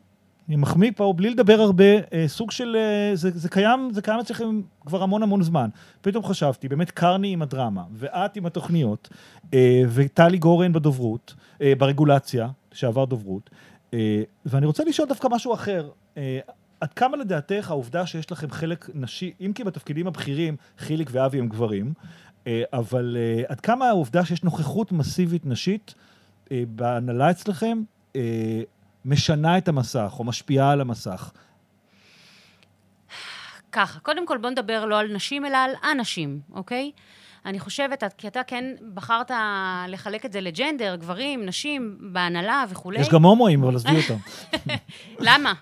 אני 0.48 0.56
מחמיא 0.56 0.90
פה 0.96 1.14
בלי 1.16 1.30
לדבר 1.30 1.60
הרבה, 1.60 1.84
אה, 1.84 2.24
סוג 2.26 2.50
של, 2.50 2.76
אה, 2.76 3.16
זה, 3.16 3.30
זה 3.34 3.48
קיים, 3.48 3.90
זה 3.92 4.02
קיים 4.02 4.20
אצלכם 4.20 4.60
כבר 4.86 5.02
המון 5.02 5.22
המון 5.22 5.42
זמן. 5.42 5.68
פתאום 6.00 6.24
חשבתי, 6.24 6.68
באמת 6.68 6.90
קרני 6.90 7.32
עם 7.32 7.42
הדרמה, 7.42 7.82
ואת 7.92 8.36
עם 8.36 8.46
התוכניות, 8.46 9.08
אה, 9.54 9.82
וטלי 9.88 10.38
גורן 10.38 10.72
בדוברות, 10.72 11.34
אה, 11.62 11.72
ברגולציה, 11.78 12.48
שעבר 12.72 13.04
דוברות, 13.04 13.50
אה, 13.50 13.56
ואני 14.44 14.66
רוצה 14.66 14.84
לשאול 14.84 15.08
דווקא 15.08 15.28
משהו 15.30 15.54
אחר. 15.54 15.90
אה, 16.16 16.40
עד 16.80 16.92
כמה 16.92 17.16
לדעתך 17.16 17.70
העובדה 17.70 18.06
שיש 18.06 18.32
לכם 18.32 18.50
חלק 18.50 18.90
נשי, 18.94 19.32
אם 19.40 19.52
כי 19.54 19.64
בתפקידים 19.64 20.06
הבכירים, 20.06 20.56
חיליק 20.78 21.08
ואבי 21.12 21.38
הם 21.38 21.48
גברים, 21.48 21.92
אה, 22.46 22.62
אבל 22.72 23.16
אה, 23.20 23.42
עד 23.48 23.60
כמה 23.60 23.88
העובדה 23.88 24.24
שיש 24.24 24.42
נוכחות 24.42 24.92
מסיבית 24.92 25.46
נשית 25.46 25.94
אה, 26.52 26.62
בהנהלה 26.68 27.30
אצלכם, 27.30 27.82
אה, 28.16 28.62
משנה 29.04 29.58
את 29.58 29.68
המסך 29.68 30.14
או 30.18 30.24
משפיעה 30.24 30.70
על 30.70 30.80
המסך? 30.80 31.32
ככה, 33.72 34.00
קודם 34.00 34.26
כל 34.26 34.38
בוא 34.38 34.50
נדבר 34.50 34.84
לא 34.84 34.98
על 34.98 35.14
נשים, 35.14 35.46
אלא 35.46 35.56
על 35.56 35.70
אנשים, 35.92 36.40
אוקיי? 36.52 36.90
אני 37.46 37.60
חושבת, 37.60 38.04
כי 38.18 38.28
אתה 38.28 38.42
כן 38.42 38.64
בחרת 38.94 39.30
לחלק 39.88 40.26
את 40.26 40.32
זה 40.32 40.40
לג'נדר, 40.40 40.96
גברים, 40.96 41.46
נשים, 41.46 41.98
בהנהלה 42.00 42.64
וכולי. 42.68 43.00
יש 43.00 43.08
גם 43.08 43.24
הומואים, 43.24 43.64
אבל 43.64 43.76
עזבי 43.76 43.96
אותם. 43.96 44.18
למה? 45.28 45.52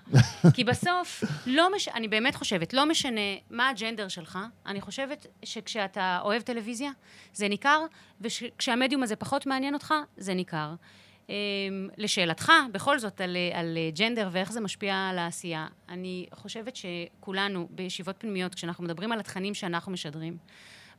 כי 0.53 0.63
בסוף, 0.63 1.23
לא 1.45 1.75
מש... 1.75 1.87
אני 1.87 2.07
באמת 2.07 2.35
חושבת, 2.35 2.73
לא 2.73 2.85
משנה 2.85 3.21
מה 3.49 3.69
הג'נדר 3.69 4.07
שלך, 4.07 4.39
אני 4.65 4.81
חושבת 4.81 5.27
שכשאתה 5.43 6.19
אוהב 6.23 6.41
טלוויזיה, 6.41 6.91
זה 7.33 7.47
ניכר, 7.47 7.81
וכשהמדיום 8.21 9.03
הזה 9.03 9.15
פחות 9.15 9.45
מעניין 9.45 9.73
אותך, 9.73 9.93
זה 10.17 10.33
ניכר. 10.33 10.73
Um, 11.27 11.29
לשאלתך, 11.97 12.51
בכל 12.71 12.99
זאת, 12.99 13.21
על, 13.21 13.37
על 13.53 13.77
ג'נדר 13.95 14.29
ואיך 14.31 14.51
זה 14.51 14.61
משפיע 14.61 14.95
על 15.09 15.17
העשייה, 15.17 15.67
אני 15.89 16.25
חושבת 16.33 16.75
שכולנו 16.75 17.67
בישיבות 17.71 18.15
פנימיות, 18.17 18.55
כשאנחנו 18.55 18.83
מדברים 18.83 19.11
על 19.11 19.19
התכנים 19.19 19.53
שאנחנו 19.53 19.91
משדרים, 19.91 20.37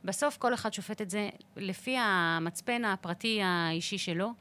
בסוף 0.07 0.37
כל 0.37 0.53
אחד 0.53 0.73
שופט 0.73 1.01
את 1.01 1.09
זה 1.09 1.29
לפי 1.57 1.95
המצפן 1.99 2.85
הפרטי 2.85 3.39
האישי 3.43 3.97
שלו. 3.97 4.33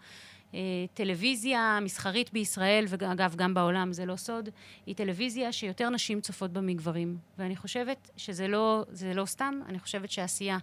אה, 0.54 0.60
טלוויזיה 0.94 1.78
מסחרית 1.82 2.32
בישראל, 2.32 2.84
ואגב, 2.88 3.34
גם 3.36 3.54
בעולם, 3.54 3.92
זה 3.92 4.06
לא 4.06 4.16
סוד, 4.16 4.48
היא 4.86 4.94
טלוויזיה 4.94 5.52
שיותר 5.52 5.90
נשים 5.90 6.20
צופות 6.20 6.52
בה 6.52 6.60
מגברים. 6.60 7.16
ואני 7.38 7.56
חושבת 7.56 8.10
שזה 8.16 8.48
לא, 8.48 8.84
לא 9.14 9.24
סתם, 9.24 9.60
אני 9.68 9.78
חושבת 9.78 10.10
שעשייה 10.10 10.58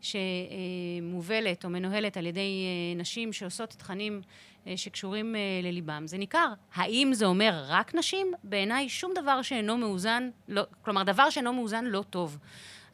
שמובלת 0.00 1.64
או 1.64 1.70
מנוהלת 1.70 2.16
על 2.16 2.26
ידי 2.26 2.40
אה, 2.40 3.00
נשים 3.00 3.32
שעושות 3.32 3.70
תכנים 3.70 4.20
אה, 4.66 4.76
שקשורים 4.76 5.34
לליבם, 5.62 6.06
זה 6.06 6.18
ניכר. 6.18 6.52
האם 6.74 7.10
זה 7.14 7.26
אומר 7.26 7.64
רק 7.68 7.94
נשים? 7.94 8.32
בעיניי 8.44 8.88
שום 8.88 9.12
דבר 9.14 9.42
שאינו 9.42 9.76
מאוזן, 9.76 10.30
לא, 10.48 10.62
כלומר, 10.82 11.02
דבר 11.02 11.30
שאינו 11.30 11.52
מאוזן 11.52 11.84
לא 11.84 12.04
טוב. 12.10 12.38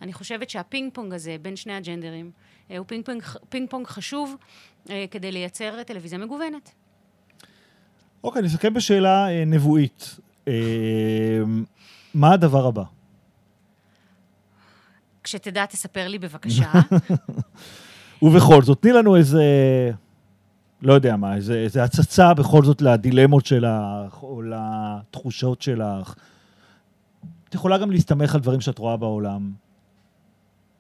אני 0.03 0.13
חושבת 0.13 0.51
שהפינג 0.51 0.95
פונג 0.95 1.15
הזה 1.15 1.37
בין 1.43 1.57
שני 1.57 1.73
הז'אנרים 1.73 2.31
אה, 2.71 2.79
הוא 2.79 2.87
פינג 2.89 3.05
פונג, 3.05 3.23
פינג 3.49 3.71
פונג 3.71 3.87
חשוב 3.87 4.37
אה, 4.91 5.05
כדי 5.11 5.33
לייצר 5.33 5.83
טלוויזיה 5.83 6.19
מגוונת. 6.19 6.71
אוקיי, 8.25 8.43
נסכם 8.43 8.75
בשאלה 8.75 9.29
אה, 9.29 9.45
נבואית. 9.45 10.19
מה 12.15 12.33
הדבר 12.33 12.67
הבא? 12.67 12.83
כשתדע, 15.25 15.67
תספר 15.67 16.09
לי 16.09 16.19
בבקשה. 16.19 16.73
ובכל 18.23 18.63
זאת, 18.63 18.83
תני 18.83 18.93
לנו 18.93 19.17
איזה, 19.17 19.45
לא 20.83 20.93
יודע 20.93 21.17
מה, 21.17 21.37
איזה, 21.37 21.55
איזה 21.55 21.85
הצצה 21.85 22.35
בכל 22.35 22.65
זאת 22.65 22.83
לדילמות 22.83 23.47
שלך, 23.47 24.23
או 24.23 24.43
לתחושות 24.43 25.63
שלך. 25.63 26.15
את 27.49 27.55
יכולה 27.55 27.79
גם 27.79 27.91
להסתמך 27.91 28.35
על 28.35 28.41
דברים 28.41 28.61
שאת 28.61 28.79
רואה 28.79 28.97
בעולם. 28.97 29.53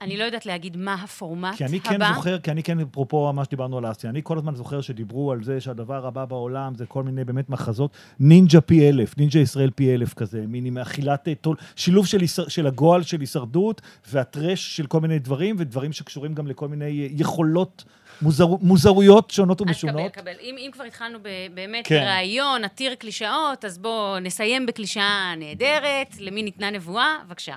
אני 0.01 0.16
לא 0.16 0.24
יודעת 0.24 0.46
להגיד 0.46 0.76
מה 0.76 0.94
הפורמט 0.94 1.57
כי 1.57 1.64
אני 1.64 1.80
כן 1.80 2.14
זוכר, 2.14 2.38
כי 2.38 2.51
אני 2.51 2.62
כן, 2.62 2.80
אפרופו 2.80 3.32
מה 3.32 3.44
שדיברנו 3.44 3.78
על 3.78 3.90
אסיה, 3.90 4.11
אני 4.11 4.20
כל 4.24 4.38
הזמן 4.38 4.55
זוכר 4.55 4.80
שדיברו 4.80 5.32
על 5.32 5.44
זה 5.44 5.61
שהדבר 5.61 6.07
הבא 6.07 6.24
בעולם 6.24 6.74
זה 6.74 6.86
כל 6.86 7.03
מיני 7.03 7.24
באמת 7.24 7.51
מחזות, 7.51 7.96
נינג'ה 8.20 8.61
פי 8.61 8.88
אלף, 8.88 9.18
נינג'ה 9.18 9.40
ישראל 9.40 9.70
פי 9.70 9.94
אלף 9.94 10.14
כזה, 10.14 10.44
מין 10.46 10.64
עם 10.64 10.78
אכילת, 10.78 11.28
אה, 11.28 11.34
תול, 11.34 11.57
שילוב 11.76 12.07
של, 12.07 12.18
של 12.48 12.66
הגועל 12.66 13.03
של 13.03 13.20
הישרדות 13.20 13.80
והטרש 14.09 14.76
של 14.76 14.86
כל 14.86 15.01
מיני 15.01 15.18
דברים, 15.18 15.57
ודברים 15.59 15.92
שקשורים 15.92 16.34
גם 16.34 16.46
לכל 16.46 16.68
מיני 16.68 17.03
אה, 17.03 17.07
יכולות 17.11 17.84
מוזר, 18.22 18.46
מוזרויות 18.46 19.30
שונות 19.30 19.61
ומשונות. 19.61 20.01
אז 20.01 20.11
קבל, 20.11 20.22
קבל. 20.22 20.40
אם, 20.40 20.57
אם 20.59 20.70
כבר 20.72 20.84
התחלנו 20.84 21.18
באמת 21.55 21.86
כן. 21.86 22.01
ברעיון 22.01 22.64
עתיר 22.64 22.94
קלישאות, 22.94 23.64
אז 23.64 23.78
בואו 23.78 24.18
נסיים 24.18 24.66
בקלישאה 24.66 25.34
נהדרת, 25.36 26.16
למי 26.20 26.42
ניתנה 26.42 26.70
נבואה, 26.70 27.16
בבקשה. 27.26 27.55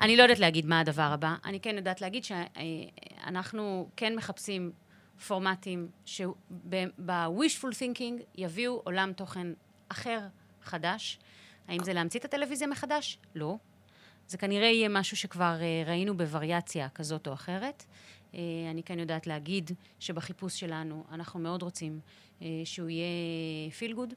אני 0.00 0.16
לא 0.16 0.22
יודעת 0.22 0.38
להגיד 0.38 0.66
מה 0.66 0.80
הדבר 0.80 1.02
הבא. 1.02 1.34
אני 1.44 1.60
כן 1.60 1.76
יודעת 1.76 2.00
להגיד 2.00 2.24
שאנחנו 2.24 3.88
כן 3.96 4.16
מחפשים 4.16 4.72
פורמטים 5.26 5.88
שב-wishful 6.04 7.72
thinking 7.72 8.22
יביאו 8.34 8.80
עולם 8.84 9.12
תוכן 9.12 9.46
אחר, 9.88 10.20
חדש. 10.62 11.18
האם 11.68 11.84
זה 11.84 11.92
להמציא 11.92 12.20
את 12.20 12.24
הטלוויזיה 12.24 12.66
מחדש? 12.66 13.18
לא. 13.34 13.56
זה 14.28 14.38
כנראה 14.38 14.66
יהיה 14.66 14.88
משהו 14.88 15.16
שכבר 15.16 15.56
אה, 15.60 15.82
ראינו 15.86 16.16
בווריאציה 16.16 16.88
כזאת 16.88 17.26
או 17.26 17.32
אחרת. 17.32 17.84
אה, 18.34 18.40
אני 18.70 18.82
כן 18.82 18.98
יודעת 18.98 19.26
להגיד 19.26 19.70
שבחיפוש 20.00 20.60
שלנו 20.60 21.04
אנחנו 21.12 21.40
מאוד 21.40 21.62
רוצים 21.62 22.00
אה, 22.42 22.46
שהוא 22.64 22.88
יהיה 22.88 23.70
feel 23.80 23.94
good, 23.96 24.14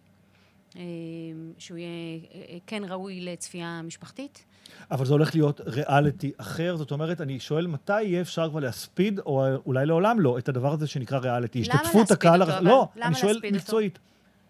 שהוא 1.57 1.77
יהיה 1.77 2.19
כן 2.67 2.83
ראוי 2.83 3.21
לצפייה 3.21 3.81
משפחתית. 3.81 4.45
אבל 4.91 5.05
זה 5.05 5.13
הולך 5.13 5.35
להיות 5.35 5.61
ריאליטי 5.65 6.31
אחר, 6.37 6.75
זאת 6.75 6.91
אומרת, 6.91 7.21
אני 7.21 7.39
שואל 7.39 7.67
מתי 7.67 8.01
יהיה 8.01 8.21
אפשר 8.21 8.49
כבר 8.49 8.59
להספיד, 8.59 9.19
או 9.19 9.45
אולי 9.65 9.85
לעולם 9.85 10.19
לא, 10.19 10.37
את 10.37 10.49
הדבר 10.49 10.73
הזה 10.73 10.87
שנקרא 10.87 11.17
ריאליטי. 11.19 11.61
השתתפות 11.61 12.11
הקהל... 12.11 12.41
למה 12.41 12.45
להספיד 12.51 12.67
אותו? 12.67 12.91
לא, 12.95 13.05
אני 13.05 13.15
שואל 13.15 13.39
מקצועית. 13.51 13.99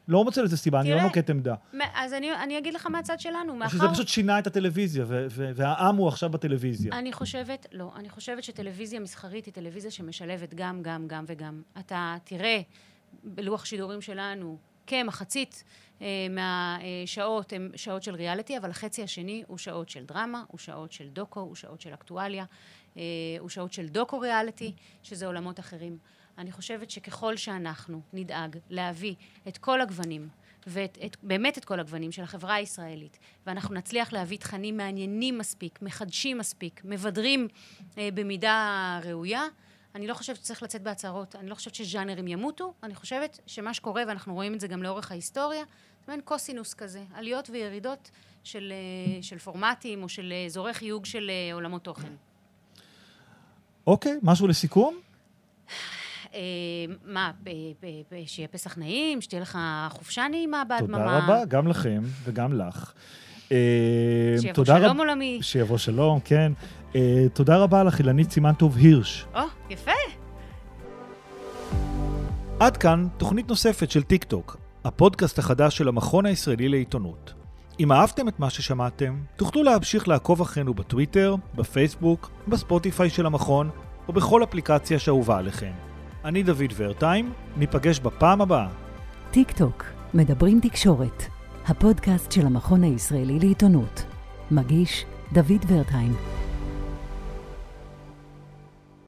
לא 0.07 0.23
מוצא 0.23 0.41
לזה 0.41 0.57
סיבה, 0.57 0.79
אני 0.79 0.91
לא 0.91 1.01
נוקט 1.01 1.29
עמדה. 1.29 1.55
אז 1.95 2.13
אני, 2.13 2.31
אני 2.33 2.57
אגיד 2.57 2.73
לך 2.73 2.87
מהצד 2.87 3.19
שלנו, 3.19 3.55
מאחר... 3.55 3.77
שזה 3.77 3.87
פשוט 3.93 4.07
שינה 4.07 4.39
את 4.39 4.47
הטלוויזיה, 4.47 5.05
והעם 5.29 5.95
הוא 5.95 6.07
עכשיו 6.07 6.29
בטלוויזיה. 6.29 6.93
אני 6.93 7.13
חושבת, 7.13 7.65
לא, 7.71 7.91
אני 7.95 8.09
חושבת 8.09 8.43
שטלוויזיה 8.43 8.99
מסחרית 8.99 9.45
היא 9.45 9.53
טלוויזיה 9.53 9.91
שמשלבת 9.91 10.53
גם, 10.53 10.83
גם, 10.83 11.07
גם 11.07 11.25
וגם. 11.27 11.61
אתה 11.79 12.15
תראה 12.23 12.61
בלוח 13.23 13.65
שידורים 13.65 14.01
שלנו 14.01 14.57
כמחצית 14.87 15.63
מהשעות 16.29 17.53
הן 17.53 17.71
שעות 17.75 18.03
של 18.03 18.15
ריאליטי, 18.15 18.57
אבל 18.57 18.69
החצי 18.69 19.03
השני 19.03 19.43
הוא 19.47 19.57
שעות 19.57 19.89
של 19.89 20.05
דרמה, 20.05 20.43
הוא 20.47 20.59
שעות 20.59 20.91
של 20.91 21.07
דוקו, 21.09 21.39
הוא 21.39 21.55
שעות 21.55 21.81
של 21.81 21.93
אקטואליה, 21.93 22.45
אה, 22.97 23.01
הוא 23.39 23.49
שעות 23.49 23.73
של 23.73 23.87
דוקו 23.87 24.19
ריאליטי, 24.19 24.73
שזה 25.03 25.25
עולמות 25.25 25.59
אחרים. 25.59 25.97
אני 26.37 26.51
חושבת 26.51 26.91
שככל 26.91 27.35
שאנחנו 27.35 28.01
נדאג 28.13 28.57
להביא 28.69 29.15
את 29.47 29.57
כל 29.57 29.81
הגוונים, 29.81 30.29
ובאמת 30.67 31.57
את 31.57 31.65
כל 31.65 31.79
הגוונים 31.79 32.11
של 32.11 32.23
החברה 32.23 32.53
הישראלית, 32.53 33.19
ואנחנו 33.45 33.75
נצליח 33.75 34.13
להביא 34.13 34.37
תכנים 34.37 34.77
מעניינים 34.77 35.37
מספיק, 35.37 35.81
מחדשים 35.81 36.37
מספיק, 36.37 36.81
מבדרים 36.85 37.47
אה, 37.97 38.09
במידה 38.13 38.99
ראויה, 39.03 39.43
אני 39.95 40.07
לא 40.07 40.13
חושבת 40.13 40.35
שצריך 40.35 40.63
לצאת 40.63 40.81
בהצהרות, 40.81 41.35
אני 41.35 41.49
לא 41.49 41.55
חושבת 41.55 41.75
שז'אנרים 41.75 42.27
ימותו, 42.27 42.73
אני 42.83 42.95
חושבת 42.95 43.39
שמה 43.45 43.73
שקורה, 43.73 44.03
ואנחנו 44.07 44.33
רואים 44.33 44.53
את 44.53 44.59
זה 44.59 44.67
גם 44.67 44.83
לאורך 44.83 45.11
ההיסטוריה, 45.11 45.63
מעין 46.07 46.21
קוסינוס 46.21 46.73
כזה, 46.73 47.03
עליות 47.13 47.49
וירידות 47.49 48.11
של, 48.43 48.73
אה, 48.75 49.21
של 49.21 49.37
פורמטים 49.37 50.03
או 50.03 50.09
של 50.09 50.33
אזורי 50.45 50.73
חיוג 50.73 51.05
של 51.05 51.29
אה, 51.29 51.53
עולמות 51.53 51.83
תוכן. 51.83 52.13
אוקיי, 53.87 54.19
משהו 54.23 54.47
לסיכום? 54.47 54.95
אה, 56.33 56.39
מה, 57.05 57.31
שיהיה 58.25 58.47
פסח 58.47 58.77
נעים, 58.77 59.21
שתהיה 59.21 59.41
לך 59.41 59.57
חופשה 59.89 60.27
נעימה 60.27 60.63
בהדממה. 60.63 60.97
תודה 60.97 61.17
רבה, 61.17 61.45
גם 61.45 61.67
לכם 61.67 62.03
וגם 62.23 62.53
לך. 62.53 62.93
שיבוא 64.41 64.65
שלום 64.65 64.97
עולמי. 64.97 65.39
שיבוא 65.41 65.77
שלום, 65.77 66.19
כן. 66.19 66.51
תודה 67.33 67.57
רבה 67.57 67.83
לך, 67.83 67.99
אילנית 67.99 68.31
סימן 68.31 68.53
טוב 68.53 68.77
הירש. 68.77 69.25
או, 69.35 69.41
יפה. 69.69 69.91
עד 72.59 72.77
כאן 72.77 73.07
תוכנית 73.17 73.49
נוספת 73.49 73.91
של 73.91 74.03
טיק 74.03 74.23
טוק. 74.23 74.66
הפודקאסט 74.85 75.39
החדש 75.39 75.77
של 75.77 75.87
המכון 75.87 76.25
הישראלי 76.25 76.69
לעיתונות. 76.69 77.33
אם 77.79 77.91
אהבתם 77.91 78.27
את 78.27 78.39
מה 78.39 78.49
ששמעתם, 78.49 79.17
תוכלו 79.35 79.63
להמשיך 79.63 80.07
לעקוב 80.07 80.41
אחרינו 80.41 80.73
בטוויטר, 80.73 81.35
בפייסבוק, 81.55 82.31
בספוטיפיי 82.47 83.09
של 83.09 83.25
המכון, 83.25 83.69
או 84.07 84.13
בכל 84.13 84.43
אפליקציה 84.43 84.99
שאהובה 84.99 85.37
עליכם. 85.37 85.71
אני 86.25 86.43
דוד 86.43 86.73
ורטהיים, 86.75 87.33
ניפגש 87.57 87.99
בפעם 87.99 88.41
הבאה. 88.41 88.67
טיק 89.31 89.51
טוק, 89.51 89.85
מדברים 90.13 90.59
תקשורת, 90.59 91.23
הפודקאסט 91.67 92.31
של 92.31 92.45
המכון 92.45 92.83
הישראלי 92.83 93.39
לעיתונות. 93.39 94.03
מגיש 94.51 95.05
דוד 95.33 95.65
ורטיים. 95.67 96.15